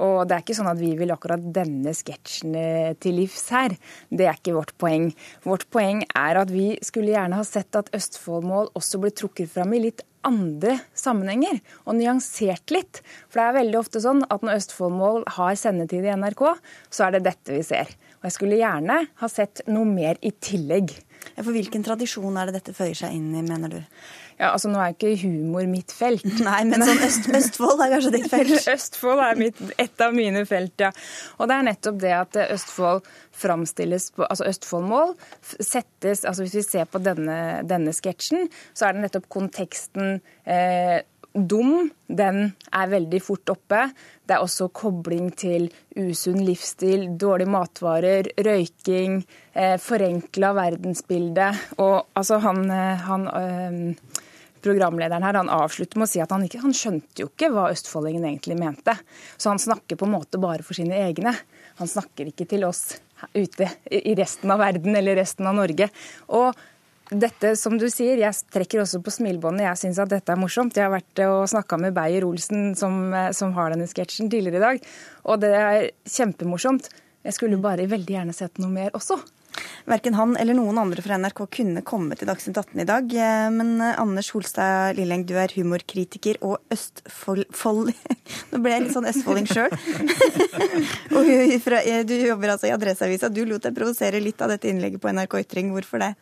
Og 0.00 0.22
det 0.28 0.36
er 0.36 0.44
ikke 0.44 0.56
sånn 0.56 0.70
at 0.70 0.80
vi 0.80 0.92
vil 0.98 1.12
akkurat 1.12 1.42
denne 1.54 1.92
sketsjen 1.96 2.54
eh, 2.56 2.92
til 3.00 3.18
livs 3.20 3.46
her. 3.52 3.74
Det 4.08 4.26
er 4.26 4.38
ikke 4.38 4.56
vårt 4.56 4.72
poeng. 4.80 5.10
Vårt 5.44 5.66
poeng 5.72 6.04
er 6.08 6.40
at 6.40 6.52
vi 6.52 6.72
skulle 6.86 7.12
gjerne 7.12 7.40
ha 7.40 7.46
sett 7.46 7.76
at 7.76 7.92
Østfoldmål 7.96 8.72
også 8.78 9.02
ble 9.02 9.12
trukket 9.12 9.52
fram 9.52 9.76
i 9.76 9.84
litt 9.88 10.04
andre 10.26 10.74
sammenhenger, 10.96 11.60
og 11.88 11.96
nyansert 11.96 12.72
litt. 12.74 13.00
For 13.28 13.40
det 13.40 13.44
er 13.46 13.58
veldig 13.60 13.78
ofte 13.80 14.02
sånn 14.04 14.24
at 14.28 14.44
når 14.44 14.60
Østfoldmål 14.60 15.24
har 15.36 15.56
sendetid 15.56 16.04
i 16.04 16.12
NRK, 16.12 16.42
så 16.92 17.06
er 17.06 17.16
det 17.16 17.26
dette 17.28 17.54
vi 17.56 17.62
ser. 17.64 17.92
Og 18.20 18.28
jeg 18.28 18.36
skulle 18.36 18.60
gjerne 18.60 18.98
ha 19.22 19.30
sett 19.32 19.64
noe 19.70 19.88
mer 19.88 20.20
i 20.20 20.32
tillegg. 20.36 20.92
For 21.40 21.52
Hvilken 21.54 21.84
tradisjon 21.84 22.36
er 22.36 22.48
det 22.48 22.58
dette 22.60 22.76
føyer 22.76 22.96
seg 22.96 23.16
inn 23.16 23.32
i, 23.32 23.44
mener 23.44 23.72
du? 23.72 23.80
Ja, 24.40 24.54
altså 24.54 24.70
Nå 24.72 24.80
er 24.80 24.94
ikke 24.94 25.12
humor 25.20 25.66
mitt 25.68 25.92
felt. 25.92 26.24
Nei, 26.46 26.62
men 26.70 26.80
sånn 26.80 27.02
Øst, 27.04 27.28
Østfold 27.36 27.82
er 27.84 27.92
kanskje 27.92 28.14
ditt 28.14 28.30
felt? 28.32 28.54
Østfold 28.74 29.20
er 29.26 29.40
mitt, 29.40 29.60
et 29.76 30.04
av 30.04 30.16
mine 30.16 30.46
felt, 30.48 30.74
ja. 30.80 30.88
Og 31.36 31.50
det 31.50 31.58
er 31.58 31.66
nettopp 31.68 32.00
det 32.00 32.14
at 32.16 32.40
Østfold 32.46 33.04
framstilles 33.40 34.10
på 34.16 34.24
Altså 34.26 34.48
Østfoldmål 34.50 35.14
settes 35.60 36.24
Altså 36.28 36.44
hvis 36.44 36.56
vi 36.58 36.64
ser 36.66 36.88
på 36.90 37.00
denne, 37.04 37.36
denne 37.68 37.92
sketsjen, 37.96 38.48
så 38.72 38.88
er 38.88 38.96
det 38.96 39.04
nettopp 39.04 39.28
konteksten 39.32 40.18
eh, 40.48 41.00
dum, 41.34 41.90
den 42.06 42.40
er 42.74 42.90
veldig 42.90 43.20
fort 43.22 43.52
oppe. 43.52 43.84
Det 44.26 44.34
er 44.34 44.44
også 44.44 44.70
kobling 44.74 45.30
til 45.38 45.68
usunn 45.98 46.40
livsstil, 46.46 47.06
dårlige 47.20 47.50
matvarer, 47.50 48.30
røyking, 48.46 49.20
eh, 49.54 49.76
forenkla 49.78 50.52
verdensbilde. 50.56 51.52
Og 51.78 52.06
altså, 52.14 52.40
han, 52.42 52.64
eh, 52.70 53.06
han 53.06 53.28
øh, 53.28 54.26
programlederen 54.64 55.24
her, 55.26 55.38
han 55.40 55.52
avslutter 55.52 56.00
med 56.00 56.08
å 56.08 56.10
si 56.12 56.22
at 56.22 56.32
han, 56.34 56.46
ikke, 56.46 56.62
han 56.64 56.74
skjønte 56.76 57.24
jo 57.24 57.30
ikke 57.30 57.50
hva 57.54 57.68
østfoldingen 57.74 58.26
egentlig 58.28 58.58
mente. 58.60 58.96
Så 59.36 59.52
han 59.52 59.62
snakker 59.62 59.98
på 60.00 60.08
en 60.08 60.14
måte 60.16 60.40
bare 60.42 60.66
for 60.66 60.78
sine 60.78 60.98
egne. 61.06 61.34
Han 61.80 61.90
snakker 61.90 62.30
ikke 62.30 62.48
til 62.50 62.66
oss 62.68 62.98
ute 63.34 63.68
i 63.90 64.14
resten 64.18 64.52
av 64.52 64.60
verden 64.62 64.96
eller 64.96 65.18
resten 65.20 65.48
av 65.48 65.56
Norge. 65.58 65.90
Og 66.36 66.56
dette, 67.10 67.56
som 67.58 67.74
du 67.78 67.88
sier, 67.90 68.20
Jeg 68.22 68.34
trekker 68.54 68.84
også 68.84 69.00
på 69.02 69.10
smilebåndet. 69.10 69.66
Jeg 69.66 69.80
syns 69.82 69.98
at 69.98 70.12
dette 70.12 70.30
er 70.30 70.38
morsomt. 70.38 70.76
Jeg 70.76 70.86
har 70.86 70.94
vært 70.94 71.22
og 71.26 71.48
snakka 71.50 71.78
med 71.82 71.94
Beyer-Olsen, 71.96 72.76
som, 72.78 73.10
som, 73.34 73.52
har 73.56 73.74
denne 73.74 73.88
sketsjen, 73.90 74.30
tidligere 74.30 74.60
i 74.60 74.66
dag. 74.66 74.86
Og 75.26 75.40
det 75.42 75.50
er 75.50 75.90
kjempemorsomt. 76.06 76.86
Jeg 77.26 77.36
skulle 77.36 77.58
bare 77.60 77.90
veldig 77.90 78.14
gjerne 78.14 78.36
sett 78.36 78.62
noe 78.62 78.70
mer 78.70 78.94
også. 78.94 79.18
Verken 79.90 80.14
han 80.14 80.36
eller 80.38 80.54
noen 80.54 80.78
andre 80.78 81.02
fra 81.02 81.16
NRK 81.18 81.40
kunne 81.56 81.82
komme 81.86 82.16
til 82.18 82.28
Dagsnytt 82.28 82.58
18 82.60 82.82
i 82.82 82.86
dag. 82.88 83.14
Eh, 83.14 83.48
men 83.54 83.72
eh, 83.80 83.98
Anders 84.00 84.30
Holstad 84.34 84.98
Lilleng, 84.98 85.24
du 85.26 85.34
er 85.40 85.52
humorkritiker 85.56 86.40
og 86.46 86.60
Østfold... 86.72 87.46
Nå 88.52 88.60
ble 88.62 88.74
jeg 88.74 88.84
litt 88.84 88.94
sånn 88.94 89.08
østfolding 89.10 89.48
sjøl. 89.50 89.72
eh, 91.80 92.02
du 92.06 92.14
jobber 92.14 92.54
altså 92.54 92.68
i 92.68 92.74
Adresseavisa. 92.74 93.30
Du 93.32 93.42
lot 93.48 93.64
deg 93.66 93.76
provosere 93.76 94.20
litt 94.22 94.40
av 94.44 94.52
dette 94.54 94.70
innlegget 94.70 95.02
på 95.02 95.10
NRK 95.12 95.38
Ytring. 95.42 95.72
Hvorfor 95.74 96.02
det? 96.02 96.12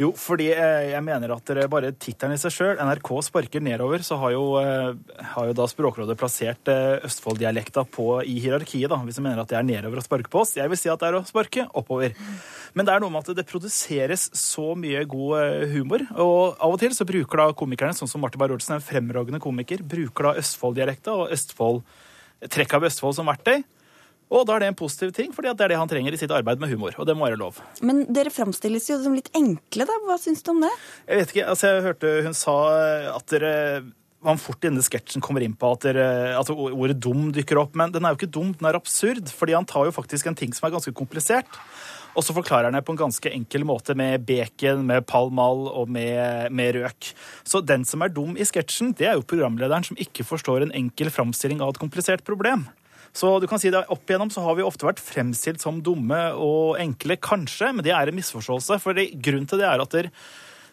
Jo, 0.00 0.12
fordi 0.16 0.50
jeg 0.52 1.02
mener 1.04 1.34
at 1.34 1.46
dere 1.48 1.66
bare 1.70 1.92
tittelen 1.92 2.36
i 2.36 2.40
seg 2.40 2.54
sjøl, 2.54 2.74
NRK 2.78 3.10
sparker 3.26 3.64
nedover, 3.64 4.04
så 4.06 4.18
har 4.22 4.34
jo, 4.36 4.44
har 4.56 5.50
jo 5.50 5.56
da 5.56 5.66
Språkrådet 5.70 6.18
plassert 6.18 6.70
Østfold-dialekta 7.06 7.86
i 8.26 8.38
hierarkiet, 8.42 8.90
da, 8.92 8.98
hvis 9.02 9.18
du 9.18 9.24
mener 9.24 9.42
at 9.42 9.50
det 9.50 9.58
er 9.58 9.66
nedover 9.66 10.00
å 10.00 10.04
sparke 10.04 10.30
på 10.32 10.44
oss. 10.44 10.56
Jeg 10.58 10.70
vil 10.70 10.80
si 10.80 10.90
at 10.92 11.02
det 11.02 11.10
er 11.10 11.18
å 11.18 11.24
sparke 11.26 11.66
oppover. 11.76 12.14
Men 12.76 12.85
det 12.86 12.94
er 12.94 13.02
noe 13.02 13.12
med 13.12 13.26
at 13.26 13.38
det 13.38 13.46
produseres 13.48 14.28
så 14.36 14.72
mye 14.78 15.04
god 15.10 15.38
eh, 15.40 15.68
humor. 15.74 16.04
Og 16.14 16.56
av 16.56 16.74
og 16.74 16.80
til 16.82 16.94
så 16.96 17.06
bruker 17.08 17.42
da 17.42 17.48
komikerne, 17.56 17.96
sånn 17.96 18.10
som 18.10 18.22
Martin 18.24 18.42
Beyer-Olsen, 18.42 18.78
en 18.78 18.84
fremragende 18.84 19.42
komiker, 19.42 19.82
bruker 19.86 20.30
da 20.30 20.36
Østfold-dialekta 20.42 21.14
og 21.14 21.34
Østfold, 21.34 21.82
trekk 22.52 22.78
av 22.78 22.86
Østfold 22.88 23.18
som 23.18 23.28
verktøy. 23.30 23.60
Og 24.26 24.42
da 24.48 24.56
er 24.56 24.64
det 24.64 24.70
en 24.72 24.78
positiv 24.78 25.12
ting, 25.14 25.30
for 25.34 25.46
det 25.46 25.52
er 25.54 25.70
det 25.70 25.78
han 25.78 25.90
trenger 25.90 26.14
i 26.14 26.18
sitt 26.18 26.32
arbeid 26.34 26.58
med 26.62 26.72
humor. 26.72 26.96
Og 26.98 27.06
det 27.06 27.14
må 27.14 27.28
være 27.28 27.38
lov. 27.38 27.60
Men 27.86 28.02
dere 28.10 28.32
framstilles 28.34 28.88
jo 28.90 28.98
som 29.04 29.14
litt 29.14 29.30
enkle, 29.38 29.86
da. 29.86 30.00
Hva 30.08 30.16
syns 30.18 30.42
du 30.42 30.50
om 30.54 30.64
det? 30.64 30.72
Jeg 31.06 31.20
vet 31.20 31.34
ikke. 31.34 31.46
altså 31.52 31.70
Jeg 31.70 31.86
hørte 31.86 32.16
hun 32.26 32.34
sa 32.34 32.56
at 33.12 33.30
dere 33.30 33.54
man 34.26 34.40
fort 34.40 34.64
i 34.64 34.70
denne 34.70 34.82
sketsjen 34.82 35.22
kommer 35.22 35.44
inn 35.44 35.54
på 35.58 35.68
at, 35.76 35.84
dere, 35.86 36.06
at, 36.38 36.50
ordet 36.50 36.98
dum 37.02 37.28
dukker 37.34 37.60
opp. 37.60 37.76
Men 37.78 37.92
den 37.94 38.06
er 38.06 38.14
jo 38.14 38.20
ikke 38.20 38.32
dum, 38.34 38.52
den 38.58 38.68
er 38.68 38.78
absurd. 38.78 39.30
fordi 39.30 39.54
han 39.54 39.68
tar 39.68 39.86
jo 39.86 39.94
faktisk 39.94 40.26
en 40.26 40.38
ting 40.38 40.54
som 40.56 40.66
er 40.66 40.74
ganske 40.74 40.94
komplisert. 40.96 41.60
Og 42.16 42.24
så 42.24 42.32
forklarer 42.36 42.70
han 42.70 42.78
det 42.78 42.84
på 42.86 42.94
en 42.94 43.02
ganske 43.02 43.30
enkel 43.30 43.66
måte 43.68 43.94
med 43.98 44.24
bacon, 44.26 44.86
med 44.88 45.04
palmal 45.08 45.66
og 45.68 45.90
med, 45.92 46.48
med 46.56 46.78
røk. 46.78 47.12
Så 47.44 47.60
den 47.60 47.84
som 47.88 48.02
er 48.02 48.14
dum 48.14 48.38
i 48.40 48.46
sketsjen, 48.48 48.94
det 48.96 49.10
er 49.10 49.18
jo 49.18 49.26
programlederen 49.28 49.84
som 49.84 50.00
ikke 50.00 50.24
forstår 50.24 50.64
en 50.64 50.74
enkel 50.76 51.12
framstilling 51.12 51.60
av 51.60 51.74
et 51.74 51.82
komplisert 51.82 52.24
problem. 52.24 52.64
Så 53.16 53.30
du 53.40 53.46
kan 53.48 53.60
si 53.60 53.70
det 53.72 53.84
Opp 53.92 54.08
igjennom 54.08 54.32
så 54.32 54.42
har 54.44 54.56
vi 54.58 54.64
ofte 54.64 54.88
vært 54.88 55.00
fremstilt 55.00 55.62
som 55.62 55.78
dumme 55.84 56.18
og 56.36 56.76
enkle, 56.80 57.16
kanskje, 57.20 57.70
men 57.72 57.84
det 57.84 57.94
er 57.96 58.10
en 58.10 58.18
misforståelse. 58.18 58.80
For 58.82 58.96
grunnen 58.96 59.48
til 59.48 59.62
det 59.62 59.68
er 59.68 59.84
at 59.84 59.96
der, 59.96 60.10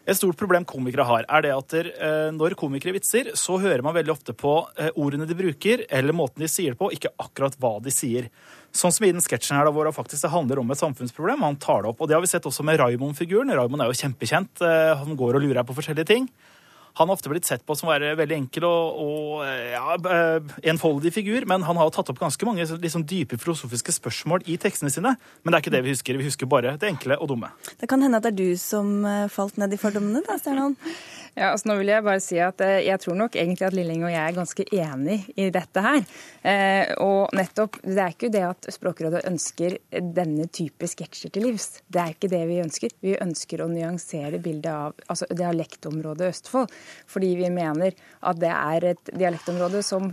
et 0.03 0.19
stort 0.19 0.35
problem 0.35 0.65
komikere 0.67 1.05
har, 1.07 1.23
er 1.31 1.45
det 1.45 1.53
at 1.55 1.71
der, 1.71 1.89
eh, 1.95 2.31
når 2.35 2.57
komikere 2.59 2.97
vitser, 2.97 3.31
så 3.39 3.55
hører 3.63 3.85
man 3.85 3.95
veldig 3.95 4.11
ofte 4.11 4.35
på 4.35 4.57
eh, 4.75 4.91
ordene 4.99 5.27
de 5.29 5.37
bruker, 5.39 5.85
eller 5.87 6.15
måten 6.15 6.43
de 6.43 6.51
sier 6.51 6.75
det 6.75 6.81
på, 6.81 6.91
ikke 6.91 7.13
akkurat 7.23 7.55
hva 7.63 7.77
de 7.83 7.93
sier. 7.95 8.27
Sånn 8.73 8.93
som 8.93 9.05
i 9.05 9.11
den 9.13 9.21
sketsjen 9.21 9.53
her, 9.59 9.67
da, 9.67 9.73
hvor 9.73 9.85
det 9.85 9.93
faktisk 9.93 10.25
handler 10.33 10.63
om 10.63 10.73
et 10.73 10.79
samfunnsproblem. 10.79 11.45
Han 11.45 11.59
tar 11.61 11.83
det 11.83 11.91
opp. 11.91 12.01
Og 12.01 12.09
det 12.09 12.17
har 12.17 12.23
vi 12.23 12.31
sett 12.31 12.47
også 12.49 12.65
med 12.65 12.79
Raymond-figuren. 12.81 13.53
Raymond 13.53 13.85
er 13.85 13.91
jo 13.91 13.99
kjempekjent. 13.99 14.63
Eh, 14.65 14.93
han 14.97 15.19
går 15.19 15.37
og 15.37 15.45
lurer 15.45 15.67
på 15.67 15.75
forskjellige 15.77 16.09
ting. 16.09 16.25
Han 16.97 17.09
har 17.09 17.17
ofte 17.17 17.29
blitt 17.29 17.45
sett 17.45 17.63
på 17.65 17.73
som 17.77 17.87
å 17.89 17.91
være 17.93 18.11
veldig 18.17 18.35
enkel 18.35 18.65
og, 18.67 18.97
og 19.01 19.45
eh, 19.45 19.71
ja, 19.73 19.95
eh, 19.97 20.51
enfoldig 20.73 21.13
figur, 21.13 21.45
men 21.49 21.65
han 21.65 21.77
har 21.81 21.89
tatt 21.93 22.11
opp 22.13 22.21
ganske 22.21 22.45
mange 22.45 22.65
liksom, 22.65 23.05
dype 23.09 23.37
filosofiske 23.41 23.95
spørsmål 23.95 24.45
i 24.49 24.59
tekstene 24.61 24.93
sine. 24.93 25.15
Men 25.41 25.53
det 25.53 25.57
er 25.57 25.65
ikke 25.65 25.73
det 25.77 25.85
vi 25.85 25.93
husker. 25.93 26.21
Vi 26.21 26.29
husker 26.29 26.49
bare 26.49 26.73
det 26.81 26.89
enkle 26.89 27.17
og 27.21 27.29
dumme. 27.29 27.53
Det 27.77 27.89
kan 27.89 28.01
hende 28.01 28.21
at 28.21 28.25
det 28.25 28.33
er 28.33 28.41
du 28.41 28.61
som 28.61 29.05
falt 29.33 29.61
ned 29.61 29.73
i 29.73 29.81
fordommene, 29.81 30.25
da, 30.25 30.41
Stjernan? 30.41 30.77
Ja, 31.33 31.49
altså 31.49 31.71
nå 31.71 31.79
vil 31.79 31.89
Jeg 31.89 32.05
bare 32.05 32.21
si 32.21 32.37
at 32.41 32.61
eh, 32.61 32.83
jeg 32.85 33.01
tror 33.01 33.17
nok 33.17 33.35
egentlig 33.39 33.65
at 33.65 33.73
Lilling 33.73 34.03
og 34.05 34.11
jeg 34.13 34.21
er 34.21 34.35
ganske 34.35 34.65
enig 34.69 35.17
i 35.33 35.47
dette 35.53 35.81
her. 35.81 36.03
Eh, 36.45 36.91
og 37.01 37.33
nettopp, 37.33 37.79
Det 37.81 37.97
er 37.97 38.13
ikke 38.13 38.29
det 38.33 38.43
at 38.45 38.69
Språkrådet 38.75 39.23
ønsker 39.29 39.79
denne 39.89 40.45
type 40.53 40.89
sketsjer 40.89 41.33
til 41.33 41.47
livs. 41.47 41.81
Det 41.89 42.03
er 42.03 42.13
ikke 42.13 42.29
det 42.29 42.43
vi 42.51 42.61
ønsker. 42.61 42.93
Vi 43.01 43.17
ønsker 43.17 43.65
å 43.65 43.69
nyansere 43.71 44.41
bildet 44.43 44.69
av 44.69 44.93
altså 45.07 45.29
dialektområdet 45.33 46.29
Østfold. 46.35 46.77
Fordi 47.09 47.33
vi 47.41 47.49
mener 47.53 47.97
at 48.21 48.41
det 48.43 48.53
er 48.53 48.89
et 48.93 49.13
dialektområde 49.17 49.81
som 49.85 50.11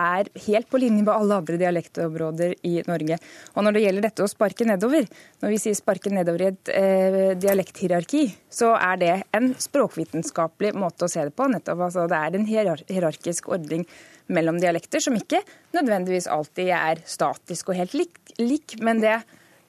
er 0.00 0.30
helt 0.46 0.68
på 0.70 0.80
linje 0.82 1.04
med 1.04 1.12
alle 1.14 1.38
andre 1.40 1.58
dialektområder 1.60 2.54
i 2.66 2.74
Norge. 2.88 3.18
Og 3.54 3.66
når 3.66 3.76
det 3.76 3.84
gjelder 3.84 4.06
dette 4.08 4.24
å 4.24 4.30
sparke 4.30 4.66
nedover, 4.68 5.06
når 5.42 5.54
vi 5.54 5.60
sier 5.62 5.78
sparke 5.78 6.12
nedover 6.12 6.44
i 6.44 6.48
et 6.50 6.72
eh, 6.74 7.20
dialekthierarki, 7.40 8.24
så 8.50 8.72
er 8.78 9.00
det 9.02 9.12
en 9.36 9.52
språkvitenskapelig 9.58 10.74
måte 10.78 11.06
å 11.06 11.12
se 11.12 11.26
det 11.26 11.34
på. 11.36 11.48
nettopp. 11.50 11.86
Altså, 11.88 12.08
det 12.10 12.18
er 12.18 12.38
en 12.38 12.48
hierarkisk 12.48 13.48
ordning 13.54 13.86
mellom 14.26 14.58
dialekter 14.60 15.02
som 15.04 15.16
ikke 15.18 15.42
nødvendigvis 15.76 16.28
alltid 16.32 16.72
er 16.74 17.02
statisk 17.08 17.70
og 17.70 17.80
helt 17.80 17.96
lik, 17.96 18.20
lik 18.40 18.78
men 18.80 19.02
det 19.04 19.18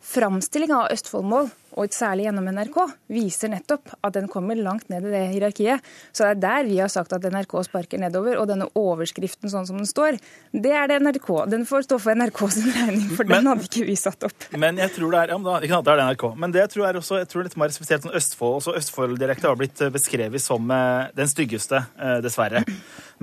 framstillinga 0.05 0.83
av 0.83 0.93
Østfoldmål 0.93 1.49
og 1.75 1.91
særlig 1.95 2.29
gjennom 2.29 2.47
NRK, 2.55 2.77
viser 3.11 3.51
nettopp 3.51 3.91
at 3.99 4.15
den 4.15 4.29
kommer 4.31 4.55
langt 4.55 4.87
ned 4.91 5.05
i 5.09 5.11
det 5.11 5.23
hierarkiet. 5.33 5.83
Så 6.15 6.23
det 6.23 6.31
er 6.31 6.41
der 6.45 6.69
vi 6.69 6.79
har 6.79 6.91
sagt 6.91 7.13
at 7.15 7.25
NRK 7.27 7.57
sparker 7.67 7.99
nedover. 8.01 8.39
Og 8.39 8.47
denne 8.49 8.69
overskriften 8.79 9.51
sånn 9.51 9.67
som 9.67 9.79
den 9.79 9.89
står, 9.89 10.19
det 10.55 10.71
er 10.71 10.87
det 10.91 11.01
NRK. 11.03 11.29
Den 11.51 11.65
får 11.67 11.87
stå 11.89 11.99
for 12.01 12.15
NRK 12.15 12.41
sin 12.55 12.69
regning, 12.71 13.09
for 13.17 13.27
men, 13.27 13.43
den 13.43 13.51
hadde 13.51 13.67
ikke 13.67 13.87
vi 13.89 13.97
satt 13.99 14.23
opp. 14.27 14.47
Men 14.55 14.79
jeg 14.79 14.93
tror 14.95 15.11
det 15.11 15.23
er 15.25 15.35
ja, 15.35 15.39
da, 15.49 15.57
ikke 15.59 15.75
sant, 15.75 15.87
det 15.87 15.95
er 15.95 16.01
det 16.01 16.07
NRK. 16.11 16.25
Men 16.43 16.55
det 16.55 16.63
jeg 16.63 16.73
tror 16.75 16.87
er 16.87 17.01
også, 17.01 17.19
jeg 17.21 17.31
tror 17.33 17.47
litt 17.49 17.59
mer 17.59 17.75
spesielt 17.75 18.07
sånn 18.07 18.15
Østfold. 18.21 18.59
Også 18.61 18.77
Østfold-direkte 18.79 19.51
har 19.51 19.59
blitt 19.59 19.83
eh, 19.83 19.91
beskrevet 19.93 20.43
som 20.43 20.71
eh, 20.71 21.11
den 21.17 21.31
styggeste, 21.31 21.83
eh, 21.99 22.17
dessverre. 22.23 22.63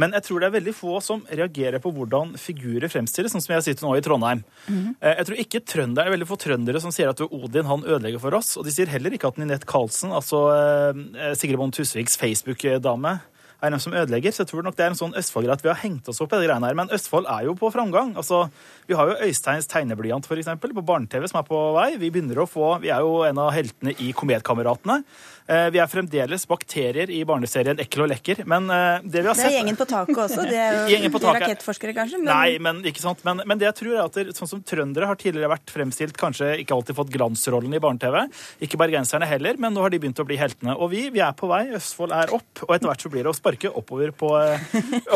Men 0.01 0.15
jeg 0.17 0.27
tror 0.29 0.41
det 0.41 0.49
er 0.49 0.57
veldig 0.59 0.77
få 0.77 1.01
som 1.05 1.25
reagerer 1.29 1.81
på 1.83 1.93
hvordan 1.93 2.37
figurer 2.41 2.93
fremstilles, 2.93 3.33
sånn 3.33 3.45
som 3.45 3.57
jeg 3.59 3.67
sitter 3.67 3.85
nå 3.85 3.97
i 3.97 4.05
Trondheim. 4.05 4.41
Mm. 4.65 4.95
Jeg 5.05 5.27
tror 5.29 5.43
ikke 5.43 5.61
trønder, 5.69 6.01
det 6.01 6.09
er 6.09 6.15
veldig 6.15 6.29
få 6.31 6.39
trøndere 6.41 6.81
som 6.81 6.95
sier 6.95 7.11
at 7.13 7.21
Odin 7.27 7.69
han 7.69 7.85
ødelegger 7.85 8.23
for 8.23 8.39
oss 8.39 8.42
plass. 8.43 8.57
Og 8.59 8.67
de 8.67 8.75
sier 8.75 8.91
heller 8.91 9.15
ikke 9.15 9.31
at 9.31 9.39
Ninette 9.39 9.69
Karlsen, 9.69 10.13
altså 10.13 10.51
eh, 10.53 11.35
Sigrid 11.39 11.59
Bonde 11.61 11.77
Tusviks 11.77 12.19
Facebook-dame, 12.19 13.21
er 13.63 13.75
de 13.75 13.81
som 13.83 13.95
ødelegger. 13.95 14.35
Så 14.35 14.45
jeg 14.45 14.53
tror 14.53 14.67
nok 14.67 14.77
det 14.79 14.87
er 14.87 14.93
en 14.93 14.99
sånn 14.99 15.17
Østfold-greie 15.19 15.59
at 15.59 15.65
vi 15.65 15.71
har 15.73 15.81
hengt 15.83 16.09
oss 16.11 16.21
opp 16.25 16.35
i 16.35 16.41
de 16.41 16.49
greiene 16.49 16.69
her. 16.69 16.79
Men 16.79 16.93
Østfold 16.95 17.29
er 17.31 17.47
jo 17.49 17.57
på 17.59 17.71
framgang. 17.75 18.15
Altså, 18.21 18.45
vi 18.89 18.97
har 18.99 19.13
jo 19.13 19.19
Øysteins 19.29 19.71
tegneblyant 19.71 20.27
for 20.29 20.41
eksempel, 20.41 20.75
på 20.77 20.87
barne-TV 20.87 21.29
som 21.31 21.43
er 21.43 21.47
på 21.49 21.61
vei. 21.77 21.91
Vi 22.01 22.11
begynner 22.15 22.43
å 22.43 22.49
få, 22.51 22.75
vi 22.83 22.93
er 22.95 23.05
jo 23.05 23.23
en 23.29 23.43
av 23.43 23.53
heltene 23.55 23.95
i 24.03 24.11
Kometkameratene. 24.17 25.03
Eh, 25.51 25.69
vi 25.75 25.81
er 25.83 25.89
fremdeles 25.91 26.45
bakterier 26.47 27.11
i 27.11 27.23
barneserien 27.27 27.81
Ekkel 27.83 28.05
og 28.05 28.11
lekker. 28.13 28.43
Men 28.49 28.69
eh, 28.71 29.03
det 29.03 29.25
vi 29.25 29.31
har 29.31 29.37
sett 29.39 29.49
Det 29.49 29.53
er 29.53 29.59
gjengen 29.59 29.79
på 29.79 29.87
taket 29.91 30.21
også. 30.25 30.47
Det 30.47 30.59
er 30.59 30.79
jo 30.93 31.11
de 31.11 31.33
rakettforskere, 31.39 31.95
kanskje? 31.97 32.21
Men... 32.23 32.31
Nei, 32.31 32.59
men 32.63 32.83
ikke 32.89 33.03
sant. 33.03 33.25
Men, 33.27 33.43
men, 33.49 33.61
det 33.61 33.69
jeg 33.71 33.79
tror 33.81 33.97
er 33.97 34.03
at 34.05 34.19
det, 34.19 34.37
sånn 34.39 34.51
som 34.51 34.63
trøndere 34.67 35.09
har 35.11 35.19
tidligere 35.19 35.51
vært 35.53 35.75
fremstilt, 35.75 36.19
kanskje 36.21 36.55
ikke 36.63 36.77
alltid 36.77 36.99
fått 36.99 37.13
glansrollen 37.15 37.75
i 37.75 37.83
barne-TV. 37.83 38.21
Ikke 38.67 38.81
bergenserne 38.81 39.29
heller, 39.29 39.59
men 39.61 39.75
nå 39.75 39.85
har 39.85 39.93
de 39.93 40.01
begynt 40.03 40.23
å 40.23 40.29
bli 40.29 40.39
heltene. 40.41 40.77
Og 40.79 40.93
vi, 40.95 41.09
vi 41.15 41.23
er 41.25 41.35
på 41.39 41.51
vei. 41.51 41.65
Østfold 41.79 42.15
er 42.17 42.33
opp. 42.37 42.65
Og 42.69 42.77
etter 42.77 42.91
hvert 42.91 43.07
så 43.07 43.13
blir 43.13 43.27
det 43.27 43.35
å 43.35 43.37
sparke 43.37 43.52
oppover 43.73 44.11
på 44.17 44.31
eh, 44.39 44.61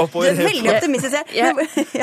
oppover. 0.02 0.34
Du 0.34 0.42
er 0.42 0.50
veldig 0.50 0.72
optimistisk. 0.74 1.34
Ja. 1.36 1.52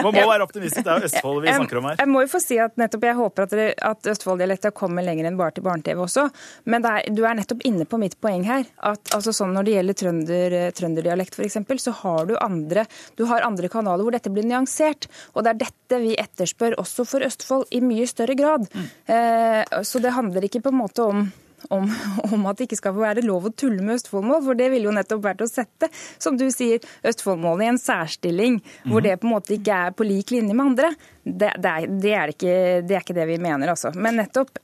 Man 0.04 0.12
må 0.14 0.24
være 0.30 0.46
optimistisk. 0.46 0.84
Det 0.86 0.94
er 0.94 1.04
jo 1.04 1.10
Østfold 1.10 1.42
vi 1.44 1.54
snakker 1.54 1.80
om 1.80 1.90
her. 1.90 2.00
Jeg 2.02 2.12
må 2.12 2.24
jo 2.24 2.32
få 2.32 2.42
si 2.44 2.58
at 2.62 2.78
nettopp 2.80 3.08
jeg 3.08 3.18
håper 3.20 3.48
at, 3.48 3.56
at 3.92 4.12
Østfold-dialekta 4.14 4.74
kommer 4.76 5.06
lenger 5.06 5.30
enn 5.30 5.40
bare 5.40 5.56
til 5.58 5.66
barne-TV 5.66 6.04
også. 6.06 6.28
Men 6.70 6.88
er, 6.90 7.10
du 7.14 7.24
er 7.28 7.38
nettopp 7.40 7.64
inne 7.68 7.88
på 7.90 8.00
mitt 8.02 8.18
poeng 8.24 8.46
her 8.48 8.66
at 8.86 9.14
altså 9.16 9.34
sånn 9.36 9.54
når 9.56 9.68
det 9.68 9.78
gjelder 9.78 10.00
trønder, 10.04 10.58
trønderdialekt 10.78 11.38
f.eks., 11.40 11.60
så 11.84 11.94
har 12.04 12.28
du 12.30 12.36
andre, 12.40 12.86
du 13.20 13.26
har 13.30 13.46
andre 13.46 13.70
kanaler 13.72 14.06
hvor 14.06 14.16
dette 14.16 14.32
blir 14.34 14.48
nyansert. 14.48 15.10
Og 15.34 15.46
det 15.46 15.54
er 15.54 15.62
dette 15.66 16.02
vi 16.04 16.18
etterspør 16.20 16.78
også 16.82 17.06
for 17.08 17.26
Østfold 17.26 17.70
i 17.76 17.82
mye 17.84 18.08
større 18.10 18.38
grad. 18.40 18.68
Mm. 18.74 18.90
Eh, 19.16 19.82
så 19.84 20.02
det 20.04 20.16
handler 20.16 20.48
ikke 20.48 20.64
på 20.64 20.74
en 20.74 20.80
måte 20.80 21.08
om 21.08 21.26
om, 21.70 21.88
om, 22.30 22.46
at 22.50 22.60
det 22.60 22.68
ikke 22.68 22.80
skal 22.82 22.98
være 22.98 23.26
lov 23.26 23.50
å 23.50 23.54
tulle 23.56 23.84
med 23.84 24.00
Østfoldmål, 24.00 24.42
for 24.48 24.60
det 24.60 24.70
ville 24.74 24.90
jo 24.90 24.96
nettopp 24.96 25.24
vært 25.24 25.44
å 25.46 25.50
sette, 25.50 25.90
som 26.22 26.40
du 26.40 26.48
sier, 26.54 26.84
Østfoldmål 27.08 27.64
i 27.64 27.70
en 27.72 27.82
særstilling, 27.82 28.60
hvor 28.88 29.00
mhm. 29.00 29.08
det 29.08 29.18
på 29.22 29.30
en 29.30 29.36
måte 29.36 29.58
ikke 29.58 29.80
er 29.88 29.96
på 29.96 30.08
lik 30.08 30.34
linje 30.36 30.56
med 30.56 30.66
andre. 30.72 30.94
Det, 31.24 31.54
det, 31.64 31.72
er, 31.72 31.88
det, 31.88 32.14
er 32.18 32.34
ikke, 32.34 32.58
det, 32.84 32.98
er, 32.98 33.06
ikke, 33.06 33.16
det 33.16 33.30
vi 33.30 33.40
mener, 33.42 33.72
altså. 33.76 33.94
Men 33.96 34.20
nettopp, 34.20 34.60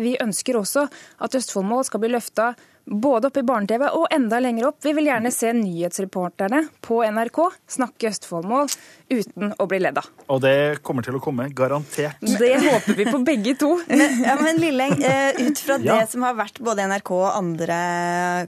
vi 0.00 0.16
ønsker 0.22 0.58
også 0.58 0.88
at 1.22 1.38
Østfoldmål 1.38 1.86
skal 1.86 2.02
bli 2.02 2.10
løfta 2.16 2.50
både 2.84 3.28
oppe 3.28 3.40
i 3.40 3.46
barne-TV 3.46 3.86
og 3.88 4.06
enda 4.14 4.40
lenger 4.42 4.70
opp. 4.70 4.78
Vi 4.84 4.92
vil 4.96 5.10
gjerne 5.10 5.30
se 5.34 5.52
nyhetsreporterne 5.56 6.62
på 6.84 7.00
NRK 7.04 7.40
snakke 7.70 8.10
Østfoldmål 8.10 8.70
uten 9.10 9.54
å 9.58 9.66
bli 9.70 9.80
ledd 9.82 10.00
av. 10.00 10.08
Og 10.30 10.40
det 10.44 10.80
kommer 10.86 11.06
til 11.06 11.18
å 11.18 11.22
komme, 11.22 11.48
garantert. 11.56 12.20
Det 12.20 12.52
håper 12.62 12.98
vi 12.98 13.06
på 13.10 13.20
begge 13.26 13.54
to. 13.60 13.72
Men, 13.90 14.22
ja, 14.24 14.36
men 14.40 14.60
Lilleng, 14.62 14.94
eh, 15.04 15.40
ut 15.42 15.58
fra 15.58 15.76
det 15.82 15.90
ja. 15.90 16.06
som 16.08 16.24
har 16.24 16.36
vært 16.38 16.60
både 16.64 16.86
NRK 16.90 17.10
og 17.16 17.26
andre 17.28 17.78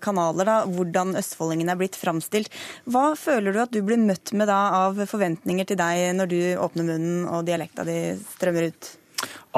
kanaler, 0.04 0.48
da, 0.48 0.56
hvordan 0.70 1.16
østfoldingene 1.18 1.74
er 1.74 1.80
blitt 1.80 1.98
framstilt, 1.98 2.52
hva 2.90 3.12
føler 3.18 3.54
du 3.54 3.60
at 3.62 3.74
du 3.74 3.82
blir 3.84 4.00
møtt 4.00 4.32
med 4.38 4.48
da 4.50 4.60
av 4.84 5.02
forventninger 5.10 5.68
til 5.68 5.80
deg 5.80 6.16
når 6.16 6.32
du 6.32 6.40
åpner 6.62 6.88
munnen 6.88 7.28
og 7.28 7.46
dialekta 7.48 7.86
di 7.88 7.98
strømmer 8.36 8.70
ut? 8.70 8.92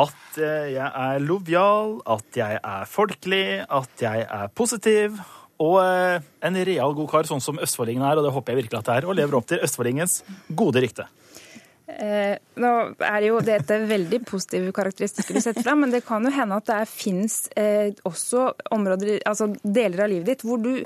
At 0.01 0.39
eh, 0.41 0.75
jeg 0.75 0.89
er 0.89 1.23
lovial, 1.23 1.99
at 2.17 2.39
jeg 2.39 2.61
er 2.61 2.87
folkelig, 2.91 3.47
at 3.63 4.05
jeg 4.05 4.27
er 4.27 4.53
positiv. 4.57 5.21
Og 5.63 5.79
eh, 5.85 6.25
en 6.45 6.63
real 6.67 6.97
god 6.99 7.11
kar, 7.13 7.29
sånn 7.31 7.43
som 7.45 7.61
østfoldingen 7.63 8.05
er, 8.07 8.19
og 8.19 8.27
det 8.27 8.35
håper 8.35 8.55
jeg 8.55 8.65
virkelig 8.65 8.81
at 8.81 8.89
det 8.91 8.97
er, 8.97 9.09
og 9.09 9.19
lever 9.19 9.39
opp 9.39 9.47
til 9.51 9.63
østfoldingens 9.63 10.23
gode 10.51 10.83
rykte. 10.83 11.07
Eh, 11.85 12.39
nå 12.57 12.69
er 13.05 13.25
jo 13.27 13.43
dette 13.45 13.77
veldig 13.85 14.23
positive 14.25 14.73
karakteristikker 14.73 15.37
du 15.37 15.41
setter 15.45 15.67
fram, 15.67 15.83
men 15.85 15.91
det 15.93 16.01
kan 16.07 16.25
jo 16.25 16.31
hende 16.33 16.57
at 16.57 16.71
det 16.71 16.79
finnes 16.89 17.35
eh, 17.61 17.91
også 18.09 18.47
områder, 18.73 19.19
altså 19.29 19.51
deler 19.61 20.07
av 20.07 20.09
livet 20.09 20.31
ditt 20.31 20.45
hvor 20.49 20.63
du 20.65 20.81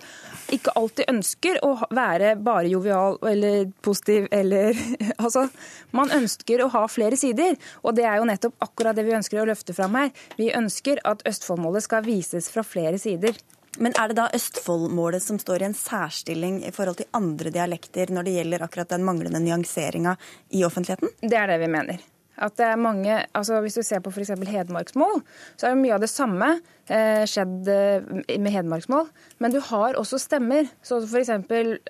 ikke 0.54 0.74
alltid 0.80 1.06
ønsker 1.12 1.60
å 1.62 1.70
være 1.94 2.32
bare 2.42 2.72
jovial 2.72 3.20
eller 3.30 3.70
positiv 3.84 4.26
eller 4.34 4.74
Altså, 5.28 5.44
man 5.94 6.10
ønsker 6.14 6.64
å 6.64 6.70
ha 6.72 6.82
flere 6.90 7.18
sider, 7.18 7.54
og 7.82 7.94
det 7.98 8.06
er 8.06 8.18
jo 8.18 8.26
nettopp 8.28 8.66
akkurat 8.66 8.96
det 8.96 9.04
vi 9.06 9.14
ønsker 9.18 9.42
å 9.42 9.46
løfte 9.48 9.74
fram 9.76 9.96
her. 9.98 10.10
Vi 10.38 10.50
ønsker 10.54 11.02
at 11.06 11.22
Østfoldmålet 11.28 11.84
skal 11.86 12.06
vises 12.06 12.50
fra 12.52 12.64
flere 12.66 12.98
sider. 13.02 13.38
Men 13.78 13.94
er 13.94 14.10
det 14.10 14.18
da 14.18 14.28
Østfoldmålet 14.34 15.22
som 15.22 15.38
står 15.40 15.62
i 15.62 15.68
en 15.70 15.76
særstilling 15.78 16.60
i 16.66 16.74
forhold 16.74 17.00
til 17.00 17.10
andre 17.16 17.52
dialekter 17.54 18.10
når 18.14 18.26
det 18.26 18.36
gjelder 18.38 18.66
akkurat 18.66 18.94
den 18.94 19.06
manglende 19.06 19.40
nyanseringa 19.42 20.16
i 20.50 20.64
offentligheten? 20.66 21.14
Det 21.22 21.38
er 21.38 21.52
det 21.52 21.60
vi 21.62 21.70
mener. 21.70 22.02
At 22.38 22.54
det 22.58 22.66
er 22.68 22.78
mange, 22.78 23.14
altså 23.34 23.60
Hvis 23.60 23.74
du 23.74 23.82
ser 23.82 24.02
på 24.02 24.10
f.eks. 24.14 24.30
hedmarksmål, 24.46 25.22
så 25.58 25.68
er 25.68 25.78
mye 25.78 25.96
av 25.96 26.02
det 26.04 26.10
samme 26.10 26.52
eh, 26.86 27.24
skjedd 27.26 27.70
eh, 27.72 28.38
med 28.38 28.54
hedmarksmål. 28.54 29.08
Men 29.42 29.54
du 29.54 29.58
har 29.70 29.98
også 29.98 30.20
stemmer. 30.22 30.70
Så 30.82 31.00
f.eks. 31.02 31.32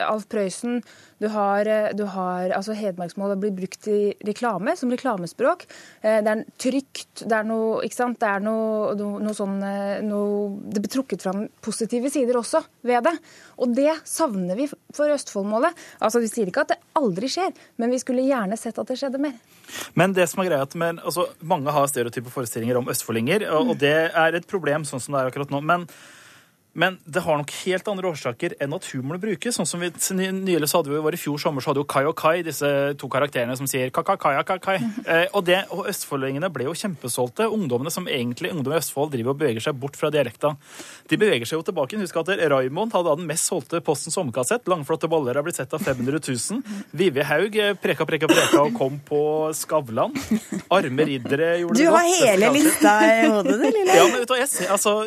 Alf 0.01 0.25
Prøysen. 0.33 0.81
Du 1.19 1.27
har, 1.29 1.67
eh, 1.67 1.91
du 1.95 2.05
har 2.05 2.53
altså 2.55 2.75
Hedmarksmål 2.79 3.35
blir 3.43 3.55
brukt 3.55 3.89
i 3.91 4.15
reklame, 4.25 4.77
som 4.79 4.91
reklamespråk. 4.91 5.67
Eh, 6.01 6.21
det 6.23 6.31
er 6.31 6.45
trygt. 6.59 7.25
Det 7.27 7.35
er 7.35 7.47
noe, 7.47 7.83
ikke 7.83 7.99
sant? 7.99 8.21
Det 8.21 8.29
er 8.29 8.45
noe, 8.45 8.95
noe, 8.99 9.19
noe 9.27 9.35
sånn 9.35 9.57
eh, 9.63 9.99
noe, 10.07 10.55
Det 10.69 10.83
blir 10.85 10.93
trukket 10.93 11.25
fram 11.27 11.49
positive 11.61 12.11
sider 12.11 12.39
også 12.39 12.63
ved 12.87 13.03
det. 13.09 13.17
Og 13.59 13.75
det 13.75 13.97
savner 14.07 14.59
vi 14.59 14.69
for 14.69 15.11
Østfoldmålet. 15.11 15.75
Altså, 16.01 16.21
Vi 16.23 16.31
sier 16.31 16.51
ikke 16.51 16.63
at 16.67 16.75
det 16.75 16.79
aldri 16.99 17.31
skjer, 17.31 17.51
men 17.79 17.91
vi 17.91 17.99
skulle 17.99 18.27
gjerne 18.27 18.57
sett 18.59 18.79
at 18.79 18.87
det 18.87 18.99
skjedde 18.99 19.19
mer. 19.23 19.35
Men 19.95 20.15
det 20.15 20.29
som 20.29 20.43
er 20.43 20.51
greia, 20.51 20.69
men, 20.75 21.01
altså, 21.01 21.27
mange 21.43 21.73
har 21.75 21.91
stereotype 21.91 22.31
forestillinger 22.31 22.79
om 22.79 22.89
østfoldinger, 22.89 23.49
og, 23.53 23.75
og 23.75 23.83
det 23.83 24.11
er 24.15 24.39
et 24.39 24.47
problem 24.49 24.87
sånn 24.87 25.03
som 25.03 25.15
det 25.15 25.25
er 25.25 25.33
akkurat 25.33 25.51
nå. 25.51 25.61
men 25.61 25.89
men 26.79 26.99
det 27.05 27.23
har 27.25 27.39
nok 27.41 27.53
helt 27.65 27.89
andre 27.91 28.11
årsaker 28.13 28.55
enn 28.63 28.75
at 28.77 28.87
humoren 28.93 29.21
brukes. 29.23 29.57
Sånn 29.57 29.67
som 29.67 29.81
vi 29.83 29.91
nylig 30.35 30.69
så 30.71 30.81
hadde 30.81 30.93
vi 30.93 31.01
var 31.03 31.17
I 31.17 31.21
fjor 31.21 31.41
sommer 31.43 31.65
så 31.65 31.73
hadde 31.73 31.83
jo 31.83 31.89
Kai 31.91 32.05
og 32.07 32.15
Kai, 32.19 32.43
disse 32.47 32.69
to 33.01 33.11
karakterene 33.11 33.57
som 33.59 33.67
sier 33.71 33.93
ka-ka-kaja, 33.95 34.45
ka-kai. 34.47 34.79
Eh, 35.09 35.25
og, 35.33 35.41
det, 35.47 35.63
og 35.73 35.87
østfoldingene 35.89 36.51
ble 36.53 36.67
jo 36.67 36.75
kjempesolgte. 36.77 37.47
Ungdommene 37.55 37.89
som 37.93 38.05
egentlig 38.11 38.51
ungdom 38.53 38.75
i 38.75 38.77
Østfold 38.77 39.13
driver 39.15 39.33
og 39.33 39.39
beveger 39.41 39.65
seg 39.65 39.79
bort 39.81 39.97
fra 39.97 40.11
dialekta. 40.13 40.51
De 41.09 41.17
beveger 41.21 41.49
seg 41.49 41.57
jo 41.57 41.65
tilbake. 41.65 41.97
Husk 42.03 42.19
at 42.21 42.33
Raymond 42.53 42.93
hadde 42.93 43.15
den 43.17 43.29
mest 43.31 43.49
solgte 43.49 43.81
Postens 43.85 44.19
sommerkassett. 44.19 44.69
Langflotte 44.69 45.09
baller 45.09 45.39
har 45.39 45.47
blitt 45.47 45.57
sett 45.61 45.73
av 45.73 45.81
500 45.87 46.21
000. 46.21 46.77
Vivi 46.99 47.25
Haug 47.31 47.57
eh, 47.57 47.73
preka, 47.81 48.05
preka, 48.11 48.29
preka 48.29 48.61
og 48.67 48.77
kom 48.77 49.01
på 49.09 49.23
Skavlan. 49.57 50.13
Arme 50.77 51.09
riddere 51.09 51.55
gjorde 51.63 51.81
det 51.81 51.89
godt. 51.89 51.89
Du 51.89 51.97
har 51.97 52.13
hele 52.13 52.53
lista 52.59 52.95
i 53.09 53.19
hodet, 53.25 53.57
du, 53.57 53.67
lille. 53.71 53.99
Ja, 54.03 54.07
men 54.11 54.21
vet 54.21 54.29
du, 54.29 54.39
jeg 54.43 54.53
ser, 54.53 54.73
altså 54.77 54.99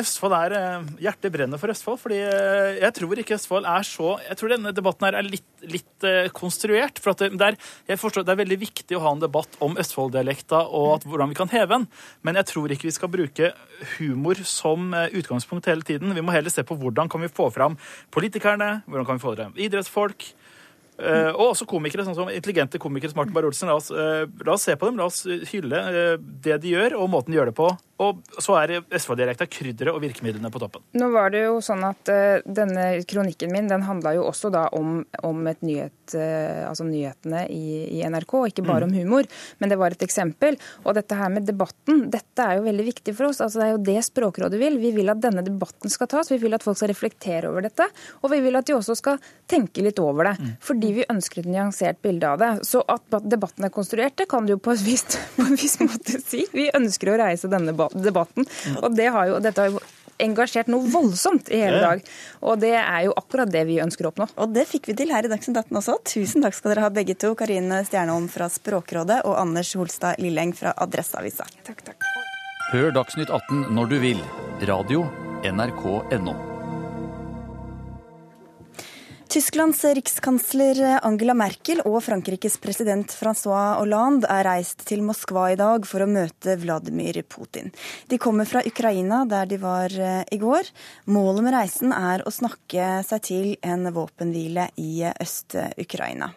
Østfold 0.00 0.34
er 0.36 0.54
eh, 0.56 0.88
Hjertet 1.06 1.32
brenner 1.32 1.60
for 1.60 1.72
Østfold. 1.72 1.98
fordi 2.02 2.18
eh, 2.20 2.78
jeg 2.82 2.92
tror 2.98 3.20
ikke 3.22 3.36
Østfold 3.36 3.68
er 3.70 3.86
så 3.86 4.16
Jeg 4.26 4.38
tror 4.38 4.52
denne 4.52 4.72
debatten 4.76 5.06
her 5.08 5.18
er 5.18 5.26
litt, 5.26 5.46
litt 5.64 6.06
eh, 6.06 6.28
konstruert. 6.36 7.00
for 7.02 7.16
det 7.16 7.32
er, 7.32 7.56
jeg 7.88 8.00
forstår, 8.00 8.26
det 8.26 8.34
er 8.34 8.42
veldig 8.42 8.60
viktig 8.60 8.98
å 8.98 9.02
ha 9.06 9.14
en 9.16 9.24
debatt 9.24 9.56
om 9.64 9.76
Østfold-dialekta 9.80 10.66
og 10.66 10.88
at, 10.96 11.06
hvordan 11.08 11.32
vi 11.32 11.38
kan 11.38 11.52
heve 11.52 11.72
den. 11.72 11.86
Men 12.22 12.40
jeg 12.40 12.50
tror 12.52 12.72
ikke 12.72 12.88
vi 12.88 12.96
skal 12.96 13.12
bruke 13.12 13.52
humor 13.96 14.40
som 14.44 14.92
utgangspunkt 14.92 15.68
hele 15.70 15.86
tiden. 15.86 16.14
Vi 16.16 16.24
må 16.24 16.34
heller 16.34 16.52
se 16.52 16.64
på 16.66 16.76
hvordan 16.76 17.08
kan 17.12 17.22
vi 17.24 17.32
få 17.32 17.48
fram 17.54 17.78
politikerne, 18.12 18.82
hvordan 18.86 19.08
kan 19.08 19.18
vi 19.18 19.24
få 19.24 19.36
fram 19.36 19.56
idrettsfolk. 19.56 20.28
Uh, 20.96 21.28
og 21.34 21.50
også 21.50 21.66
komikere, 21.68 22.06
sånn 22.06 22.16
som 22.16 22.30
intelligente 22.32 22.78
komikere 22.80 23.12
som 23.12 23.18
Martin 23.20 23.34
Barolsen. 23.36 23.68
La, 23.68 23.76
uh, 23.76 24.22
la, 24.24 24.54
oss 24.54 24.64
se 24.64 24.72
på 24.80 24.88
dem, 24.88 24.96
la 24.96 25.10
oss 25.10 25.26
hylle 25.50 25.82
uh, 25.92 26.14
det 26.16 26.56
de 26.62 26.72
gjør, 26.72 26.96
og 26.96 27.10
måten 27.12 27.34
de 27.34 27.36
gjør 27.36 27.50
det 27.50 27.56
på. 27.58 27.68
Og 28.02 28.20
så 28.42 28.56
er 28.60 28.74
Østfold-dialekta 28.76 29.46
krydderet 29.48 29.94
og 29.94 30.02
virkemidlene 30.04 30.50
på 30.52 30.60
toppen. 30.60 30.84
Nå 30.98 31.08
var 31.14 31.32
det 31.32 31.46
jo 31.46 31.60
sånn 31.64 31.84
at 31.86 32.10
uh, 32.12 32.44
Denne 32.44 32.88
kronikken 33.08 33.52
min 33.54 33.70
den 33.70 33.86
handla 33.86 34.12
jo 34.16 34.26
også 34.28 34.50
da 34.52 34.66
om, 34.76 34.98
om 35.24 35.46
nyhet, 35.46 35.96
uh, 36.12 36.66
altså 36.68 36.84
nyhetene 36.84 37.46
i, 37.52 37.86
i, 37.96 38.02
NRK, 38.04 38.34
ikke 38.50 38.66
bare 38.66 38.84
mm. 38.84 38.92
om 38.92 38.98
humor. 39.00 39.30
Men 39.62 39.72
det 39.72 39.78
var 39.80 39.96
et 39.96 40.04
eksempel. 40.04 40.58
Og 40.84 40.96
dette 40.98 41.16
her 41.16 41.32
med 41.32 41.48
debatten, 41.48 42.04
dette 42.12 42.44
er 42.44 42.60
jo 42.60 42.66
veldig 42.66 42.86
viktig 42.90 43.16
for 43.16 43.30
oss. 43.30 43.40
altså 43.40 43.62
Det 43.62 43.68
er 43.68 43.74
jo 43.74 43.82
det 43.88 43.96
Språkrådet 44.06 44.60
vil. 44.60 44.76
Vi 44.82 44.92
vil 44.98 45.12
at 45.12 45.22
denne 45.24 45.44
debatten 45.46 45.92
skal 45.92 46.10
tas. 46.12 46.30
Vi 46.30 46.40
vil 46.42 46.54
at 46.56 46.66
folk 46.66 46.78
skal 46.78 46.92
reflektere 46.92 47.48
over 47.50 47.64
dette. 47.64 47.88
Og 48.22 48.30
vi 48.34 48.42
vil 48.44 48.60
at 48.60 48.68
de 48.68 48.76
også 48.76 48.98
skal 49.00 49.22
tenke 49.48 49.84
litt 49.84 50.00
over 50.02 50.30
det. 50.30 50.36
Mm. 50.36 50.52
Fordi 50.68 50.92
vi 51.00 51.08
ønsker 51.16 51.42
et 51.42 51.50
nyansert 51.54 52.04
bilde 52.04 52.28
av 52.28 52.44
det. 52.44 52.52
Så 52.68 52.84
at 52.92 53.18
debatten 53.24 53.66
er 53.66 53.72
konstruert, 53.74 54.18
det 54.20 54.28
kan 54.30 54.44
du 54.44 54.54
jo 54.54 54.60
på 54.60 54.76
på 55.36 55.42
en 55.46 55.56
viss 55.56 55.78
måte 55.80 56.20
si. 56.20 56.44
Vi 56.52 56.68
ønsker 56.76 57.14
å 57.14 57.18
reise 57.20 57.48
denne 57.50 57.72
debatten 57.72 57.85
debatten. 57.94 58.48
Og 58.82 58.90
det 58.96 59.10
har 59.14 59.30
jo, 59.30 59.38
dette 59.44 59.62
har 59.62 59.74
jo 59.74 59.82
engasjert 60.22 60.70
noe 60.72 60.88
voldsomt 60.90 61.50
i 61.52 61.60
hele 61.60 61.82
dag. 61.82 62.02
Og 62.46 62.60
det 62.62 62.74
er 62.78 63.06
jo 63.08 63.14
akkurat 63.18 63.52
det 63.52 63.66
vi 63.68 63.80
ønsker 63.84 64.08
å 64.08 64.12
oppnå. 64.14 64.28
Og 64.40 64.54
det 64.54 64.66
fikk 64.70 64.90
vi 64.90 64.96
til 64.98 65.12
her 65.12 65.28
i 65.28 65.32
Dagsnytt 65.32 65.60
18 65.66 65.80
også. 65.82 65.98
Tusen 66.08 66.46
takk 66.46 66.56
skal 66.56 66.74
dere 66.74 66.86
ha 66.86 66.92
begge 66.94 67.18
to. 67.20 67.34
Karine 67.38 67.82
Stjernholm 67.86 68.30
fra 68.32 68.48
Språkrådet 68.52 69.22
og 69.28 69.36
Anders 69.40 69.74
Holstad 69.76 70.22
Lilleng 70.22 70.56
fra 70.56 70.74
Adresseavisa. 70.86 71.48
Takk, 71.68 71.84
takk. 71.90 72.10
Hør 72.72 72.90
Dagsnytt 72.96 73.30
18 73.30 73.70
når 73.76 73.94
du 73.94 73.96
vil. 74.08 74.26
Radio 74.66 75.06
NRK.no. 75.46 76.55
Tysklands 79.26 79.80
rikskansler 79.84 80.78
Angela 81.02 81.34
Merkel 81.34 81.80
og 81.82 81.98
Frankrikes 82.06 82.60
president 82.62 83.10
Francois 83.10 83.74
Hollande 83.80 84.28
er 84.30 84.46
reist 84.46 84.84
til 84.86 85.00
Moskva 85.02 85.48
i 85.50 85.56
dag 85.58 85.86
for 85.88 86.04
å 86.04 86.06
møte 86.10 86.54
Vladimir 86.62 87.18
Putin. 87.26 87.72
De 88.06 88.20
kommer 88.22 88.46
fra 88.46 88.62
Ukraina, 88.62 89.24
der 89.26 89.48
de 89.50 89.58
var 89.58 89.90
eh, 89.90 90.22
i 90.30 90.38
går. 90.38 90.70
Målet 91.10 91.42
med 91.42 91.56
reisen 91.56 91.94
er 91.96 92.22
å 92.22 92.32
snakke 92.34 93.00
seg 93.08 93.24
til 93.26 93.48
en 93.66 93.90
våpenhvile 93.96 94.68
i 94.78 95.08
Øst-Ukraina. 95.10 96.30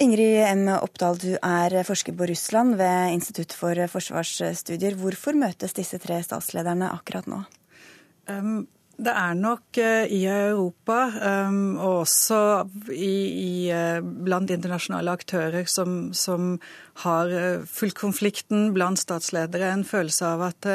Ingrid 0.00 0.46
M. 0.48 0.70
Oppdal, 0.78 1.20
du 1.20 1.34
er 1.36 1.76
forsker 1.84 2.16
på 2.16 2.30
Russland 2.32 2.80
ved 2.80 3.18
Institutt 3.18 3.52
for 3.56 3.76
forsvarsstudier. 3.92 4.96
Hvorfor 4.96 5.36
møtes 5.36 5.76
disse 5.76 6.00
tre 6.00 6.22
statslederne 6.24 6.88
akkurat 6.96 7.28
nå? 7.28 7.44
Um, 8.32 8.64
det 8.96 9.12
er 9.12 9.34
nok 9.36 9.76
uh, 9.76 10.08
i 10.08 10.22
Europa, 10.24 10.96
um, 11.48 11.76
og 11.76 11.98
også 12.06 12.38
i, 12.94 13.12
i, 13.28 13.50
uh, 13.68 14.00
blant 14.00 14.50
internasjonale 14.52 15.12
aktører 15.12 15.66
som, 15.68 16.14
som 16.16 16.54
har 17.02 17.28
uh, 17.28 17.66
fulgt 17.68 17.98
konflikten 18.00 18.70
blant 18.72 19.00
statsledere, 19.00 19.68
en 19.68 19.84
følelse 19.84 20.30
av 20.30 20.46
at 20.48 20.68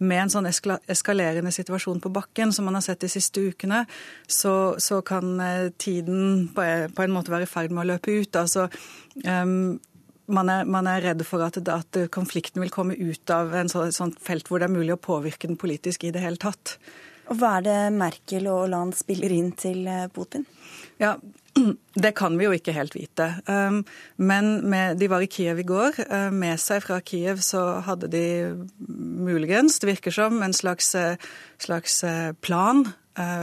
med 0.00 0.22
en 0.22 0.32
sånn 0.32 0.48
eskalerende 0.48 1.52
situasjon 1.52 2.00
på 2.00 2.12
bakken 2.16 2.54
som 2.54 2.64
man 2.68 2.78
har 2.78 2.86
sett 2.86 3.04
de 3.04 3.10
siste 3.12 3.44
ukene, 3.44 3.82
så, 4.24 4.76
så 4.80 5.02
kan 5.04 5.36
tiden 5.76 6.48
på, 6.56 6.64
en 6.64 7.12
måte 7.12 7.34
være 7.34 7.44
i 7.44 7.50
ferd 7.50 7.74
med 7.74 7.84
å 7.84 7.90
løpe 7.92 8.14
ut. 8.22 8.38
Altså, 8.40 8.70
um, 9.26 9.76
man 10.32 10.48
er, 10.50 10.64
man 10.64 10.88
er, 10.88 11.04
redd 11.04 11.26
for 11.28 11.44
at, 11.44 11.60
at, 11.60 12.00
konflikten 12.14 12.64
vil 12.64 12.72
komme 12.72 12.96
ut 12.96 13.30
av 13.30 13.52
en 13.54 13.68
så, 13.70 13.84
sånt 13.94 14.16
felt 14.24 14.48
hvor 14.48 14.62
det 14.62 14.70
er 14.70 14.78
mulig 14.78 14.96
å 14.96 15.02
påvirke 15.02 15.50
den 15.50 15.60
politisk 15.60 16.08
i 16.08 16.14
det 16.14 16.24
hele 16.24 16.40
tatt. 16.40 16.78
Og 17.30 17.40
Hva 17.40 17.56
er 17.58 17.66
det 17.66 17.80
Merkel 17.96 18.46
og 18.50 18.64
Hollande 18.64 18.98
spiller 18.98 19.34
inn 19.34 19.50
til 19.58 19.86
eh, 19.90 20.06
Putin? 20.14 20.46
Ja, 21.02 21.16
Det 21.94 22.12
kan 22.16 22.36
vi 22.38 22.46
jo 22.46 22.52
ikke 22.56 22.74
helt 22.76 22.94
vite. 22.96 23.30
Um, 23.48 23.82
men 24.16 24.68
med, 24.68 24.98
de 25.00 25.08
var 25.10 25.24
i 25.24 25.30
Kiev 25.30 25.60
i 25.60 25.66
går. 25.66 26.00
Uh, 26.10 26.28
med 26.34 26.60
seg 26.60 26.82
fra 26.84 27.00
Kiev 27.00 27.40
så 27.44 27.80
hadde 27.86 28.10
de 28.12 28.26
muligens, 29.26 29.78
det 29.80 29.90
virker 29.94 30.14
som, 30.14 30.42
en 30.42 30.56
slags, 30.56 30.92
uh, 30.94 31.16
slags 31.58 32.02
uh, 32.04 32.32
plan 32.40 32.86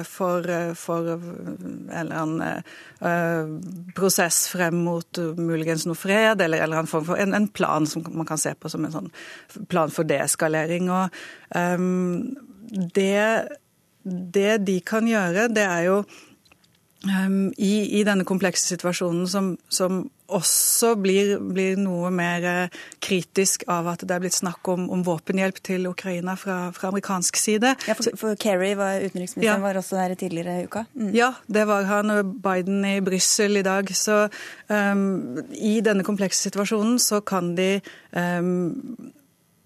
for, 0.06 0.46
for 0.78 1.08
en 1.10 1.88
eller 1.90 2.14
annen 2.14 3.88
prosess 3.98 4.44
frem 4.52 4.84
mot 4.86 5.18
muligens 5.34 5.88
noe 5.90 5.98
fred, 5.98 6.44
eller, 6.46 6.62
eller 6.62 6.84
en, 6.84 6.90
form 6.92 7.08
for, 7.08 7.18
en, 7.18 7.34
en, 7.34 7.48
plan 7.50 7.88
som 7.90 8.06
man 8.14 8.30
kan 8.30 8.38
se 8.38 8.54
på 8.54 8.70
som 8.70 8.86
en 8.86 8.94
sånn 8.94 9.10
plan 9.74 9.90
for 9.90 10.06
deeskalering. 10.06 10.92
Og 10.94 11.18
um, 11.58 12.38
det, 12.94 13.50
det 14.04 14.64
de 14.68 14.80
kan 14.86 15.08
gjøre, 15.08 15.48
det 15.54 15.64
er 15.64 15.88
jo 15.88 16.04
um, 17.08 17.54
i, 17.58 18.00
i, 18.00 18.04
denne 18.08 18.26
komplekse 18.28 18.68
situasjonen 18.74 19.28
som, 19.30 19.54
som 19.72 20.04
også 20.34 20.94
blir, 20.98 21.36
blir, 21.54 21.78
noe 21.78 22.10
mer 22.14 22.46
eh, 22.48 22.76
kritisk 23.04 23.66
av 23.72 23.90
at 23.92 24.06
det 24.08 24.16
er 24.16 24.24
blitt 24.24 24.38
snakk 24.38 24.66
om, 24.72 24.88
om 24.94 25.04
våpenhjelp 25.06 25.60
til 25.66 25.86
Ukraina 25.92 26.36
fra, 26.40 26.58
fra 26.76 26.90
amerikansk 26.90 27.38
side. 27.38 27.76
Ja, 27.88 27.96
For, 28.00 28.18
for 28.20 28.40
Kerry, 28.40 28.74
var 28.80 29.04
utenriksministeren, 29.04 29.46
ja. 29.46 29.60
var 29.62 29.78
også 29.78 30.00
der 30.00 30.16
tidligere 30.20 30.62
i 30.62 30.70
uka? 30.70 30.86
Mm. 30.96 31.12
Ja, 31.16 31.34
det 31.46 31.68
var 31.70 31.86
han. 31.90 32.10
og 32.10 32.38
Biden 32.44 32.86
i 32.88 33.00
Brussel 33.06 33.60
i 33.62 33.66
dag. 33.66 33.92
Så 33.96 34.24
um, 34.72 35.44
i 35.54 35.80
denne 35.86 36.08
komplekse 36.08 36.48
situasjonen 36.48 36.98
så 37.04 37.22
kan 37.22 37.54
de 37.60 37.76
um, 38.16 39.12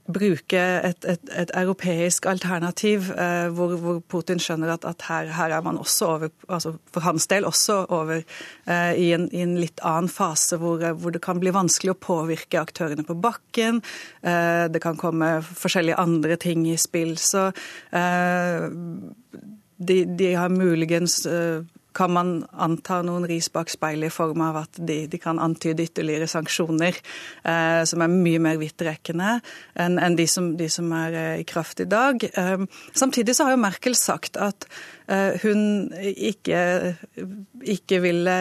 bruke 0.07 0.59
et, 0.59 1.05
et, 1.05 1.29
et, 1.35 1.51
europeisk 1.57 2.25
alternativ, 2.29 3.11
eh, 3.11 3.47
hvor, 3.53 3.75
hvor, 3.81 3.99
Putin 4.07 4.39
skjønner 4.39 4.71
at, 4.77 4.85
at 4.87 5.03
her, 5.09 5.31
her, 5.35 5.55
er 5.57 5.65
man 5.65 5.79
også 5.81 6.09
over, 6.13 6.33
altså 6.47 6.73
for 6.93 7.05
hans 7.05 7.27
del 7.27 7.47
også 7.47 7.79
over 7.93 8.21
eh, 8.21 8.93
i, 8.95 9.11
en, 9.15 9.27
i, 9.31 9.43
en, 9.43 9.57
litt 9.59 9.83
annen 9.85 10.11
fase, 10.11 10.59
hvor, 10.61 10.83
hvor, 10.95 11.13
det 11.13 11.23
kan 11.25 11.41
bli 11.43 11.53
vanskelig 11.55 11.93
å 11.93 11.99
påvirke 12.07 12.61
aktørene 12.61 13.05
på 13.07 13.17
bakken. 13.19 13.81
Eh, 14.23 14.65
det 14.71 14.83
kan 14.83 14.99
komme 14.99 15.37
forskjellige 15.47 15.99
andre 15.99 16.39
ting 16.39 16.67
i 16.69 16.77
spill. 16.79 17.17
Så 17.19 17.49
eh, 17.91 18.67
de, 19.77 20.03
de, 20.17 20.31
har 20.33 20.53
muligens 20.53 21.25
eh, 21.29 21.65
kan 21.97 22.13
man 22.13 22.33
anta 22.53 22.99
noen 23.05 23.25
ris 23.29 23.49
bak 23.53 23.71
speilet 23.73 24.11
i 24.11 24.13
form 24.13 24.43
av 24.45 24.61
at 24.63 24.77
de, 24.77 24.99
de 25.09 25.19
kan 25.21 25.41
antyde 25.41 25.87
ytterligere 25.87 26.29
sanksjoner 26.29 26.93
eh, 26.93 27.81
som 27.89 28.03
er 28.03 28.13
mye 28.13 28.41
mer 28.43 28.59
vidtrekkende 28.61 29.39
enn 29.79 29.97
en 30.01 30.17
de, 30.19 30.27
de, 30.59 30.69
som 30.69 30.93
er 30.97 31.17
eh, 31.17 31.33
i 31.41 31.47
kraft 31.47 31.81
i 31.83 31.89
dag. 31.89 32.21
Eh, 32.27 32.67
samtidig 32.93 33.35
så 33.37 33.47
har 33.47 33.57
jo 33.57 33.63
Merkel 33.65 33.97
sagt 33.97 34.37
at 34.37 34.69
Eh, 35.07 35.39
hun 35.39 35.93
ikke, 35.95 36.95
ikke 37.63 37.99
ville 38.03 38.33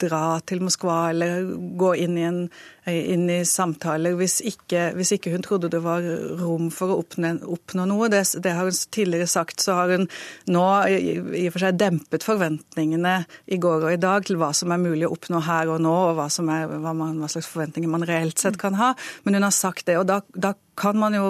dra 0.00 0.24
til 0.44 0.60
Moskva 0.60 0.98
eller 1.14 1.46
gå 1.80 1.94
inn 2.04 2.18
i, 2.20 2.26
en, 2.28 2.42
inn 2.88 3.26
i 3.30 3.40
samtaler 3.44 4.14
hvis 4.16 4.38
ikke, 4.46 4.90
hvis 4.96 5.12
ikke, 5.16 5.32
hun 5.34 5.44
trodde 5.44 5.70
det 5.72 5.82
var 5.84 6.04
rom 6.40 6.70
for 6.74 6.94
å 6.94 7.00
oppnå, 7.02 7.34
oppnå 7.44 7.84
noe. 7.90 8.08
Det, 8.12 8.22
det, 8.40 8.54
har 8.56 8.68
hun 8.68 8.78
tidligere 8.94 9.28
sagt. 9.30 9.60
Så 9.60 9.76
har 9.76 9.92
hun 9.92 10.08
nå 10.50 10.64
i, 10.88 11.16
i 11.42 11.44
og 11.48 11.54
for 11.54 11.66
seg 11.66 11.80
dempet 11.80 12.26
forventningene 12.26 13.16
i 13.52 13.60
går 13.60 13.86
og 13.86 13.94
i 13.94 14.00
dag 14.00 14.26
til 14.26 14.40
hva 14.40 14.52
som 14.56 14.72
er 14.72 14.82
mulig 14.82 15.08
å 15.08 15.12
oppnå 15.16 15.42
her 15.46 15.74
og 15.74 15.82
nå, 15.84 15.96
og 16.10 16.16
hva, 16.18 16.30
er, 16.30 16.74
hva, 16.80 16.94
man, 16.96 17.20
hva 17.20 17.30
slags 17.32 17.50
forventninger 17.52 17.90
man 17.90 18.08
reelt 18.08 18.40
sett 18.40 18.58
kan 18.60 18.78
ha. 18.80 18.94
Men 19.24 19.38
hun 19.38 19.48
har 19.48 19.56
sagt 19.56 19.86
det. 19.90 20.00
og 20.00 20.08
da, 20.08 20.22
da 20.34 20.54
kan 20.80 20.96
man 20.96 21.14
jo 21.14 21.26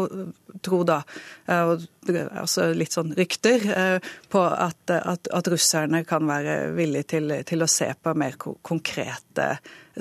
tro, 0.63 0.83
da, 0.87 1.01
eh, 1.47 1.73
og 1.73 2.11
altså 2.15 2.71
litt 2.77 2.95
sånn 2.95 3.13
rykter, 3.19 3.67
eh, 3.75 4.11
på 4.31 4.43
at, 4.47 4.93
at, 4.95 5.31
at 5.35 5.51
russerne 5.51 6.05
kan 6.09 6.27
være 6.29 6.73
villige 6.77 7.15
til, 7.17 7.35
til, 7.49 7.65
å 7.65 7.71
se 7.71 7.91
på 7.95 8.15
mer 8.19 8.39
konkrete 8.39 9.53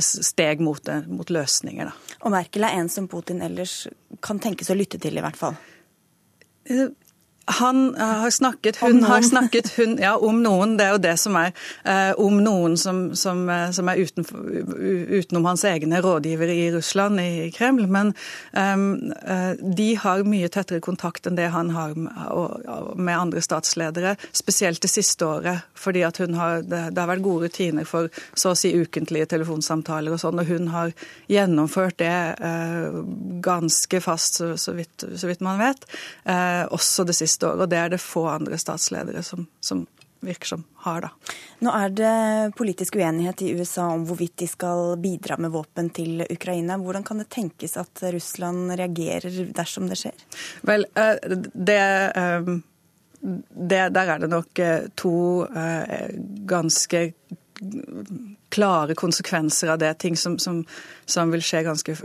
steg 0.03 0.63
mot, 0.63 0.89
mot 1.07 1.29
løsninger. 1.33 1.89
Da. 1.89 2.15
Og 2.23 2.33
Merkel 2.33 2.65
er 2.67 2.79
en 2.79 2.89
som 2.91 3.07
Putin 3.11 3.43
ellers 3.45 3.83
kan 4.25 4.41
tenkes 4.41 4.71
å 4.71 4.77
lytte 4.77 4.99
til, 5.01 5.19
i 5.19 5.23
hvert 5.23 5.39
fall? 5.39 5.57
Eh, 7.49 7.53
han 7.59 7.95
har 7.97 8.31
snakket, 8.31 8.77
hun 8.77 9.03
har 9.03 9.21
snakket 9.21 9.71
hun, 9.77 9.97
ja, 10.01 10.17
om 10.17 10.43
noen. 10.43 10.77
Det 10.77 10.85
er 10.85 10.95
jo 10.95 11.01
det 11.03 11.15
som 11.19 11.37
er 11.39 11.51
eh, 11.83 12.11
om 12.17 12.39
noen 12.43 12.77
som, 12.77 13.09
som, 13.15 13.43
eh, 13.49 13.69
som 13.75 13.89
er 13.89 14.01
uten, 14.03 14.25
utenom 15.09 15.45
hans 15.45 15.65
egne 15.67 16.01
rådgivere 16.01 16.53
i 16.53 16.69
Russland, 16.71 17.19
i 17.19 17.49
Kreml. 17.55 17.87
Men 17.89 18.13
eh, 18.53 19.53
de 19.59 19.89
har 19.99 20.25
mye 20.27 20.49
tettere 20.49 20.83
kontakt 20.83 21.27
enn 21.27 21.37
det 21.39 21.49
han 21.53 21.71
har 21.75 21.95
med 21.97 23.15
andre 23.15 23.41
statsledere. 23.41 24.15
Spesielt 24.31 24.81
det 24.81 24.91
siste 24.91 25.25
året. 25.25 25.65
fordi 25.73 26.03
at 26.03 26.17
hun 26.17 26.33
har, 26.33 26.61
det, 26.61 26.89
det 26.91 27.01
har 27.01 27.09
vært 27.09 27.23
gode 27.23 27.47
rutiner 27.47 27.85
for 27.87 28.09
så 28.33 28.51
å 28.51 28.57
si 28.57 28.71
ukentlige 28.75 29.29
telefonsamtaler 29.31 30.13
og 30.13 30.21
sånn. 30.21 30.39
Og 30.41 30.49
hun 30.49 30.67
har 30.73 30.93
gjennomført 31.31 31.99
det 32.01 32.35
eh, 32.39 32.99
ganske 33.43 34.01
fast, 34.03 34.39
så, 34.39 34.51
så, 34.57 34.73
vidt, 34.77 35.05
så, 35.15 35.27
vidt, 35.27 35.41
man 35.45 35.59
vet. 35.59 35.85
Uh, 36.27 36.67
også 36.75 37.05
det 37.07 37.15
siste 37.17 37.38
år, 37.43 37.63
og 37.63 37.69
det 37.71 37.79
er 37.79 37.93
det 37.93 38.01
få 38.03 38.25
andre 38.31 38.57
statsledere 38.61 39.23
som, 39.25 39.47
som 39.63 39.85
virker 40.19 40.47
som 40.47 40.63
har, 40.75 41.01
da. 41.01 41.09
Nå 41.63 41.73
er 41.75 41.93
det 41.95 42.55
politisk 42.59 42.95
uenighet 42.99 43.41
i 43.41 43.51
USA 43.55 43.87
om 43.93 44.05
hvorvidt 44.07 44.37
de 44.41 44.47
skal 44.51 44.97
bidra 45.01 45.37
med 45.39 45.53
våpen 45.53 45.91
til 45.95 46.23
Ukraina. 46.29 46.77
Hvordan 46.79 47.05
kan 47.07 47.21
det 47.21 47.29
tenkes 47.33 47.77
at 47.79 48.03
Russland 48.13 48.73
reagerer 48.79 49.51
dersom 49.55 49.87
det 49.91 49.99
skjer? 50.01 50.25
Vel, 50.67 50.85
eh, 50.95 51.15
det, 51.53 51.79
eh, 52.23 52.51
det 53.21 53.81
Der 53.95 54.13
er 54.15 54.19
det 54.19 54.29
nok 54.29 54.59
eh, 54.59 54.87
to 54.95 55.47
ganske 56.47 57.13
klare 58.49 58.95
konsekvenser 58.95 59.71
av 59.73 59.79
det. 59.81 59.93
Ting 60.01 60.17
som, 60.17 60.37
som, 60.39 60.63
som 61.05 61.31
vil 61.33 61.43
skje 61.43 61.63
ganske 61.67 61.95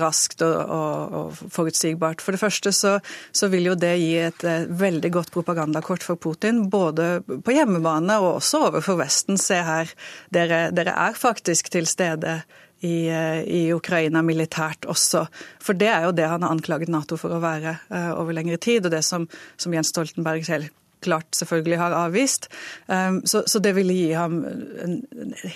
raskt 0.00 0.42
og, 0.46 0.56
og, 0.56 1.16
og, 1.18 1.42
forutsigbart. 1.52 2.24
For 2.24 2.34
det 2.34 2.42
første 2.42 2.72
så, 2.76 2.96
så, 3.32 3.50
vil 3.52 3.70
jo 3.70 3.76
det 3.78 3.94
gi 4.00 4.12
et, 4.24 4.44
et 4.44 4.72
veldig 4.82 5.12
godt 5.12 5.32
propagandakort 5.34 6.04
for 6.06 6.20
Putin. 6.20 6.66
Både 6.72 7.22
på 7.26 7.56
hjemmebane 7.56 8.18
og 8.22 8.38
også 8.40 8.66
overfor 8.70 9.00
Vesten. 9.02 9.40
Se 9.40 9.60
her, 9.62 9.92
dere, 10.34 10.66
dere 10.74 10.96
er 11.08 11.18
faktisk 11.18 11.72
til 11.72 11.88
stede. 11.90 12.42
I, 12.82 13.06
i, 13.46 13.60
Ukraina 13.70 14.24
militært 14.26 14.88
også. 14.90 15.20
For 15.62 15.78
det 15.78 15.86
er 15.86 16.08
jo 16.08 16.16
det 16.18 16.26
han 16.26 16.42
har 16.42 16.50
anklaget 16.50 16.90
Nato 16.90 17.14
for 17.14 17.30
å 17.30 17.38
være 17.38 17.76
uh, 17.92 18.08
over 18.18 18.34
lengre 18.34 18.58
tid, 18.58 18.88
og 18.88 18.90
det 18.90 19.04
som, 19.06 19.28
som 19.54 19.70
Jens 19.70 19.92
Stoltenberg 19.94 20.42
selv 20.48 20.81
klart 21.02 21.36
selvfølgelig 21.36 21.80
har 21.80 21.96
avvist. 21.96 22.48
Um, 22.86 23.20
så, 23.26 23.42
så 23.46 23.60
det 23.62 23.74
ville 23.78 23.96
gi 23.96 24.12
ham 24.16 24.40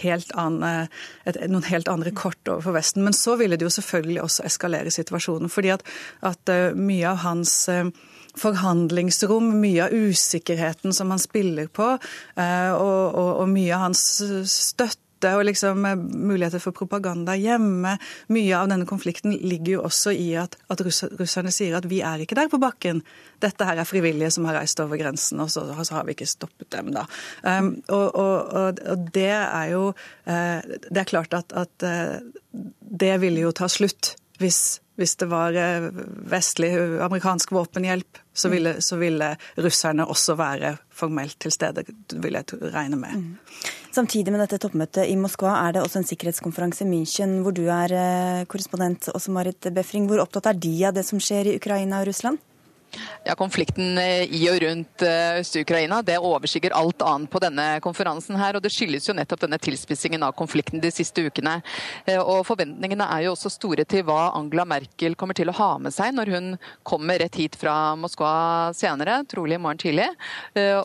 helt 0.02 0.34
annen, 0.34 0.90
et, 1.24 1.38
noen 1.50 1.66
helt 1.70 1.88
andre 1.92 2.12
kort 2.16 2.40
overfor 2.48 2.76
Vesten. 2.76 3.06
Men 3.06 3.16
så 3.16 3.36
ville 3.40 3.58
det 3.58 3.68
jo 3.68 3.72
selvfølgelig 3.78 4.22
også 4.24 4.46
eskalere 4.50 4.92
situasjonen. 4.94 5.52
fordi 5.52 5.74
at, 5.76 5.86
at 6.26 6.52
uh, 6.52 6.76
mye 6.76 7.08
av 7.14 7.22
hans 7.24 7.56
uh, 7.72 7.88
forhandlingsrom, 8.36 9.54
mye 9.62 9.86
av 9.86 9.96
usikkerheten 9.96 10.92
som 10.92 11.10
han 11.10 11.22
spiller 11.22 11.70
på, 11.72 11.86
og, 12.36 13.04
og, 13.16 13.30
og 13.40 13.46
mye 13.48 13.72
av 13.72 13.86
hans 13.86 14.02
støtte 14.52 15.05
og 15.34 15.46
liksom 15.48 15.84
eh, 15.88 15.96
muligheter 15.96 16.62
for 16.62 16.76
propaganda 16.76 17.34
hjemme. 17.38 17.96
Mye 18.32 18.58
av 18.58 18.70
denne 18.70 18.86
konflikten 18.88 19.34
ligger 19.34 19.76
jo 19.76 19.82
også 19.88 20.14
i 20.14 20.30
at, 20.40 20.58
at 20.72 20.84
russerne 20.86 21.52
sier 21.54 21.76
at 21.78 21.88
vi 21.90 22.02
er 22.06 22.22
ikke 22.22 22.38
der 22.38 22.50
på 22.52 22.60
bakken. 22.62 23.02
Dette 23.42 23.66
her 23.68 23.80
er 23.82 23.88
frivillige 23.88 24.30
som 24.36 24.48
har 24.48 24.60
reist 24.60 24.80
over 24.82 25.00
grensen, 25.00 25.42
og 25.42 25.50
så, 25.52 25.66
så 25.82 25.98
har 25.98 26.06
vi 26.06 26.16
ikke 26.16 26.28
stoppet 26.30 26.70
dem, 26.72 26.92
da. 26.94 27.06
Um, 27.42 27.74
og, 27.88 28.06
og, 28.14 28.56
og, 28.80 29.06
det 29.12 29.30
er 29.34 29.70
jo 29.72 29.82
uh, 29.92 30.60
Det 30.64 31.00
er 31.02 31.08
klart 31.08 31.34
at, 31.36 31.52
at 31.56 31.86
uh, 31.86 32.18
det 32.80 33.14
ville 33.22 33.44
jo 33.46 33.54
ta 33.56 33.68
slutt 33.70 34.16
hvis 34.40 34.80
hvis 34.96 35.12
det 35.20 35.26
var 35.28 35.52
vestlig 36.32 36.70
amerikansk 37.04 37.50
våpenhjelp, 37.52 38.16
så 38.36 38.50
ville, 38.52 38.76
så 38.84 38.98
ville, 39.00 39.32
russerne 39.64 40.06
også 40.06 40.36
være 40.38 40.76
formelt 40.92 41.38
til 41.40 41.52
stede, 41.54 41.84
vil 42.12 42.36
jeg 42.38 42.72
regne 42.74 42.98
med. 43.00 43.16
Mm. 43.16 43.62
Samtidig 43.96 44.32
med 44.32 44.42
dette 44.44 44.58
toppmøtet 44.60 45.08
i 45.08 45.16
Moskva 45.16 45.54
er 45.62 45.76
det 45.76 45.84
også 45.84 46.02
en 46.02 46.08
sikkerhetskonferanse 46.08 46.84
i 46.84 46.90
München, 46.90 47.38
hvor 47.44 47.56
du 47.56 47.64
er 47.72 47.94
eh, 47.96 48.44
korrespondent, 48.44 49.08
også 49.14 49.32
Marit 49.32 49.70
Befring. 49.72 50.08
Hvor 50.10 50.20
opptatt 50.24 50.50
er 50.52 50.60
de 50.60 50.74
av 50.84 50.96
det 50.96 51.06
som 51.08 51.22
skjer 51.22 51.48
i 51.48 51.56
Ukraina 51.56 52.02
og 52.02 52.10
Russland? 52.10 52.42
Ja, 53.26 53.34
Konflikten 53.34 53.98
eh, 53.98 54.22
i 54.30 54.44
og 54.50 54.60
rundt 54.62 55.02
eh, 55.02 55.40
Øst-Ukraina 55.40 55.98
det 56.06 56.18
overskygger 56.22 56.74
alt 56.78 57.02
annet 57.02 57.30
på 57.30 57.40
denne 57.42 57.64
konferansen. 57.82 58.36
her, 58.38 58.56
og 58.56 58.62
Det 58.62 58.70
skyldes 58.70 59.08
jo 59.08 59.14
nettopp 59.16 59.42
denne 59.42 59.58
tilspissingen 59.58 60.22
av 60.22 60.34
konflikten 60.38 60.80
de 60.80 60.90
siste 60.94 61.24
ukene. 61.26 61.56
Eh, 62.06 62.20
og 62.20 62.44
Forventningene 62.46 63.08
er 63.16 63.24
jo 63.26 63.32
også 63.34 63.50
store 63.50 63.84
til 63.84 64.04
hva 64.06 64.30
Angela 64.36 64.64
Merkel 64.64 65.16
kommer 65.18 65.34
til 65.34 65.50
å 65.50 65.56
ha 65.58 65.70
med 65.82 65.94
seg 65.94 66.14
når 66.14 66.32
hun 66.34 66.46
kommer 66.86 67.18
rett 67.18 67.34
hit 67.34 67.56
fra 67.58 67.96
Moskva 67.98 68.72
senere, 68.76 69.18
trolig 69.26 69.58
i 69.58 69.62
morgen 69.62 69.80
tidlig. 69.80 70.06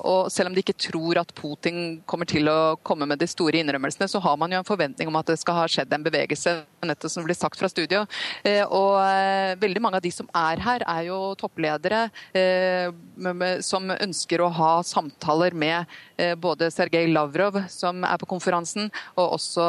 Og 0.01 0.31
Selv 0.31 0.49
om 0.49 0.55
de 0.55 0.63
ikke 0.63 0.77
tror 0.79 1.19
at 1.21 1.33
Putin 1.35 2.01
kommer 2.05 2.25
til 2.25 2.49
å 2.49 2.75
komme 2.83 3.05
med 3.05 3.19
de 3.21 3.27
store 3.29 3.59
innrømmelsene, 3.61 4.09
så 4.09 4.21
har 4.23 4.37
man 4.37 4.51
jo 4.51 4.61
en 4.61 4.67
forventning 4.67 5.09
om 5.11 5.19
at 5.19 5.29
det 5.29 5.37
skal 5.41 5.59
ha 5.59 5.67
skjedd 5.69 5.93
en 5.93 6.05
bevegelse, 6.05 6.55
nettopp 6.85 7.13
som 7.13 7.25
blir 7.27 7.37
sagt 7.37 7.59
fra 7.59 7.69
studio. 7.69 8.03
Og 8.71 8.97
Veldig 9.61 9.81
mange 9.83 9.99
av 9.99 10.05
de 10.05 10.11
som 10.13 10.29
er 10.35 10.61
her, 10.63 10.85
er 10.87 11.07
jo 11.09 11.19
toppledere 11.39 12.00
som 13.65 13.91
ønsker 13.93 14.41
å 14.41 14.49
ha 14.55 14.71
samtaler 14.85 15.55
med 15.57 15.85
både 16.41 16.69
Sergej 16.73 17.09
Lavrov, 17.11 17.57
som 17.71 18.03
er 18.05 18.19
på 18.21 18.29
konferansen, 18.29 18.89
og 19.15 19.35
også 19.37 19.65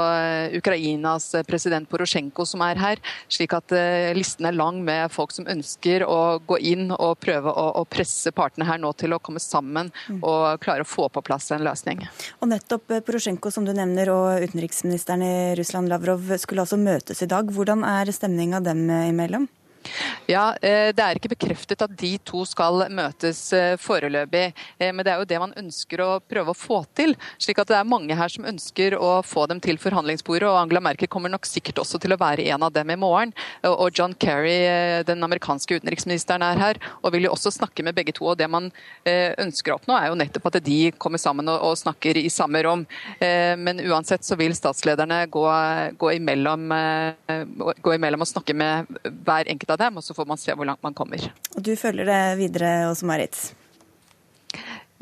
Ukrainas 0.59 1.31
president 1.49 1.89
Porosjenko, 1.91 2.45
som 2.49 2.65
er 2.67 2.81
her. 2.81 3.03
Slik 3.33 3.55
at 3.57 3.73
listen 4.17 4.49
er 4.49 4.57
lang 4.57 4.83
med 4.85 5.13
folk 5.13 5.33
som 5.35 5.49
ønsker 5.51 6.05
å 6.07 6.39
gå 6.47 6.59
inn 6.73 6.91
og 6.93 7.19
prøve 7.23 7.53
å, 7.53 7.85
presse 7.93 8.33
partene 8.33 8.69
her 8.69 8.81
nå 8.81 8.93
til 8.97 9.17
å 9.17 9.21
komme 9.23 9.41
sammen 9.43 9.91
mm. 10.09 10.21
og 10.21 10.61
klare 10.63 10.87
å 10.87 10.89
få 10.89 11.09
på 11.13 11.25
plass 11.25 11.51
en 11.53 11.65
løsning. 11.67 12.05
Og 12.41 12.51
nettopp 12.53 12.99
Porosjenko, 13.07 13.53
som 13.53 13.67
du 13.67 13.73
nevner, 13.77 14.13
og 14.13 14.45
utenriksministeren 14.47 15.25
i 15.27 15.35
Russland 15.59 15.93
Lavrov 15.93 16.33
skulle 16.41 16.65
altså 16.65 16.81
møtes 16.81 17.25
i 17.25 17.31
dag. 17.31 17.51
Hvordan 17.53 17.85
er 17.89 18.13
stemninga 18.15 18.63
dem 18.65 18.87
imellom? 18.91 19.49
Ja, 20.27 20.55
eh, 20.63 20.93
Det 20.93 21.03
er 21.03 21.19
ikke 21.19 21.33
bekreftet 21.35 21.83
at 21.83 21.95
de 21.99 22.13
to 22.25 22.45
skal 22.49 22.87
møtes 22.93 23.41
eh, 23.57 23.75
foreløpig. 23.81 24.53
Eh, 24.79 24.93
men 24.93 25.05
det 25.05 25.13
er 25.13 25.21
jo 25.21 25.29
det 25.29 25.41
man 25.43 25.55
ønsker 25.59 26.03
å 26.05 26.11
prøve 26.21 26.53
å 26.53 26.59
få 26.59 26.83
til. 26.95 27.17
slik 27.39 27.59
at 27.59 27.69
det 27.69 27.77
er 27.79 27.89
mange 27.89 28.15
her 28.17 28.29
som 28.29 28.47
ønsker 28.47 28.97
å 28.99 29.23
få 29.25 29.47
dem 29.49 29.61
til 29.61 29.79
forhandlingsbordet. 29.79 30.49
og 30.49 30.61
Angela 30.61 30.81
Merkel 30.81 31.09
kommer 31.09 31.31
nok 31.33 31.47
sikkert 31.47 31.81
også 31.83 32.01
til 32.01 32.13
å 32.13 32.21
være 32.21 32.47
en 32.53 32.63
av 32.63 32.73
dem 32.73 32.91
i 32.91 32.97
morgen. 32.97 33.33
Og 33.65 33.91
John 33.95 34.15
Kerry, 34.15 35.03
den 35.05 35.23
amerikanske 35.23 35.81
utenriksministeren, 35.81 36.43
er 36.43 36.59
her 36.59 36.81
og 37.03 37.13
vil 37.13 37.27
jo 37.27 37.33
også 37.33 37.53
snakke 37.53 37.83
med 37.83 37.95
begge 37.95 38.13
to. 38.13 38.27
og 38.27 38.39
Det 38.39 38.49
man 38.51 38.71
ønsker 39.07 39.73
å 39.73 39.79
oppnå, 39.79 39.97
er 39.97 40.09
jo 40.09 40.19
nettopp 40.19 40.47
at 40.47 40.65
de 40.65 40.93
kommer 40.93 41.19
sammen 41.19 41.49
og 41.49 41.77
snakker 41.79 42.17
i 42.17 42.29
samme 42.29 42.63
rom. 42.63 42.87
Men 43.21 43.81
uansett 43.81 44.25
så 44.25 44.37
vil 44.37 44.55
statslederne 44.55 45.27
gå, 45.27 45.45
gå, 45.99 46.13
imellom, 46.19 46.69
gå 47.83 47.95
imellom 47.95 48.25
og 48.25 48.31
snakke 48.31 48.55
med 48.55 48.87
hver 49.25 49.49
enkelt 49.49 49.72
av 49.75 49.81
dem, 49.81 49.99
og 49.99 50.05
så 50.05 50.15
får 50.17 50.29
man 50.29 50.41
se 50.41 50.55
hvor 50.57 50.69
langt 50.69 50.83
man 50.85 50.95
kommer. 50.97 51.25
Og 51.57 51.63
Du 51.65 51.75
følger 51.77 52.09
det 52.09 52.23
videre, 52.41 52.73
Åse 52.91 53.09
Marit? 53.09 53.39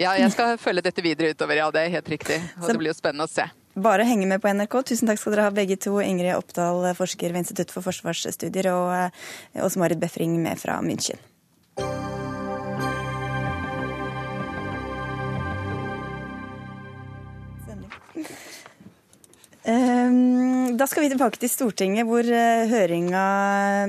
Ja, 0.01 0.15
jeg 0.17 0.33
skal 0.33 0.57
følge 0.57 0.85
dette 0.87 1.03
videre 1.05 1.35
utover, 1.35 1.59
ja. 1.59 1.71
Det 1.75 1.83
er 1.85 1.97
helt 1.99 2.09
riktig. 2.09 2.39
Og 2.57 2.65
så 2.65 2.73
det 2.73 2.81
blir 2.81 2.95
jo 2.95 2.97
spennende 2.97 3.27
å 3.29 3.31
se. 3.31 3.45
Bare 3.81 4.07
henge 4.09 4.27
med 4.27 4.41
på 4.43 4.51
NRK. 4.51 4.79
Tusen 4.91 5.11
takk 5.11 5.21
skal 5.21 5.37
dere 5.37 5.49
ha 5.51 5.55
begge 5.55 5.77
to. 5.79 5.99
Ingrid 6.03 6.35
Oppdal, 6.35 6.89
forsker 6.99 7.35
ved 7.35 7.45
Institutt 7.45 7.75
for 7.75 7.87
forsvarsstudier, 7.87 8.73
og 8.73 8.95
eh, 8.97 9.65
Åse 9.65 9.83
Marit 9.83 10.01
Befring 10.01 10.41
med 10.43 10.59
fra 10.63 10.81
München. 10.85 11.21
Da 19.61 20.87
skal 20.89 21.03
vi 21.05 21.11
tilbake 21.13 21.37
til 21.41 21.51
Stortinget, 21.53 22.07
hvor 22.09 22.25
eh, 22.25 22.65
høringa 22.71 23.25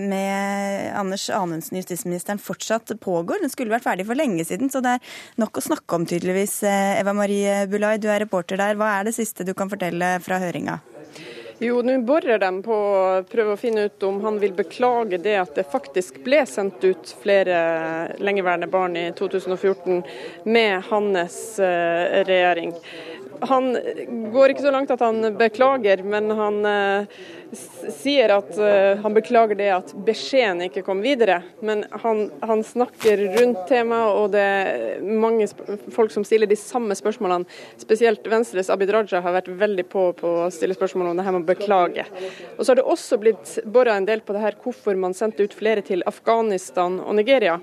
med 0.01 0.91
Anders 0.99 1.29
Anundsen, 1.31 1.77
justisministeren, 1.79 2.41
fortsatt 2.43 2.91
pågår. 2.99 3.39
Den 3.39 3.53
skulle 3.53 3.71
vært 3.71 3.85
ferdig 3.87 4.05
for 4.09 4.19
lenge 4.19 4.43
siden, 4.47 4.71
så 4.73 4.81
det 4.83 4.97
er 4.97 5.13
nok 5.39 5.61
å 5.61 5.63
snakke 5.63 5.95
om, 5.95 6.07
tydeligvis. 6.09 6.57
Eh, 6.67 6.99
Eva 6.99 7.15
Marie 7.15 7.61
Bulai, 7.71 7.95
du 8.03 8.09
er 8.11 8.19
reporter 8.25 8.59
der. 8.59 8.75
Hva 8.75 8.97
er 8.97 9.07
det 9.07 9.15
siste 9.15 9.47
du 9.47 9.53
kan 9.55 9.71
fortelle 9.71 10.17
fra 10.25 10.41
høringa? 10.43 10.81
Jo, 11.61 11.77
nå 11.85 11.99
borer 12.01 12.39
de 12.41 12.49
på 12.65 12.73
å 12.73 13.01
prøve 13.29 13.53
å 13.53 13.59
finne 13.59 13.83
ut 13.85 14.03
om 14.07 14.17
han 14.23 14.39
vil 14.41 14.55
beklage 14.57 15.19
det 15.21 15.35
at 15.37 15.53
det 15.53 15.67
faktisk 15.69 16.17
ble 16.25 16.39
sendt 16.49 16.81
ut 16.81 17.11
flere 17.21 17.59
lengeværende 18.17 18.65
barn 18.71 18.97
i 18.97 19.11
2014 19.13 20.01
med 20.49 20.89
hans 20.89 21.37
eh, 21.61 22.23
regjering 22.25 22.73
han 23.41 23.77
går 24.33 24.53
ikke 24.53 24.65
så 24.65 24.71
langt 24.73 24.91
at 24.93 25.01
han 25.01 25.33
beklager, 25.37 26.03
men 26.05 26.29
han 26.37 26.59
eh, 26.65 27.21
sier 27.91 28.31
at 28.35 28.51
uh, 28.59 29.01
han 29.01 29.15
beklager 29.15 29.57
det 29.59 29.69
at 29.75 29.93
beskjeden 30.05 30.61
ikke 30.67 30.83
kom 30.85 31.01
videre. 31.03 31.41
Men 31.65 31.83
han, 32.03 32.23
han 32.45 32.63
snakker 32.63 33.23
rundt 33.39 33.65
temaet, 33.69 34.13
og 34.15 34.31
det 34.35 34.43
er 34.45 35.01
mange 35.03 35.49
folk 35.91 36.13
som 36.13 36.25
stiller 36.27 36.49
de 36.49 36.57
samme 36.59 36.95
spørsmålene. 36.97 37.49
Spesielt 37.81 38.27
Venstres 38.31 38.71
Abid 38.71 38.93
Raja 38.93 39.23
har 39.23 39.35
vært 39.35 39.51
veldig 39.61 39.87
på 39.91 40.05
på 40.21 40.35
å 40.45 40.51
stille 40.53 40.77
spørsmål 40.77 41.11
om 41.11 41.19
det 41.19 41.25
her 41.25 41.35
med 41.35 41.43
å 41.43 41.51
beklage. 41.51 42.05
Og 42.57 42.63
så 42.63 42.71
har 42.71 42.81
det 42.81 42.87
også 42.93 43.19
blitt 43.21 43.57
bora 43.65 43.97
en 43.97 44.07
del 44.07 44.23
på 44.25 44.35
det 44.35 44.45
her 44.45 44.59
hvorfor 44.61 44.97
man 44.99 45.17
sendte 45.17 45.45
ut 45.45 45.57
flere 45.57 45.83
til 45.85 46.05
Afghanistan 46.09 46.99
og 47.03 47.17
Nigeria. 47.19 47.57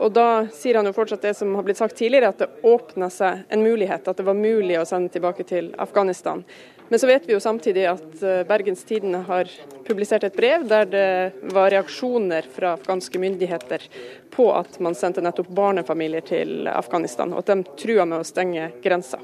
Og 0.00 0.12
da 0.12 0.46
sier 0.54 0.78
han 0.78 0.88
jo 0.88 0.94
fortsatt 0.96 1.24
det 1.24 1.34
som 1.38 1.54
har 1.56 1.66
blitt 1.66 1.80
sagt 1.80 1.96
tidligere, 1.98 2.32
at 2.32 2.42
det 2.42 2.48
åpna 2.66 3.08
seg 3.12 3.44
en 3.48 3.62
mulighet. 3.64 4.08
At 4.08 4.18
det 4.20 4.26
var 4.26 4.38
mulig 4.38 4.78
å 4.80 4.86
sende 4.88 5.12
tilbake 5.12 5.46
til 5.48 5.72
Afghanistan. 5.82 6.44
Men 6.88 7.02
så 7.02 7.08
vet 7.10 7.24
vi 7.26 7.34
jo 7.34 7.40
samtidig 7.42 7.86
at 7.90 8.22
eh, 8.22 8.44
Bergens 8.46 8.84
Tidende 8.86 9.24
har 9.26 9.50
publisert 9.86 10.26
et 10.26 10.36
brev 10.36 10.68
der 10.70 10.86
det 10.90 11.08
var 11.54 11.72
reaksjoner 11.74 12.46
fra 12.54 12.76
afghanske 12.76 13.18
myndigheter 13.18 13.88
på 14.30 14.46
at 14.54 14.78
man 14.84 14.94
sendte 14.94 15.24
nettopp 15.24 15.50
barnefamilier 15.56 16.22
til 16.26 16.70
Afghanistan, 16.70 17.34
og 17.34 17.42
at 17.42 17.50
de 17.50 17.78
trua 17.82 18.06
med 18.06 18.22
å 18.22 18.28
stenge 18.28 18.70
grensa. 18.84 19.18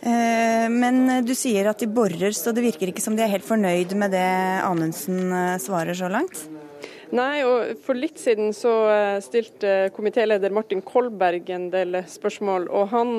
Eh, 0.00 0.66
men 0.72 1.20
du 1.26 1.34
sier 1.38 1.70
at 1.70 1.78
de 1.78 1.86
borer, 1.86 2.34
så 2.34 2.54
det 2.56 2.64
virker 2.66 2.90
ikke 2.90 3.04
som 3.04 3.14
de 3.14 3.22
er 3.26 3.34
helt 3.36 3.46
fornøyd 3.46 3.94
med 4.00 4.16
det 4.16 4.30
Anundsen 4.66 5.30
eh, 5.30 5.60
svarer 5.62 5.94
så 5.94 6.10
langt? 6.10 6.48
Nei, 7.10 7.42
og 7.42 7.80
for 7.82 7.98
litt 7.98 8.20
siden 8.22 8.52
så 8.54 8.72
stilte 9.24 9.90
komitéleder 9.96 10.52
Martin 10.54 10.82
Kolberg 10.86 11.48
en 11.50 11.66
del 11.72 11.98
spørsmål, 12.06 12.68
og 12.70 12.92
han 12.92 13.16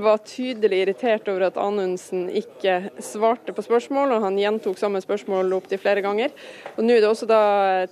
var 0.00 0.20
tydelig 0.24 0.78
irritert 0.84 1.26
over 1.28 1.48
at 1.48 1.58
Anundsen 1.60 2.28
ikke 2.30 2.92
svarte 3.04 3.52
på 3.52 3.64
spørsmål, 3.66 4.14
og 4.14 4.22
han 4.24 4.38
gjentok 4.40 4.78
samme 4.80 5.00
spørsmål 5.02 5.52
opptil 5.58 5.80
flere 5.82 6.04
ganger. 6.04 6.32
Og 6.76 6.86
Nå 6.86 6.94
er 6.94 7.02
det 7.02 7.10
også 7.10 7.28
da 7.28 7.40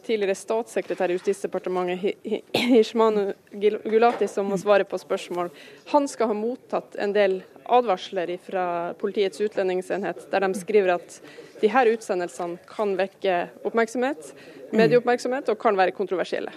tidligere 0.07 0.39
statssekretær 0.39 1.13
i 1.13 1.19
Justisdepartementet 1.19 2.47
Hishmanu 2.71 3.33
Gulati 3.53 4.31
som 4.31 4.49
må 4.49 4.61
svare 4.61 4.87
på 4.89 5.01
spørsmål. 5.03 5.51
Han 5.93 6.09
skal 6.09 6.31
ha 6.31 6.39
mottatt 6.39 6.97
en 7.03 7.13
del 7.17 7.41
advarsler 7.67 8.37
fra 8.47 8.95
Politiets 9.01 9.43
utlendingsenhet, 9.43 10.29
der 10.31 10.47
de 10.47 10.63
skriver 10.63 10.97
at 10.97 11.21
de 11.61 11.73
her 11.73 11.89
utsendelsene 11.95 12.61
kan 12.69 12.95
vekke 12.99 13.47
oppmerksomhet, 13.67 14.33
medieoppmerksomhet 14.77 15.53
og 15.53 15.61
kan 15.61 15.79
være 15.79 15.95
kontroversielle. 15.97 16.53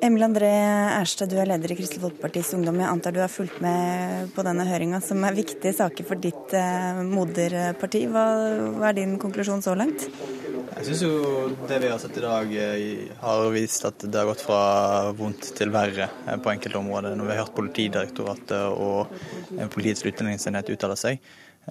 Emil 0.00 0.24
André 0.24 0.48
Erstad, 0.96 1.28
du 1.28 1.36
er 1.36 1.48
leder 1.50 1.74
i 1.74 1.76
Kristelig 1.76 2.00
Folkepartis 2.00 2.54
Ungdom. 2.56 2.78
Jeg 2.80 2.88
antar 2.88 3.12
du 3.12 3.18
har 3.20 3.28
fulgt 3.28 3.58
med 3.60 4.30
på 4.32 4.44
denne 4.46 4.64
høringa, 4.64 4.96
som 5.04 5.20
er 5.28 5.36
viktige 5.36 5.74
saker 5.76 6.06
for 6.08 6.22
ditt 6.24 6.54
eh, 6.56 7.02
moderparti. 7.04 8.06
Hva, 8.08 8.22
hva, 8.78 8.86
er 8.88 8.96
din 8.96 9.18
konklusjon 9.20 9.60
så 9.60 9.74
langt? 9.76 10.06
Jeg 10.70 10.86
syns 10.86 11.02
jo 11.04 11.12
det 11.68 11.82
vi 11.82 11.90
har 11.92 12.00
sett 12.00 12.16
i 12.16 12.24
dag 12.24 12.56
eh, 12.62 13.12
har 13.20 13.44
vist 13.52 13.84
at 13.90 14.00
det 14.06 14.22
har 14.22 14.30
gått 14.30 14.46
fra 14.46 14.62
vondt 15.18 15.50
til 15.58 15.74
verre 15.74 16.08
eh, 16.08 16.40
på 16.40 16.54
enkelte 16.54 16.80
områder. 16.80 17.20
Når 17.20 17.28
vi 17.28 17.36
har 17.36 17.42
hørt 17.42 17.58
Politidirektoratet 17.60 18.72
og 18.72 19.12
Politiets 19.76 20.06
utlendingsenhet 20.08 20.72
uttale 20.72 20.96
seg, 20.96 21.20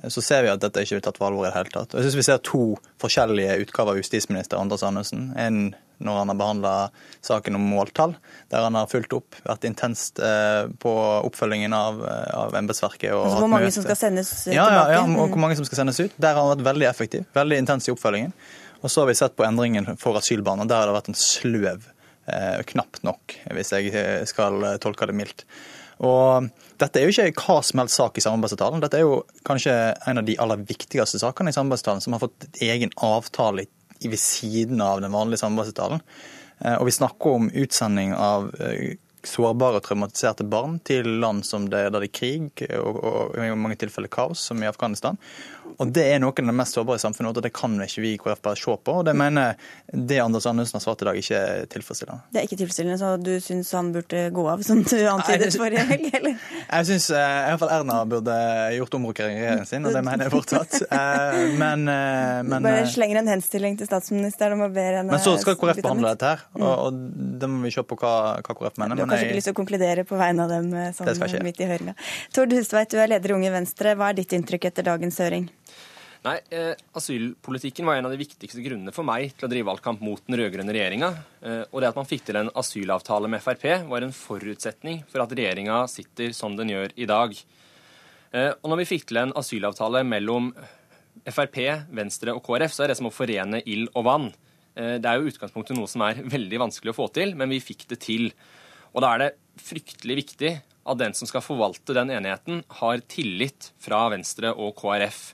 så 0.07 0.21
ser 0.23 0.45
vi 0.45 0.51
at 0.53 0.61
dette 0.63 0.83
ikke 0.85 0.99
blir 0.99 1.05
tatt 1.09 1.19
på 1.19 1.27
alvor 1.27 1.47
i 1.47 1.49
det 1.49 1.57
hele 1.57 1.73
tatt. 1.73 1.93
Og 1.93 1.99
jeg 1.99 2.07
synes 2.07 2.19
vi 2.19 2.25
ser 2.29 2.41
to 2.45 2.63
forskjellige 3.01 3.59
utgaver 3.65 3.95
av 3.95 4.01
justisminister 4.01 4.61
Anders 4.61 4.85
Anundsen. 4.85 5.31
En 5.39 5.69
når 5.99 6.17
han 6.21 6.31
har 6.31 6.37
behandla 6.39 6.73
saken 7.21 7.57
om 7.57 7.65
måltall, 7.73 8.13
der 8.51 8.63
han 8.63 8.77
har 8.79 8.87
fulgt 8.87 9.13
opp, 9.17 9.35
vært 9.43 9.67
intenst 9.67 10.21
eh, 10.23 10.69
på 10.79 10.93
oppfølgingen 11.27 11.75
av, 11.75 11.99
eh, 12.07 12.29
av 12.39 12.55
embetsverket. 12.55 13.11
Altså 13.11 13.41
hvor 13.41 13.51
mange 13.51 13.67
møte. 13.67 13.75
som 13.75 13.87
skal 13.87 13.99
sendes 13.99 14.31
ja, 14.47 14.63
tilbake? 14.63 14.93
Ja, 14.95 15.01
ja, 15.01 15.03
og 15.19 15.33
hvor 15.33 15.43
mange 15.43 15.59
som 15.59 15.67
skal 15.67 15.81
sendes 15.81 15.99
ut. 15.99 16.15
Der 16.15 16.37
har 16.37 16.39
han 16.39 16.53
vært 16.53 16.69
veldig 16.69 16.87
effektiv, 16.87 17.27
veldig 17.35 17.59
intens 17.65 17.89
i 17.89 17.93
oppfølgingen. 17.93 18.31
Og 18.79 18.87
så 18.87 19.03
har 19.03 19.11
vi 19.11 19.17
sett 19.19 19.35
på 19.35 19.43
endringen 19.43 19.97
for 19.99 20.15
asylbarna. 20.15 20.67
Der 20.69 20.79
har 20.79 20.87
det 20.87 20.95
vært 20.95 21.11
en 21.11 21.19
sløv, 21.19 21.89
eh, 22.31 22.61
knapt 22.71 23.03
nok, 23.03 23.35
hvis 23.57 23.75
jeg 23.75 23.91
eh, 23.91 24.23
skal 24.29 24.63
tolke 24.79 25.09
det 25.11 25.19
mildt. 25.19 25.43
Og 25.99 26.47
dette 26.79 27.01
er 27.01 27.07
jo 27.07 27.11
ikke 27.11 27.43
hva 27.43 27.57
som 27.65 27.81
helst 27.81 27.99
sak 27.99 28.19
i 28.19 28.23
samarbeidsavtalen. 28.23 28.83
Dette 28.83 28.99
er 28.99 29.03
jo 29.03 29.23
kanskje 29.47 29.73
en 30.07 30.21
av 30.21 30.27
de 30.27 30.37
aller 30.39 30.63
viktigste 30.69 31.19
sakene 31.19 31.51
i 31.51 31.57
samarbeidsavtalen 31.57 32.05
som 32.05 32.15
har 32.15 32.23
fått 32.23 32.47
egen 32.63 32.93
avtale 32.95 33.67
ved 33.99 34.19
siden 34.19 34.79
av 34.81 35.01
den 35.03 35.11
vanlige 35.11 35.43
samarbeidsavtalen. 35.43 36.03
Eh, 36.59 36.77
og 36.77 36.87
vi 36.87 36.95
snakker 36.95 37.39
om 37.41 37.51
utsending 37.51 38.15
av 38.15 38.47
eh, 38.63 38.95
sårbare 39.27 39.81
og 39.81 39.83
traumatiserte 39.83 40.45
barn 40.47 40.77
til 40.87 41.07
land 41.19 41.43
som 41.47 41.67
det, 41.67 41.89
der 41.91 41.99
det 41.99 42.07
er 42.07 42.15
krig 42.15 42.63
og, 42.79 43.01
og, 43.03 43.35
i 43.35 43.49
mange 43.51 43.75
tilfeller 43.81 44.11
kaos, 44.11 44.45
som 44.47 44.63
i 44.63 44.69
Afghanistan. 44.69 45.19
Og 45.77 45.91
Det 45.93 46.05
er 46.13 46.19
noen 46.21 46.33
av 46.33 46.51
de 46.51 46.55
mest 46.55 46.75
sårbare 46.75 46.99
i 46.99 47.03
samfunnet, 47.03 47.37
og 47.37 47.43
det 47.45 47.51
kan 47.55 47.75
ikke 47.83 48.03
vi 48.03 48.13
i 48.15 48.19
KrF 48.19 48.41
bare 48.45 48.59
se 48.59 48.75
på. 48.83 48.95
og 48.99 49.05
Det 49.05 49.15
mener 49.17 49.55
det 49.91 50.19
Anders 50.19 50.47
Anundsen 50.49 50.77
har 50.79 50.83
svart 50.83 51.03
i 51.03 51.07
dag, 51.07 51.19
ikke 51.19 51.39
er 51.39 51.67
tilfredsstillende. 51.71 52.25
Det 52.33 52.41
er 52.41 52.47
ikke 52.47 52.59
tilfredsstillende, 52.59 52.97
så 53.01 53.11
du 53.21 53.31
syns 53.43 53.71
han 53.77 53.91
burde 53.95 54.23
gå 54.35 54.45
av, 54.51 54.63
som 54.65 54.83
du 54.83 54.97
antydet 55.11 55.55
forrige 55.59 55.85
helg, 55.89 56.09
eller? 56.19 56.37
Jeg 56.79 56.89
syns 56.89 57.09
iallfall 57.13 57.49
i 57.49 57.49
hvert 57.49 57.63
fall 57.63 57.73
Erna 57.79 57.99
burde 58.09 58.35
gjort 58.75 58.97
omrokering 58.99 59.37
i 59.37 59.41
regjeringen 59.43 59.69
sin, 59.69 59.87
og 59.87 59.95
det 59.95 60.03
mener 60.05 60.27
jeg 60.27 60.35
fortsatt. 60.37 60.79
Eh, 60.99 61.53
men, 61.59 61.83
eh, 61.91 62.39
men 62.43 62.63
Bare 62.65 62.87
slenger 62.89 63.19
en 63.21 63.29
henstilling 63.29 63.75
til 63.77 63.87
statsministeren 63.87 64.55
om 64.57 64.65
å 64.65 64.69
be 64.73 64.83
henne 64.83 65.11
Men 65.11 65.21
så 65.21 65.35
skal 65.39 65.55
KrF 65.59 65.81
behandle 65.83 66.13
dette 66.15 66.31
her, 66.31 66.43
og, 66.57 66.63
mm. 66.63 66.71
og 66.71 67.37
det 67.41 67.49
må 67.51 67.61
vi 67.67 67.71
se 67.73 67.83
på 67.85 67.97
hva, 67.99 68.13
hva 68.43 68.55
KrF 68.57 68.79
mener. 68.81 68.97
Du 68.97 69.03
har 69.03 69.11
kanskje 69.11 69.27
jeg... 69.27 69.29
ikke 69.29 69.39
lyst 69.39 69.49
til 69.51 69.55
å 69.55 69.59
konkludere 69.59 70.05
på 70.09 70.19
vegne 70.19 70.47
av 70.47 70.53
dem 70.53 70.73
sånn 70.97 71.45
midt 71.45 71.61
i 71.61 71.69
høringa. 71.69 71.95
Tord 72.35 72.55
Hustveit, 72.57 72.91
du 72.91 72.99
er 72.99 73.11
leder 73.13 73.33
i 73.33 73.37
Unge 73.37 73.53
Venstre. 73.53 73.95
Hva 73.99 74.11
er 74.11 74.19
ditt 74.19 74.35
inntrykk 74.35 74.69
etter 74.71 74.89
dagens 74.89 75.21
høring? 75.23 75.47
Nei, 76.25 76.35
eh, 76.51 76.73
Asylpolitikken 76.99 77.87
var 77.87 77.95
en 77.95 78.09
av 78.09 78.11
de 78.11 78.19
viktigste 78.19 78.59
grunnene 78.59 78.91
for 78.91 79.07
meg 79.07 79.31
til 79.37 79.47
å 79.47 79.51
drive 79.51 79.69
valgkamp 79.69 80.01
mot 80.03 80.19
den 80.27 80.35
rød-grønne 80.35 80.73
regjeringa. 80.75 81.13
Eh, 81.39 81.61
og 81.71 81.79
det 81.79 81.91
at 81.93 81.99
man 81.99 82.09
fikk 82.09 82.25
til 82.27 82.41
en 82.41 82.51
asylavtale 82.59 83.31
med 83.31 83.39
Frp, 83.45 83.63
var 83.87 84.03
en 84.03 84.11
forutsetning 84.15 85.05
for 85.07 85.23
at 85.23 85.31
regjeringa 85.31 85.85
sitter 85.87 86.35
som 86.35 86.57
den 86.59 86.73
gjør 86.73 86.91
i 86.99 87.07
dag. 87.07 87.37
Eh, 88.35 88.51
og 88.51 88.67
når 88.67 88.81
vi 88.81 88.89
fikk 88.91 89.07
til 89.09 89.21
en 89.23 89.33
asylavtale 89.39 90.03
mellom 90.03 90.51
Frp, 91.23 91.61
Venstre 91.95 92.35
og 92.35 92.43
KrF, 92.43 92.75
så 92.75 92.83
er 92.83 92.91
det 92.91 92.99
som 92.99 93.07
å 93.07 93.15
forene 93.15 93.63
ild 93.63 93.87
og 93.95 94.07
vann. 94.09 94.29
Eh, 94.75 94.97
det 94.99 95.07
er 95.07 95.19
jo 95.19 95.31
utgangspunktet 95.31 95.77
noe 95.77 95.87
som 95.87 96.03
er 96.03 96.19
veldig 96.35 96.61
vanskelig 96.67 96.93
å 96.93 96.99
få 96.99 97.07
til, 97.15 97.31
men 97.39 97.51
vi 97.51 97.63
fikk 97.63 97.87
det 97.93 98.01
til. 98.03 98.29
Og 98.91 99.03
da 99.05 99.13
er 99.13 99.23
det 99.23 99.33
fryktelig 99.63 100.19
viktig 100.25 100.53
at 100.89 100.99
den 100.99 101.15
som 101.15 101.29
skal 101.29 101.43
forvalte 101.45 101.95
den 101.95 102.11
enigheten, 102.11 102.63
har 102.81 103.01
tillit 103.07 103.71
fra 103.79 104.07
Venstre 104.11 104.51
og 104.51 104.75
KrF. 104.79 105.29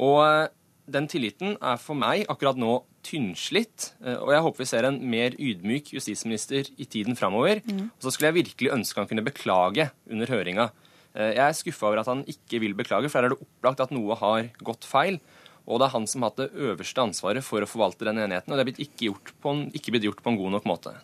Og 0.00 0.20
eh, 0.24 0.48
den 0.90 1.08
tilliten 1.10 1.56
er 1.60 1.80
for 1.80 1.98
meg 1.98 2.26
akkurat 2.30 2.58
nå 2.58 2.80
tynnslitt, 3.06 3.92
eh, 4.04 4.18
og 4.18 4.32
jeg 4.34 4.44
håper 4.46 4.62
vi 4.62 4.68
ser 4.68 4.88
en 4.88 5.00
mer 5.12 5.36
ydmyk 5.38 5.92
justisminister 5.96 6.70
i 6.80 6.86
tiden 6.88 7.18
framover. 7.18 7.62
Mm. 7.68 7.88
Og 7.92 8.06
så 8.06 8.14
skulle 8.14 8.30
jeg 8.30 8.40
virkelig 8.42 8.72
ønske 8.76 9.00
han 9.00 9.10
kunne 9.10 9.26
beklage 9.26 9.90
under 10.10 10.32
høringa. 10.32 10.70
Eh, 11.14 11.34
jeg 11.36 11.44
er 11.46 11.58
skuffa 11.58 11.90
over 11.90 12.02
at 12.02 12.10
han 12.10 12.24
ikke 12.30 12.62
vil 12.64 12.76
beklage, 12.78 13.10
for 13.10 13.20
her 13.20 13.30
er 13.30 13.34
det 13.34 13.44
opplagt 13.44 13.84
at 13.84 13.94
noe 13.94 14.18
har 14.20 14.50
gått 14.64 14.88
feil. 14.88 15.20
Og 15.70 15.78
det 15.78 15.86
er 15.86 15.94
han 15.94 16.08
som 16.08 16.24
har 16.24 16.32
hatt 16.32 16.40
det 16.40 16.66
øverste 16.70 17.04
ansvaret 17.04 17.46
for 17.46 17.62
å 17.62 17.68
forvalte 17.68 18.08
den 18.08 18.18
enigheten, 18.24 18.52
og 18.52 18.58
det 18.58 18.72
er 18.72 18.84
ikke, 18.86 19.10
gjort 19.10 19.34
på 19.42 19.54
en, 19.54 19.66
ikke 19.76 19.94
blitt 19.94 20.08
gjort 20.08 20.22
på 20.24 20.32
en 20.32 20.40
god 20.40 20.56
nok 20.56 20.66
måte. 20.66 20.94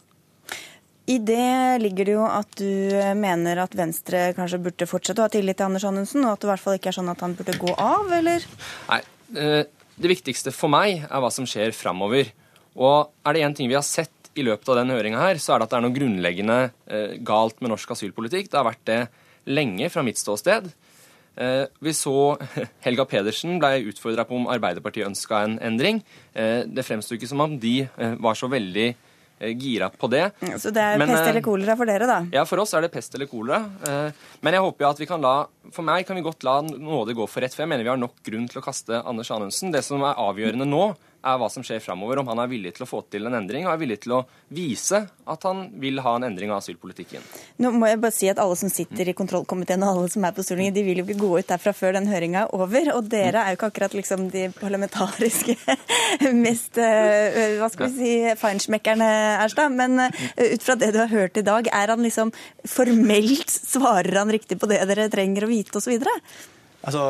I 1.07 1.18
det 1.22 1.78
ligger 1.84 2.09
det 2.09 2.14
jo 2.16 2.24
at 2.26 2.57
du 2.59 2.90
mener 3.14 3.61
at 3.62 3.74
Venstre 3.78 4.32
kanskje 4.34 4.59
burde 4.64 4.88
fortsette 4.90 5.22
å 5.22 5.28
ha 5.28 5.30
tillit 5.30 5.59
til 5.59 5.68
Anders 5.68 5.86
Anundsen, 5.86 6.24
og 6.26 6.34
at 6.34 6.42
det 6.42 6.48
i 6.48 6.50
hvert 6.50 6.64
fall 6.64 6.78
ikke 6.80 6.90
er 6.90 6.96
sånn 6.96 7.12
at 7.12 7.22
han 7.22 7.36
burde 7.38 7.54
gå 7.62 7.74
av, 7.78 8.11
eller? 8.16 8.46
Nei. 8.90 8.98
Eh, 9.38 9.62
det 9.96 10.11
viktigste 10.11 10.52
for 10.54 10.70
meg 10.72 11.04
er 11.07 11.22
hva 11.22 11.30
som 11.32 11.46
skjer 11.48 11.70
framover. 11.78 12.32
Og 12.74 13.14
er 13.22 13.36
det 13.36 13.46
én 13.46 13.54
ting 13.57 13.70
vi 13.70 13.78
har 13.78 13.86
sett 13.86 14.32
i 14.36 14.44
løpet 14.44 14.68
av 14.68 14.80
denne 14.80 14.98
høringa 14.98 15.22
her, 15.22 15.38
så 15.40 15.54
er 15.54 15.62
det 15.62 15.68
at 15.68 15.76
det 15.76 15.78
er 15.78 15.86
noe 15.86 15.96
grunnleggende 15.96 16.59
eh, 16.66 17.14
galt 17.24 17.62
med 17.62 17.72
norsk 17.72 17.94
asylpolitikk. 17.94 18.50
Det 18.50 18.59
har 18.59 18.66
vært 18.66 18.84
det 18.90 19.00
lenge 19.46 19.88
fra 19.94 20.02
mitt 20.04 20.18
ståsted. 20.18 20.68
Eh, 21.38 21.64
vi 21.86 21.94
så 21.94 22.34
Helga 22.84 23.07
Pedersen 23.07 23.61
ble 23.62 23.76
utfordra 23.92 24.26
på 24.26 24.42
om 24.42 24.50
Arbeiderpartiet 24.50 25.07
ønska 25.07 25.46
en 25.46 25.61
endring. 25.62 26.02
Det 26.34 26.84
fremsto 26.84 27.14
ikke 27.14 27.30
som 27.30 27.46
om 27.46 27.61
de 27.62 27.78
var 28.18 28.36
så 28.36 28.50
veldig 28.50 28.90
Eh, 28.90 29.05
gira 29.41 29.89
på 29.93 30.09
det. 30.11 30.30
Så 30.59 30.72
det 30.74 30.82
er 30.82 31.01
men, 31.01 31.11
pest 31.11 31.26
eller 31.26 31.43
eh, 31.43 31.45
kolera 31.45 31.76
for 31.78 31.89
dere, 31.89 32.09
da? 32.09 32.18
Ja, 32.32 32.45
for 32.49 32.62
oss 32.62 32.72
er 32.76 32.87
det 32.87 32.93
pest 32.95 33.14
eller 33.16 33.28
kolera. 33.30 33.62
Eh, 33.87 34.24
men 34.45 34.57
jeg 34.57 34.64
håper 34.64 34.87
jo 34.87 34.91
at 34.91 35.03
vi 35.03 35.09
kan 35.11 35.22
la 35.22 35.34
For 35.74 35.84
meg 35.87 36.07
kan 36.07 36.16
vi 36.16 36.22
godt 36.24 36.47
la 36.47 36.61
nåde 36.62 37.16
gå 37.16 37.26
for 37.28 37.43
rett, 37.43 37.55
for 37.55 37.64
jeg 37.64 37.70
mener 37.72 37.84
vi 37.84 37.91
har 37.91 38.01
nok 38.01 38.20
grunn 38.24 38.47
til 38.49 38.61
å 38.61 38.64
kaste 38.64 39.03
Anders 39.03 39.32
Anundsen. 39.34 39.74
Det 39.74 39.82
som 39.84 40.05
er 40.07 40.20
avgjørende 40.22 40.68
nå, 40.68 40.84
er 41.26 41.38
hva 41.40 41.48
som 41.52 41.64
skjer 41.66 41.82
framover. 41.82 42.20
Om 42.22 42.30
han 42.32 42.42
er 42.42 42.50
villig 42.50 42.74
til 42.76 42.86
å 42.86 42.88
få 42.88 43.02
til 43.10 43.28
en 43.28 43.36
endring 43.38 43.66
og 43.66 43.74
er 43.74 43.82
villig 43.82 43.98
til 44.04 44.16
å 44.18 44.22
vise 44.54 45.02
at 45.26 45.46
han 45.48 45.66
vil 45.82 46.00
ha 46.04 46.14
en 46.16 46.28
endring 46.28 46.52
av 46.52 46.62
asylpolitikken. 46.62 47.24
Nå 47.62 47.72
må 47.74 47.90
jeg 47.90 48.00
bare 48.02 48.14
si 48.14 48.30
at 48.30 48.40
Alle 48.42 48.56
som 48.58 48.70
sitter 48.70 49.10
i 49.10 49.14
kontrollkomiteen 49.16 49.82
og 49.82 49.90
alle 49.90 50.10
som 50.12 50.24
er 50.26 50.34
på 50.36 50.44
Stortinget, 50.46 50.76
de 50.76 50.84
vil 50.86 51.00
jo 51.00 51.06
ikke 51.06 51.18
gå 51.18 51.30
ut 51.40 51.48
derfra 51.50 51.72
før 51.74 51.96
den 51.96 52.08
høringa 52.10 52.44
er 52.44 52.54
over. 52.54 52.92
Og 52.94 53.10
dere 53.10 53.42
er 53.42 53.54
jo 53.54 53.58
ikke 53.58 53.70
akkurat 53.72 53.96
liksom 53.96 54.28
de 54.34 54.46
parlamentariske 54.54 55.56
mest 56.46 56.78
eh, 56.82 57.56
hva 57.60 57.70
skal 57.72 57.90
vi 57.90 57.96
si, 57.96 58.34
feinschmeckerne, 58.38 59.08
Erstad. 59.44 59.74
Men 59.74 60.08
eh, 60.08 60.52
ut 60.54 60.66
fra 60.66 60.78
det 60.78 60.92
du 60.94 61.00
har 61.02 61.12
hørt 61.12 61.40
i 61.40 61.46
dag, 61.46 61.70
er 61.72 61.94
han 61.94 62.04
liksom 62.06 62.34
formelt 62.66 63.50
svarer 63.50 64.20
han 64.20 64.32
riktig 64.32 64.60
på 64.60 64.70
det 64.70 64.84
dere 64.86 65.10
trenger 65.12 65.46
å 65.46 65.50
vite 65.50 65.80
osv.? 65.80 65.96
Altså, 66.87 67.03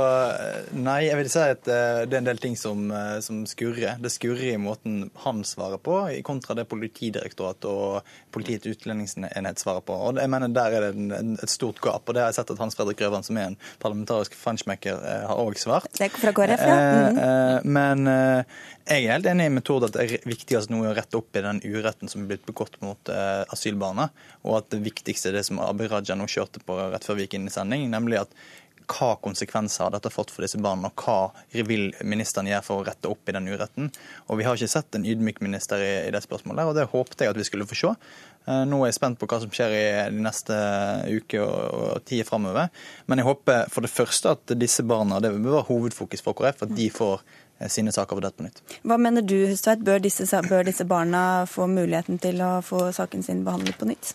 Nei, 0.76 1.00
jeg 1.04 1.18
vil 1.18 1.28
si 1.28 1.42
at 1.42 1.68
eh, 1.68 2.02
det 2.08 2.16
er 2.16 2.22
en 2.22 2.28
del 2.30 2.40
ting 2.40 2.54
som, 2.56 2.86
eh, 2.88 3.18
som, 3.24 3.42
skurrer. 3.48 3.98
Det 4.00 4.12
skurrer 4.12 4.54
i 4.54 4.60
måten 4.60 5.10
han 5.26 5.42
svarer 5.44 5.80
på, 5.82 5.98
i 6.14 6.22
kontra 6.26 6.56
det 6.56 6.64
Politidirektoratet 6.70 7.68
og 7.68 8.08
Politiets 8.32 8.70
utlendingsenhet 8.72 9.60
svarer 9.60 9.84
på. 9.84 9.98
Og 10.08 10.20
jeg 10.22 10.32
mener 10.32 10.52
Der 10.56 10.78
er 10.78 10.86
det 10.86 10.94
en, 10.96 11.36
et 11.36 11.52
stort 11.52 11.82
gap. 11.84 12.08
og 12.08 12.16
Det 12.16 12.24
har 12.24 12.32
jeg 12.32 12.38
sett 12.40 12.54
at 12.54 12.62
Hans 12.62 12.78
Fredrik 12.78 13.02
Grøvan, 13.02 13.26
som 13.26 13.36
er 13.36 13.50
en 13.50 13.58
parlamentarisk 13.82 14.36
fanschmecker, 14.40 14.96
eh, 14.96 15.28
har 15.28 15.44
òg 15.44 15.60
svart. 15.60 15.92
Det 15.92 16.08
er 16.08 16.16
fra 16.16 16.32
KrF, 16.32 16.64
ja. 16.64 16.80
Mm. 17.16 17.72
Men 17.76 18.08
jeg 18.86 19.04
er 19.04 19.12
helt 19.12 19.28
enig 19.28 19.46
i 19.48 19.52
metoden 19.52 19.90
at 19.90 19.96
det 19.96 20.04
er 20.04 20.28
viktigst 20.28 20.70
nå 20.72 20.80
å 20.86 20.94
rette 20.96 21.18
opp 21.18 21.36
i 21.36 21.44
den 21.44 21.60
uretten 21.64 22.08
som 22.08 22.22
er 22.22 22.30
blitt 22.32 22.46
begått 22.48 22.76
mot 22.84 23.10
asylbarna, 23.52 24.08
og 24.46 24.60
at 24.60 24.70
det 24.72 24.82
viktigste 24.84 25.30
er 25.30 25.38
det 25.38 25.46
som 25.48 25.60
Abid 25.62 25.90
Raja 25.92 26.16
nå 26.16 26.28
kjørte 26.30 26.62
på 26.64 26.78
rett 26.78 27.06
før 27.06 27.18
vi 27.18 27.26
gikk 27.26 27.38
inn 27.38 27.50
i 27.50 27.54
sending, 27.54 27.88
nemlig 27.92 28.22
at 28.22 28.36
hva 28.90 29.16
konsekvenser 29.22 29.86
har 29.86 29.94
dette 29.94 30.12
fått 30.14 30.32
for 30.34 30.46
disse 30.46 30.60
barna, 30.62 30.90
og 30.90 31.02
hva 31.02 31.66
vil 31.66 31.88
ministeren 32.06 32.48
gjøre 32.50 32.66
for 32.66 32.82
å 32.82 32.86
rette 32.86 33.10
opp 33.10 33.28
i 33.28 33.34
den 33.36 33.48
uretten. 33.50 33.90
Og 34.30 34.40
Vi 34.40 34.46
har 34.46 34.56
ikke 34.56 34.70
sett 34.70 34.94
en 34.94 35.06
ydmyk 35.06 35.42
minister 35.44 35.82
i, 35.82 35.92
i 36.06 36.14
det 36.14 36.22
spørsmålet, 36.24 36.66
og 36.66 36.76
det 36.78 36.88
håpet 36.92 37.24
jeg 37.24 37.32
at 37.32 37.40
vi 37.40 37.46
skulle 37.48 37.68
få 37.68 37.78
se. 37.78 37.94
Eh, 38.46 38.62
nå 38.68 38.78
er 38.78 38.92
jeg 38.92 38.98
spent 39.00 39.18
på 39.18 39.26
hva 39.30 39.40
som 39.42 39.50
skjer 39.50 39.74
i 39.74 39.86
de 40.14 40.22
neste 40.22 40.58
uke 41.10 41.40
og, 41.42 41.56
og 41.80 42.04
tida 42.06 42.26
framover. 42.28 42.70
Men 43.10 43.22
jeg 43.22 43.28
håper 43.28 43.72
for 43.72 43.86
det 43.86 43.90
første 43.90 44.36
at 44.36 44.54
disse 44.58 44.86
barna, 44.86 45.18
det 45.22 45.34
bør 45.34 45.58
være 45.58 45.68
hovedfokus 45.72 46.22
for 46.22 46.38
KrF, 46.38 46.62
at 46.68 46.76
de 46.76 46.86
får 46.94 47.18
eh, 47.58 47.72
sine 47.72 47.94
saker 47.94 48.20
vurdert 48.20 48.38
på 48.38 48.46
nytt. 48.46 48.62
Hva 48.86 49.00
mener 49.02 49.26
du, 49.26 49.38
Hustveit, 49.50 49.82
bør 49.82 49.98
bør 50.46 50.70
disse 50.70 50.86
barna 50.86 51.20
få 51.50 51.66
muligheten 51.70 52.22
til 52.22 52.40
å 52.44 52.60
få 52.62 52.86
saken 52.94 53.26
sin 53.26 53.42
behandlet 53.46 53.78
på 53.80 53.90
nytt? 53.90 54.14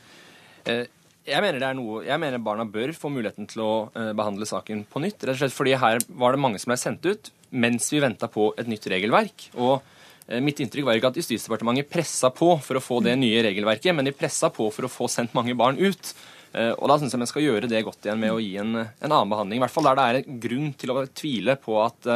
Eh, 0.70 0.86
jeg 1.28 1.44
mener, 1.44 1.64
noe, 1.78 2.02
jeg 2.08 2.22
mener, 2.22 2.42
barna 2.42 2.66
bør 2.66 2.94
få 2.98 3.12
muligheten 3.14 3.48
til 3.50 3.62
å 3.64 3.72
uh, 3.94 4.12
behandle 4.18 4.48
saken 4.50 4.84
på 4.90 5.02
nytt. 5.04 5.22
rett 5.22 5.36
og 5.36 5.42
slett 5.44 5.56
fordi 5.56 5.78
her 5.78 6.02
var 6.18 6.34
det 6.34 6.42
mange 6.42 6.62
som 6.62 6.72
ble 6.72 6.80
sendt 6.82 7.06
ut 7.06 7.32
mens 7.52 7.90
vi 7.92 8.00
venta 8.02 8.30
på 8.32 8.52
et 8.58 8.70
nytt 8.70 8.88
regelverk. 8.90 9.50
Og 9.60 9.82
uh, 9.82 10.40
mitt 10.42 10.62
inntrykk 10.64 10.88
var 10.88 10.98
ikke 10.98 11.12
at 11.14 11.22
Justisdepartementet 11.22 11.92
pressa 11.92 12.32
på 12.34 12.56
for 12.66 12.80
å 12.80 12.84
få 12.84 13.02
det 13.06 13.18
nye 13.22 13.44
regelverket, 13.46 13.94
men 13.96 14.10
de 14.10 14.16
pressa 14.16 14.50
på 14.54 14.70
for 14.74 14.88
å 14.88 14.92
få 14.92 15.10
sendt 15.12 15.36
mange 15.38 15.58
barn 15.58 15.78
ut. 15.82 16.14
Uh, 16.56 16.74
og 16.78 16.90
da 16.92 16.98
syns 17.00 17.16
jeg 17.16 17.22
vi 17.22 17.30
skal 17.32 17.46
gjøre 17.48 17.70
det 17.72 17.84
godt 17.88 18.08
igjen 18.08 18.22
med 18.22 18.34
å 18.34 18.42
gi 18.42 18.56
en, 18.62 18.74
en, 18.84 19.12
annen 19.12 19.32
behandling. 19.32 19.62
I 19.62 19.66
hvert 19.66 19.76
fall 19.76 19.88
der 19.90 20.00
det 20.00 20.08
er 20.08 20.22
en 20.22 20.42
grunn 20.48 20.74
til 20.80 20.94
å 20.94 21.06
tvile 21.08 21.58
på 21.62 21.78
at 21.84 22.12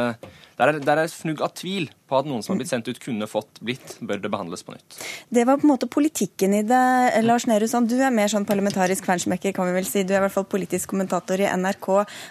der 0.56 0.70
er, 0.72 0.78
der 0.80 1.02
er 1.02 1.12
fnugg 1.12 1.42
av 1.44 1.52
tvil 1.56 1.90
på 2.08 2.16
at 2.16 2.28
noen 2.28 2.40
som 2.44 2.54
har 2.54 2.62
blitt 2.62 2.70
sendt 2.70 2.88
ut, 2.88 3.00
kunne 3.02 3.28
fått 3.28 3.60
blitt, 3.60 3.98
bør 4.00 4.22
det 4.22 4.30
behandles 4.32 4.64
på 4.64 4.72
nytt. 4.72 4.98
Det 5.28 5.44
var 5.44 5.60
på 5.60 5.66
en 5.66 5.72
måte 5.74 5.88
politikken 5.90 6.54
i 6.56 6.62
det. 6.64 6.80
Lars 7.26 7.44
Nehru 7.50 7.66
Sand, 7.68 7.90
du 7.92 8.00
er 8.00 8.14
mer 8.14 8.30
sånn 8.32 8.46
parlamentarisk 8.48 9.04
fansmekker 9.08 9.52
kan 9.56 9.68
vi 9.68 9.76
vel 9.76 9.88
si. 9.88 10.04
Du 10.06 10.14
er 10.14 10.22
i 10.22 10.24
hvert 10.24 10.36
fall 10.38 10.48
politisk 10.48 10.94
kommentator 10.94 11.42
i 11.42 11.50
NRK. 11.60 11.90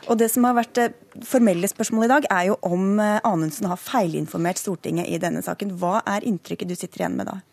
Og 0.10 0.18
det 0.18 0.32
som 0.34 0.48
har 0.50 0.58
vært 0.58 0.74
det 0.80 0.88
formelle 1.28 1.70
spørsmålet 1.70 2.10
i 2.10 2.14
dag, 2.16 2.30
er 2.34 2.48
jo 2.50 2.58
om 2.66 2.96
eh, 3.04 3.20
Anundsen 3.28 3.70
har 3.70 3.82
feilinformert 3.82 4.62
Stortinget 4.62 5.12
i 5.12 5.22
denne 5.22 5.46
saken. 5.46 5.76
Hva 5.78 6.00
er 6.16 6.26
inntrykket 6.26 6.72
du 6.72 6.78
sitter 6.78 7.06
igjen 7.06 7.20
med 7.20 7.30
da? 7.30 7.44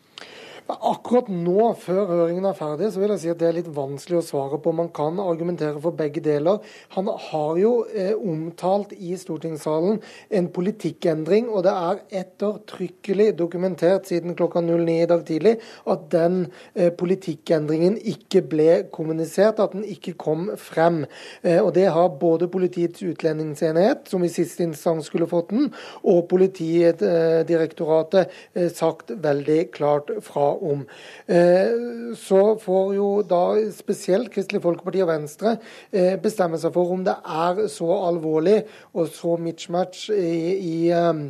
Akkurat 0.70 1.26
nå, 1.26 1.72
før 1.82 2.04
høringen 2.06 2.44
er 2.46 2.54
ferdig, 2.54 2.92
så 2.94 3.00
vil 3.02 3.10
jeg 3.12 3.20
si 3.22 3.30
at 3.32 3.38
det 3.40 3.46
er 3.48 3.56
litt 3.56 3.70
vanskelig 3.74 4.20
å 4.20 4.24
svare 4.24 4.58
på. 4.62 4.72
Man 4.76 4.90
kan 4.94 5.18
argumentere 5.18 5.80
for 5.82 5.90
begge 5.98 6.20
deler. 6.22 6.60
Han 6.94 7.08
har 7.10 7.56
jo 7.58 7.86
eh, 7.90 8.14
omtalt 8.14 8.92
i 8.94 9.16
stortingssalen 9.18 9.98
en 10.30 10.48
politikkendring, 10.54 11.48
og 11.50 11.64
det 11.66 11.72
er 11.74 11.98
ettertrykkelig 12.22 13.34
dokumentert 13.40 14.06
siden 14.06 14.36
klokka 14.38 14.62
09 14.62 15.02
i 15.02 15.10
dag 15.10 15.26
tidlig 15.26 15.58
at 15.90 16.06
den 16.14 16.46
eh, 16.76 16.92
politikkendringen 16.94 17.98
ikke 18.14 18.42
ble 18.52 18.86
kommunisert, 18.94 19.58
at 19.58 19.74
den 19.74 19.82
ikke 19.88 20.14
kom 20.14 20.50
frem. 20.60 21.06
Eh, 21.42 21.58
og 21.58 21.74
Det 21.74 21.90
har 21.90 22.18
både 22.22 22.46
Politiets 22.52 23.02
utlendingsenhet, 23.02 24.08
som 24.10 24.22
i 24.22 24.28
siste 24.30 24.62
instans 24.62 25.06
skulle 25.10 25.26
fått 25.26 25.50
den, 25.50 25.74
og 26.06 26.28
Politidirektoratet 26.30 28.30
eh, 28.54 28.70
sagt 28.70 29.10
veldig 29.10 29.70
klart 29.74 30.10
fra 30.22 30.52
om. 30.62 30.84
Eh, 31.26 32.14
så 32.18 32.42
får 32.62 32.94
jo 32.96 33.08
da 33.26 33.42
spesielt 33.74 34.32
Kristelig 34.32 34.62
Folkeparti 34.64 35.02
og 35.04 35.10
Venstre 35.12 35.56
eh, 35.90 36.14
bestemme 36.22 36.60
seg 36.60 36.74
for 36.74 36.94
om 36.94 37.04
det 37.06 37.18
er 37.22 37.66
så 37.72 37.90
alvorlig 38.08 38.62
og 38.92 39.10
så 39.12 39.36
mismatch 39.40 40.08
i, 40.14 40.32
i 40.56 40.76
eh, 40.94 41.22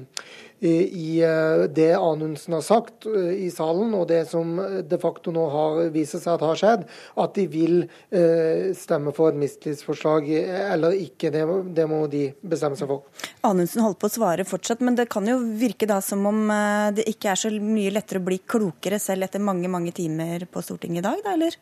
i 0.68 1.22
eh, 1.22 1.64
det 1.74 1.92
Anundsen 1.94 2.54
har 2.54 2.62
sagt 2.62 3.06
eh, 3.06 3.46
i 3.46 3.50
salen, 3.50 3.94
og 3.98 4.06
det 4.10 4.20
som 4.30 4.54
de 4.86 4.98
facto 5.02 5.32
nå 5.34 5.46
har 5.50 5.80
vist 5.94 6.14
seg 6.14 6.36
at 6.36 6.44
har 6.46 6.60
skjedd, 6.60 6.84
at 7.18 7.34
de 7.34 7.46
vil 7.50 7.80
eh, 7.82 8.70
stemme 8.78 9.14
for 9.16 9.32
et 9.32 9.40
mistillitsforslag 9.40 10.30
eller 10.36 10.94
ikke. 11.02 11.32
Det, 11.34 11.42
det, 11.74 11.88
må 11.90 12.04
de 12.12 12.28
bestemme 12.46 12.78
seg 12.78 12.90
for. 12.92 13.02
Anundsen 13.48 13.82
holdt 13.82 13.98
på 14.02 14.10
å 14.10 14.14
svare 14.14 14.46
fortsatt, 14.46 14.84
men 14.86 14.98
det 14.98 15.08
kan 15.10 15.26
jo 15.26 15.40
virke 15.58 15.88
da 15.90 15.98
som 16.04 16.22
om 16.30 16.44
det 16.94 17.08
ikke 17.10 17.32
er 17.32 17.42
så 17.42 17.50
mye 17.58 17.92
lettere 17.94 18.22
å 18.22 18.26
bli 18.26 18.38
klokere 18.46 19.00
selv 19.02 19.26
etter 19.26 19.42
mange, 19.42 19.70
mange 19.72 19.94
timer 19.96 20.46
på 20.50 20.62
Stortinget 20.62 21.02
i 21.02 21.08
dag, 21.08 21.26
da, 21.26 21.34
eller? 21.34 21.58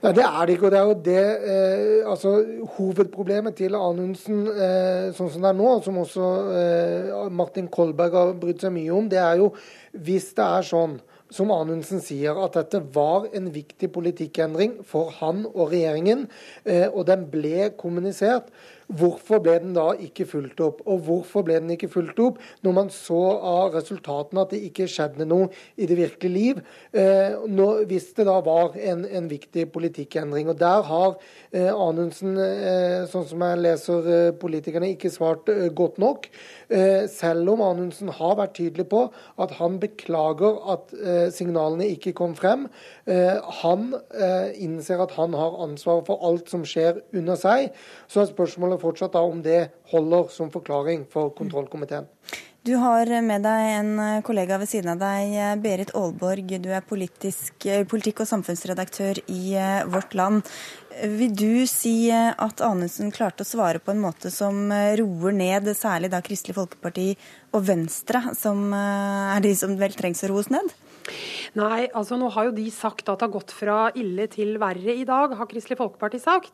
Nei, 0.00 0.12
det 0.16 0.22
er 0.24 0.46
det 0.46 0.54
ikke. 0.54 0.68
og 0.68 0.72
det 0.72 0.78
er 0.78 0.86
jo 0.88 0.96
det, 1.04 1.22
eh, 1.52 2.10
altså 2.10 2.30
Hovedproblemet 2.76 3.56
til 3.58 3.74
Anundsen 3.74 4.44
eh, 4.48 5.10
sånn 5.16 5.30
som 5.32 5.42
det 5.42 5.50
er 5.50 5.58
nå, 5.58 5.72
som 5.84 5.98
også 6.00 6.28
eh, 6.56 7.10
Martin 7.34 7.66
Kolberg 7.72 8.14
har 8.14 8.19
brydd 8.40 8.64
seg 8.64 8.74
mye 8.74 8.92
om, 8.94 9.08
det 9.10 9.20
er 9.22 9.40
jo 9.42 9.52
hvis 9.92 10.30
det 10.38 10.46
er 10.46 10.66
sånn 10.66 10.98
som 11.30 11.52
Anundsen 11.54 12.02
sier, 12.02 12.34
at 12.42 12.56
dette 12.58 12.80
var 12.94 13.28
en 13.36 13.50
viktig 13.54 13.92
politikkendring 13.94 14.80
for 14.86 15.12
han 15.20 15.44
og 15.50 15.70
regjeringen, 15.70 16.26
eh, 16.64 16.88
og 16.88 17.06
den 17.10 17.28
ble 17.30 17.70
kommunisert 17.78 18.50
Hvorfor 18.90 19.38
ble 19.42 19.54
den 19.62 19.74
da 19.76 19.92
ikke 20.02 20.24
fulgt 20.26 20.60
opp? 20.64 20.80
Og 20.90 21.04
hvorfor 21.06 21.44
ble 21.46 21.60
den 21.60 21.70
ikke 21.76 21.90
fulgt 21.92 22.18
opp 22.22 22.40
når 22.64 22.74
man 22.74 22.88
så 22.90 23.20
av 23.36 23.76
resultatene 23.76 24.42
at 24.42 24.54
det 24.54 24.62
ikke 24.66 24.88
skjedde 24.90 25.26
noe 25.30 25.46
i 25.78 25.86
det 25.86 25.98
virkelige 25.98 26.34
liv, 26.34 26.62
eh, 26.90 27.36
når, 27.46 27.84
hvis 27.90 28.08
det 28.16 28.26
da 28.26 28.38
var 28.42 28.74
en, 28.74 29.04
en, 29.06 29.28
viktig 29.30 29.68
politikkendring? 29.70 30.50
Og 30.50 30.58
Der 30.58 30.82
har 30.88 31.14
eh, 31.52 31.70
Anundsen, 31.70 32.34
eh, 32.42 33.06
sånn 33.10 33.28
som 33.30 33.44
jeg 33.46 33.60
leser 33.62 34.10
politikerne, 34.40 34.90
ikke 34.96 35.12
svart 35.12 35.46
godt 35.76 36.00
nok. 36.02 36.26
Selv 37.10 37.50
om 37.50 37.62
Anundsen 37.64 38.10
har 38.14 38.36
vært 38.38 38.56
tydelig 38.58 38.86
på 38.90 39.00
at 39.42 39.54
han 39.58 39.78
beklager 39.82 40.58
at 40.70 40.92
signalene 41.34 41.88
ikke 41.96 42.12
kom 42.16 42.36
frem. 42.38 42.68
Han 43.60 43.88
innser 44.54 45.02
at 45.02 45.16
han 45.16 45.34
har 45.34 45.58
ansvaret 45.64 46.06
for 46.06 46.22
alt 46.26 46.50
som 46.52 46.62
skjer 46.66 47.00
under 47.16 47.38
seg. 47.40 47.74
Så 48.10 48.22
er 48.22 48.30
spørsmålet 48.30 48.79
fortsatt 48.82 49.14
da 49.16 49.22
om 49.24 49.42
det 49.44 49.70
holder 49.92 50.30
som 50.34 50.50
forklaring 50.52 51.06
for 51.10 51.34
kontrollkomiteen. 51.36 52.08
Du 52.60 52.74
har 52.76 53.08
med 53.24 53.40
deg 53.40 53.66
en 53.72 53.92
kollega 54.20 54.58
ved 54.60 54.68
siden 54.68 54.92
av 54.92 54.98
deg, 55.00 55.62
Berit 55.64 55.94
Aalborg. 55.96 56.50
Du 56.60 56.68
er 56.68 56.84
politisk, 56.84 57.64
politikk- 57.88 58.20
og 58.20 58.28
samfunnsredaktør 58.28 59.22
i 59.32 59.54
Vårt 59.88 60.12
Land. 60.18 60.44
Vil 61.00 61.32
du 61.32 61.64
si 61.70 62.10
at 62.12 62.60
Anundsen 62.60 63.14
klarte 63.16 63.46
å 63.46 63.48
svare 63.48 63.80
på 63.80 63.94
en 63.94 64.04
måte 64.04 64.28
som 64.34 64.68
roer 65.00 65.38
ned 65.38 65.72
særlig 65.72 66.12
da 66.12 66.20
Kristelig 66.20 66.58
Folkeparti 66.58 67.14
og 67.56 67.64
Venstre, 67.64 68.26
som 68.36 68.68
er 68.76 69.40
de 69.40 69.56
som 69.56 69.72
vel 69.80 69.96
trengs 69.96 70.20
å 70.28 70.32
roes 70.34 70.52
ned? 70.52 70.68
Nei, 71.58 71.88
altså 71.96 72.14
nå 72.18 72.28
har 72.30 72.46
jo 72.46 72.54
de 72.54 72.66
sagt 72.70 73.08
at 73.10 73.18
det 73.18 73.26
har 73.26 73.32
gått 73.34 73.52
fra 73.54 73.78
ille 73.98 74.26
til 74.30 74.54
verre 74.62 74.94
i 74.94 75.06
dag, 75.08 75.32
har 75.34 75.48
Kristelig 75.50 75.80
Folkeparti 75.80 76.20
sagt. 76.22 76.52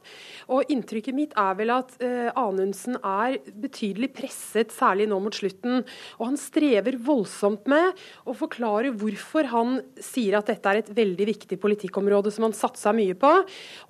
Og 0.48 0.70
inntrykket 0.72 1.16
mitt 1.16 1.34
er 1.36 1.56
vel 1.58 1.72
at 1.74 1.92
eh, 2.04 2.30
Anundsen 2.32 2.96
er 3.02 3.36
betydelig 3.60 4.12
presset, 4.16 4.72
særlig 4.72 5.08
nå 5.10 5.18
mot 5.20 5.36
slutten. 5.36 5.82
Og 6.16 6.24
han 6.30 6.40
strever 6.40 6.96
voldsomt 7.04 7.68
med 7.68 8.00
å 8.24 8.36
forklare 8.36 8.94
hvorfor 8.96 9.50
han 9.52 9.80
sier 10.00 10.38
at 10.38 10.48
dette 10.48 10.72
er 10.72 10.80
et 10.80 10.92
veldig 10.96 11.28
viktig 11.32 11.60
politikkområde 11.60 12.32
som 12.32 12.48
han 12.48 12.56
satsa 12.56 12.94
mye 12.96 13.18
på. 13.20 13.32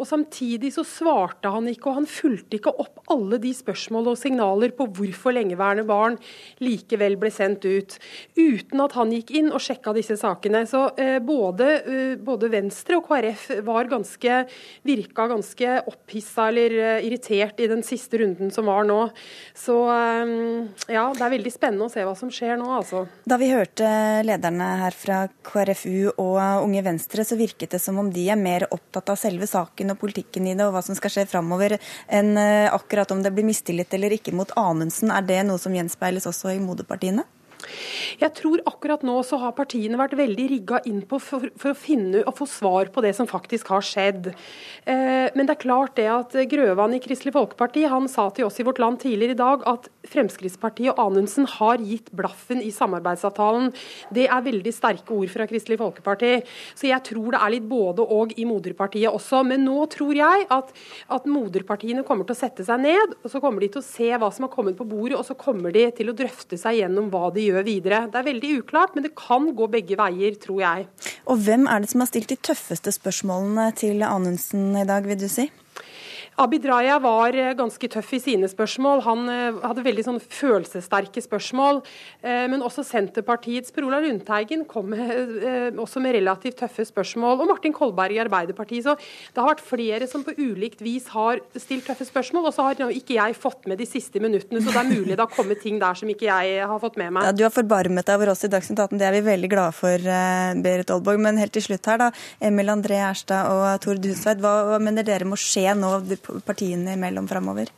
Og 0.01 0.11
samtidig 0.11 0.73
så 0.75 0.87
svarte 0.87 1.53
han 1.55 1.71
ikke, 1.71 1.93
og 1.93 2.01
han 2.01 2.11
fulgte 2.11 2.59
ikke 2.59 2.75
opp 2.83 3.05
alle 3.15 3.39
de 3.43 3.55
spørsmål 3.55 4.13
og 4.15 4.21
signaler 4.21 4.75
på 4.75 4.89
hvorfor 4.99 5.37
lengeværende 5.37 5.87
barn 5.87 6.19
likevel 6.65 7.15
ble 7.21 7.31
sendt 7.31 7.63
ut, 7.69 7.99
uten 8.35 8.83
at 8.83 8.99
han 8.99 9.15
gikk 9.15 9.33
inn 9.39 9.53
og 9.55 9.63
sjekka 9.63 9.95
disse 9.95 10.19
sakene 10.19 10.45
sakene. 10.47 10.66
Så 10.66 10.90
eh, 10.97 11.18
både, 11.18 11.82
eh, 11.82 12.16
både, 12.18 12.49
Venstre 12.49 12.97
og 12.97 13.07
KrF 13.09 13.62
var 13.64 13.84
ganske, 13.84 14.47
virka 14.82 15.26
ganske 15.28 15.82
opphissa 15.86 16.49
eller 16.49 16.70
eh, 16.70 17.07
irritert 17.07 17.61
i 17.61 17.66
den 17.66 17.82
siste 17.82 18.18
runden 18.18 18.51
som 18.51 18.66
var 18.66 18.84
nå. 18.84 19.11
Så 19.55 19.76
ja, 20.88 21.12
det 21.14 21.22
er 21.22 21.30
veldig 21.30 21.53
spennende 21.53 21.86
å 21.86 21.90
se 21.90 22.05
hva 22.05 22.14
som 22.16 22.30
skjer 22.30 22.57
nå, 22.59 22.66
altså. 22.78 23.07
Da 23.24 23.36
vi 23.38 23.51
hørte 23.51 23.86
lederne 24.24 24.66
her 24.82 24.94
fra 24.94 25.26
KrFU 25.47 26.12
og 26.16 26.38
Unge 26.64 26.82
Venstre, 26.84 27.24
så 27.24 27.36
virket 27.36 27.74
det 27.74 27.80
som 27.82 27.99
om 27.99 28.11
de 28.12 28.26
er 28.30 28.38
mer 28.38 28.66
opptatt 28.70 29.12
av 29.12 29.20
selve 29.20 29.49
saken 29.49 29.94
og 29.94 30.01
politikken 30.01 30.47
i 30.47 30.57
det, 30.57 30.66
og 30.66 30.74
hva 30.76 30.84
som 30.84 30.97
skal 30.99 31.12
skje 31.12 31.26
framover, 31.30 31.76
enn 32.09 32.36
akkurat 32.36 33.11
om 33.14 33.22
det 33.24 33.32
blir 33.34 33.47
mistillit 33.49 33.92
eller 33.97 34.16
ikke 34.16 34.34
mot 34.36 34.53
Amundsen. 34.61 35.12
Er 35.14 35.26
det 35.26 35.42
noe 35.49 35.61
som 35.62 35.74
gjenspeiles 35.76 36.28
også 36.28 36.55
i 36.55 36.62
moderpartiene? 36.62 37.26
Jeg 38.21 38.33
tror 38.39 38.63
akkurat 38.69 39.03
nå 39.07 39.17
så 39.27 39.39
har 39.43 39.55
partiene 39.57 39.99
vært 40.01 40.17
veldig 40.19 40.47
rigga 40.53 40.81
inn 40.89 41.03
på 41.09 41.19
for, 41.23 41.49
for, 41.59 41.73
å 41.73 41.79
finne 41.79 42.23
og 42.25 42.37
få 42.39 42.49
svar 42.51 42.91
på 42.93 43.05
det 43.05 43.13
som 43.17 43.29
faktisk 43.29 43.71
har 43.73 43.85
skjedd. 43.85 44.31
Eh, 44.87 45.29
men 45.35 45.45
det 45.45 45.57
er 45.57 45.63
klart 45.63 45.97
det 45.99 46.09
at 46.13 46.37
Grøvan 46.51 46.97
i 46.97 47.03
Kristelig 47.03 47.35
Folkeparti 47.37 47.87
han 47.91 48.09
sa 48.11 48.29
til 48.35 48.49
oss 48.49 48.61
i 48.61 48.67
Vårt 48.67 48.81
Land 48.83 49.01
tidligere 49.03 49.37
i 49.37 49.41
dag 49.41 49.65
at 49.69 49.91
Fremskrittspartiet 50.07 50.95
og 50.95 51.03
Anundsen 51.09 51.49
har 51.57 51.83
gitt 51.83 52.13
blaffen 52.17 52.63
i 52.63 52.71
samarbeidsavtalen. 52.75 53.73
Det 54.15 54.29
er 54.31 54.47
veldig 54.47 54.73
sterke 54.75 55.15
ord 55.17 55.33
fra 55.33 55.49
Kristelig 55.51 55.81
Folkeparti. 55.81 56.33
Så 56.79 56.91
jeg 56.91 57.03
tror 57.07 57.35
det 57.35 57.43
er 57.43 57.55
litt 57.57 57.69
både 57.69 58.07
og 58.17 58.35
i 58.39 58.47
moderpartiet 58.49 59.11
også. 59.11 59.43
Men 59.47 59.67
nå 59.67 59.83
tror 59.93 60.15
jeg 60.17 60.47
at, 60.53 60.73
at 61.13 61.29
moderpartiene 61.31 62.05
kommer 62.07 62.29
til 62.29 62.37
å 62.37 62.41
sette 62.41 62.67
seg 62.67 62.83
ned, 62.85 63.17
og 63.23 63.33
så 63.33 63.43
kommer 63.43 63.65
de 63.65 63.73
til 63.75 63.83
å 63.83 63.87
se 63.87 64.11
hva 64.15 64.31
som 64.33 64.47
har 64.47 64.55
kommet 64.55 64.79
på 64.79 64.87
bordet, 64.89 65.19
og 65.19 65.27
så 65.27 65.37
kommer 65.39 65.75
de 65.75 65.87
til 65.97 66.11
å 66.13 66.17
drøfte 66.17 66.59
seg 66.61 66.81
gjennom 66.81 67.11
hva 67.13 67.29
de 67.35 67.45
gjør 67.49 67.66
videre. 67.66 68.05
Det 68.12 68.20
er 68.20 68.28
veldig 68.30 68.53
uklart, 68.61 68.97
men 68.97 69.07
det 69.07 69.14
kan 69.18 69.51
gå 69.57 69.68
begge 69.72 69.99
veier, 69.99 70.36
tror 70.42 70.62
jeg. 70.62 70.88
Og 71.26 71.42
hvem 71.47 71.68
er 71.70 71.82
det 71.82 71.92
som 71.92 72.03
har 72.05 72.11
stilt 72.11 72.32
de 72.32 72.38
tøffeste 72.51 72.94
spørsmålene 72.94 73.70
til 73.78 74.05
Anundsen 74.07 74.74
i 74.76 74.86
dag, 74.88 75.07
vil 75.07 75.20
du 75.20 75.28
si? 75.30 75.49
Abid 76.37 76.66
Raja 76.68 76.99
var 77.01 77.32
eh, 77.32 77.55
ganske 77.57 77.89
tøff 77.89 78.11
i 78.12 78.20
sine 78.20 78.49
spørsmål. 78.51 79.01
Han 79.07 79.28
eh, 79.32 79.59
hadde 79.62 79.84
veldig 79.87 80.03
sånn 80.05 80.18
følelsessterke 80.20 81.22
spørsmål. 81.24 81.80
Eh, 82.20 82.45
men 82.53 82.64
også 82.64 82.84
Senterpartiets 82.84 83.72
Per 83.72 83.87
Olav 83.89 84.05
Lundteigen 84.05 84.66
kom 84.68 84.91
med, 84.93 85.78
også 85.80 86.03
med 86.05 86.12
relativt 86.18 86.59
tøffe 86.61 86.84
spørsmål. 86.89 87.41
Og 87.41 87.49
Martin 87.49 87.72
Kolberg 87.76 88.12
i 88.12 88.20
Arbeiderpartiet. 88.20 88.84
Så 88.84 88.97
det 89.32 89.41
har 89.41 89.49
vært 89.55 89.64
flere 89.64 90.09
som 90.11 90.24
på 90.26 90.34
ulikt 90.37 90.84
vis 90.84 91.09
har 91.14 91.41
stilt 91.57 91.89
tøffe 91.89 92.05
spørsmål. 92.09 92.51
Og 92.51 92.57
så 92.57 92.68
har 92.68 92.84
ikke 92.93 93.16
jeg 93.16 93.39
fått 93.41 93.64
med 93.70 93.80
de 93.80 93.89
siste 93.89 94.20
minuttene, 94.20 94.61
så 94.61 94.74
det 94.74 94.82
er 94.82 94.93
mulig 94.93 95.16
det 95.16 95.24
har 95.24 95.32
kommet 95.32 95.62
ting 95.64 95.80
der 95.80 95.97
som 95.97 96.11
ikke 96.12 96.28
jeg 96.28 96.68
har 96.68 96.82
fått 96.82 97.01
med 97.01 97.14
meg. 97.16 97.30
Ja, 97.30 97.32
du 97.32 97.47
har 97.47 97.55
forbarmet 97.55 98.05
deg 98.05 98.20
over 98.20 98.34
oss 98.34 98.45
i 98.45 98.53
Dagsnytt 98.53 98.82
18, 98.82 99.01
det 99.01 99.09
er 99.09 99.16
vi 99.16 99.24
veldig 99.24 99.51
glade 99.53 99.72
for, 99.76 100.09
Berit 100.66 100.93
Aalborg. 100.93 101.22
Men 101.24 101.41
helt 101.41 101.57
til 101.57 101.64
slutt 101.64 101.89
her, 101.89 102.01
da. 102.05 102.11
Emil 102.45 102.68
André 102.72 103.01
Erstad 103.09 103.49
og 103.55 103.80
Tord 103.84 104.05
Husveit, 104.05 104.43
hva 104.45 104.76
mener 104.82 105.07
dere 105.07 105.28
må 105.28 105.41
skje 105.41 105.72
nå? 105.78 105.95
Partiene 106.47 106.97
imellom 106.97 107.29
framover? 107.31 107.72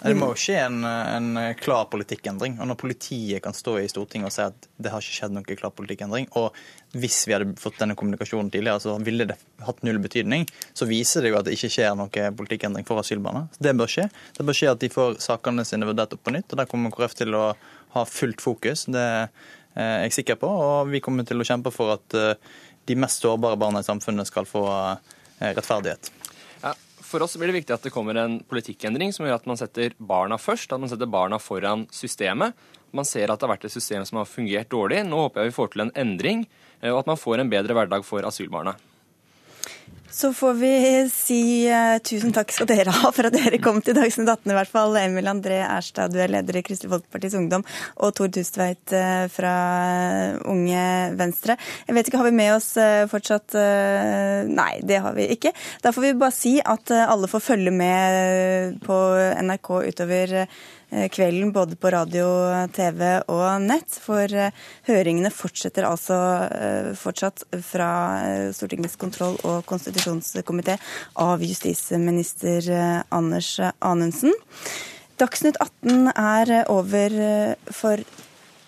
Det 0.00 0.14
må 0.16 0.30
jo 0.30 0.36
skje 0.38 0.54
en, 0.62 0.84
en, 0.86 1.38
klar 1.60 1.84
politikkendring. 1.92 2.54
Og 2.62 2.68
når 2.70 2.78
politiet 2.80 3.42
kan 3.44 3.52
stå 3.56 3.76
i 3.82 3.88
Stortinget 3.90 4.30
og 4.30 4.32
si 4.32 4.44
at 4.46 4.68
det 4.80 4.92
har 4.92 5.04
ikke 5.04 5.16
skjedd 5.18 5.34
noen 5.36 5.58
klar 5.58 5.74
politikkendring, 5.76 6.30
og 6.40 6.56
hvis 6.96 7.18
vi 7.28 7.34
hadde 7.36 7.52
fått 7.60 7.76
denne 7.82 7.96
kommunikasjonen 7.98 8.48
tidligere, 8.52 8.80
så 8.80 8.96
ville 9.04 9.28
det 9.28 9.36
hatt 9.66 9.84
null 9.84 10.00
betydning, 10.02 10.46
så 10.72 10.88
viser 10.88 11.24
det 11.24 11.34
jo 11.34 11.38
at 11.40 11.46
det 11.46 11.58
ikke 11.58 11.72
skjer 11.76 11.98
noen 11.98 12.38
politikkendring 12.38 12.88
for 12.88 13.02
asylbarna. 13.02 13.44
Det 13.60 13.76
bør 13.76 13.92
skje. 13.92 14.08
Det 14.38 14.46
bør 14.48 14.56
skje 14.56 14.72
at 14.72 14.80
de 14.80 14.92
får 14.94 15.20
sakene 15.26 15.66
sine 15.68 15.88
vurdert 15.88 16.16
opp 16.16 16.24
på 16.24 16.34
nytt, 16.34 16.48
og 16.48 16.62
der 16.62 16.70
kommer 16.70 16.94
KrF 16.96 17.18
til 17.20 17.36
å 17.36 17.44
ha 17.96 18.06
fullt 18.08 18.40
fokus. 18.40 18.86
Det 18.88 19.04
er 19.04 20.06
jeg 20.06 20.16
sikker 20.16 20.40
på, 20.40 20.48
og 20.48 20.90
vi 20.90 21.02
kommer 21.04 21.28
til 21.28 21.40
å 21.40 21.46
kjempe 21.46 21.72
for 21.74 21.94
at 21.98 22.16
eh, 22.18 22.34
de 22.88 22.96
mest 22.98 23.22
sårbare 23.22 23.60
barna 23.60 23.84
i 23.84 23.86
samfunnet 23.86 24.26
skal 24.26 24.48
få 24.48 24.64
eh, 24.72 25.52
rettferdighet. 25.52 26.10
For 27.10 27.24
oss 27.24 27.34
blir 27.34 27.50
det 27.50 27.56
viktig 27.58 27.74
at 27.74 27.82
det 27.82 27.90
kommer 27.90 28.14
en 28.20 28.36
politikkendring 28.46 29.10
som 29.10 29.26
gjør 29.26 29.40
at 29.40 29.48
man 29.50 29.58
setter 29.58 29.96
barna 29.98 30.36
først. 30.38 30.70
At 30.70 30.78
man 30.78 30.92
setter 30.92 31.10
barna 31.10 31.40
foran 31.42 31.88
systemet. 31.90 32.54
Man 32.94 33.08
ser 33.08 33.32
at 33.32 33.40
det 33.40 33.48
har 33.48 33.56
vært 33.56 33.66
et 33.66 33.74
system 33.74 34.06
som 34.06 34.20
har 34.20 34.30
fungert 34.30 34.70
dårlig. 34.70 35.02
Nå 35.08 35.24
håper 35.24 35.42
jeg 35.42 35.50
vi 35.50 35.56
får 35.58 35.72
til 35.72 35.84
en 35.86 35.92
endring, 35.98 36.46
eh, 36.78 36.92
og 36.92 37.02
at 37.02 37.10
man 37.10 37.18
får 37.18 37.42
en 37.42 37.50
bedre 37.50 37.74
hverdag 37.74 38.06
for 38.06 38.26
asylbarna. 38.26 38.76
Så 40.10 40.32
får 40.34 40.54
vi 40.58 40.70
si 41.12 41.42
uh, 41.70 41.96
tusen 42.02 42.32
takk 42.34 42.50
skal 42.50 42.66
dere 42.66 42.90
ha 42.90 43.10
for 43.14 43.28
at 43.28 43.36
dere 43.36 43.60
kom 43.62 43.78
til 43.84 43.94
Dagsnytt 43.94 44.26
18 44.26 44.50
i 44.50 44.56
hvert 44.56 44.72
fall. 44.72 44.96
Emil 44.98 45.30
André 45.30 45.60
Erstad, 45.62 46.10
du 46.10 46.18
er 46.18 46.32
leder 46.32 46.58
i 46.58 46.64
Kristelig 46.66 46.90
Folkepartis 46.90 47.36
Ungdom, 47.38 47.62
og 48.02 48.16
Tor 48.18 48.32
Tustveit 48.34 48.90
uh, 48.96 49.28
fra 49.30 49.54
Unge 50.50 50.82
Venstre. 51.20 51.54
Jeg 51.86 51.96
vet 51.96 52.10
ikke, 52.10 52.22
Har 52.24 52.26
vi 52.26 52.34
med 52.40 52.56
oss 52.56 52.72
uh, 52.80 53.06
fortsatt 53.10 53.54
Nei, 54.50 54.72
det 54.86 54.98
har 55.04 55.14
vi 55.14 55.28
ikke. 55.34 55.52
Da 55.82 55.92
får 55.94 56.04
vi 56.04 56.10
bare 56.18 56.34
si 56.34 56.52
at 56.58 56.90
alle 56.90 57.28
får 57.30 57.42
følge 57.44 57.72
med 57.74 58.80
på 58.82 58.98
NRK 59.46 59.70
utover 59.90 60.36
Eh, 60.40 60.50
kvelden 61.12 61.52
både 61.54 61.76
på 61.80 61.90
radio, 61.94 62.26
TV 62.74 63.02
og 63.30 63.62
nett. 63.64 63.98
For 64.02 64.30
eh, 64.30 64.54
høringene 64.88 65.32
fortsetter 65.34 65.86
altså 65.88 66.18
eh, 66.50 66.90
fortsatt 66.98 67.44
fra 67.66 67.90
Stortingets 68.56 68.98
kontroll- 69.00 69.40
og 69.46 69.64
konstitusjonskomité 69.70 70.78
av 71.20 71.44
justisminister 71.44 72.70
Anders 73.14 73.52
Anundsen. 73.78 74.34
Dagsnytt 75.20 75.60
18 75.60 76.10
er 76.16 76.52
over 76.72 77.14
for 77.76 78.00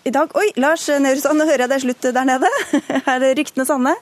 i 0.03 0.11
dag. 0.11 0.33
Oi, 0.35 0.49
Lars 0.59 0.85
Nehru 0.87 1.21
Sand, 1.23 1.39
nå 1.39 1.47
hører 1.47 1.65
jeg 1.65 1.71
det 1.71 1.77
er 1.79 1.85
slutt 1.85 2.09
der 2.15 2.27
nede. 2.27 2.49
Er 3.11 3.23
det 3.23 3.31
ryktene 3.39 3.65
sanne? 3.67 3.95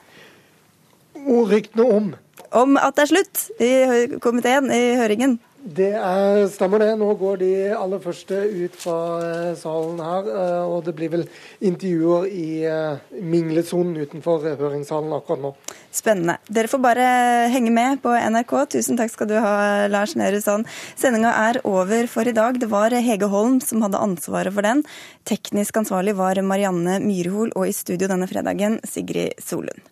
Og 1.22 1.52
ryktene 1.52 1.86
om? 1.86 2.12
Om 2.52 2.76
at 2.76 2.98
det 2.98 3.04
er 3.04 3.10
slutt 3.12 3.42
i 3.62 3.72
komiteen, 4.20 4.68
i 4.74 4.96
høringen. 4.98 5.38
Det 5.62 5.92
er, 5.94 6.48
stemmer 6.50 6.82
det. 6.82 6.88
Nå 6.98 7.12
går 7.20 7.36
de 7.38 7.50
aller 7.76 8.00
første 8.02 8.34
ut 8.34 8.74
fra 8.74 8.96
eh, 9.22 9.52
salen 9.58 10.00
her. 10.02 10.26
Eh, 10.26 10.64
og 10.66 10.82
det 10.88 10.94
blir 10.98 11.12
vel 11.12 11.22
intervjuer 11.62 12.26
i 12.26 12.46
eh, 12.66 13.12
minglesonen 13.22 13.94
utenfor 14.02 14.42
høringssalen 14.58 15.14
akkurat 15.14 15.44
nå. 15.44 15.52
Spennende. 15.94 16.40
Dere 16.50 16.70
får 16.72 16.82
bare 16.82 17.06
henge 17.54 17.70
med 17.74 18.02
på 18.02 18.10
NRK. 18.10 18.56
Tusen 18.74 18.98
takk 18.98 19.14
skal 19.14 19.30
du 19.30 19.36
ha, 19.38 19.54
Lars 19.92 20.16
Nehru 20.18 20.40
Sand. 20.42 20.66
Sendinga 20.98 21.30
er 21.44 21.62
over 21.68 22.10
for 22.10 22.26
i 22.26 22.34
dag. 22.34 22.58
Det 22.58 22.70
var 22.72 22.98
Hege 22.98 23.30
Holm 23.30 23.60
som 23.62 23.86
hadde 23.86 24.02
ansvaret 24.02 24.54
for 24.56 24.66
den. 24.66 24.82
Teknisk 25.30 25.78
ansvarlig 25.78 26.18
var 26.18 26.42
Marianne 26.42 26.98
Myrhol, 27.06 27.54
og 27.54 27.70
i 27.70 27.76
studio 27.76 28.10
denne 28.10 28.26
fredagen 28.30 28.80
Sigrid 28.88 29.38
Solund. 29.38 29.91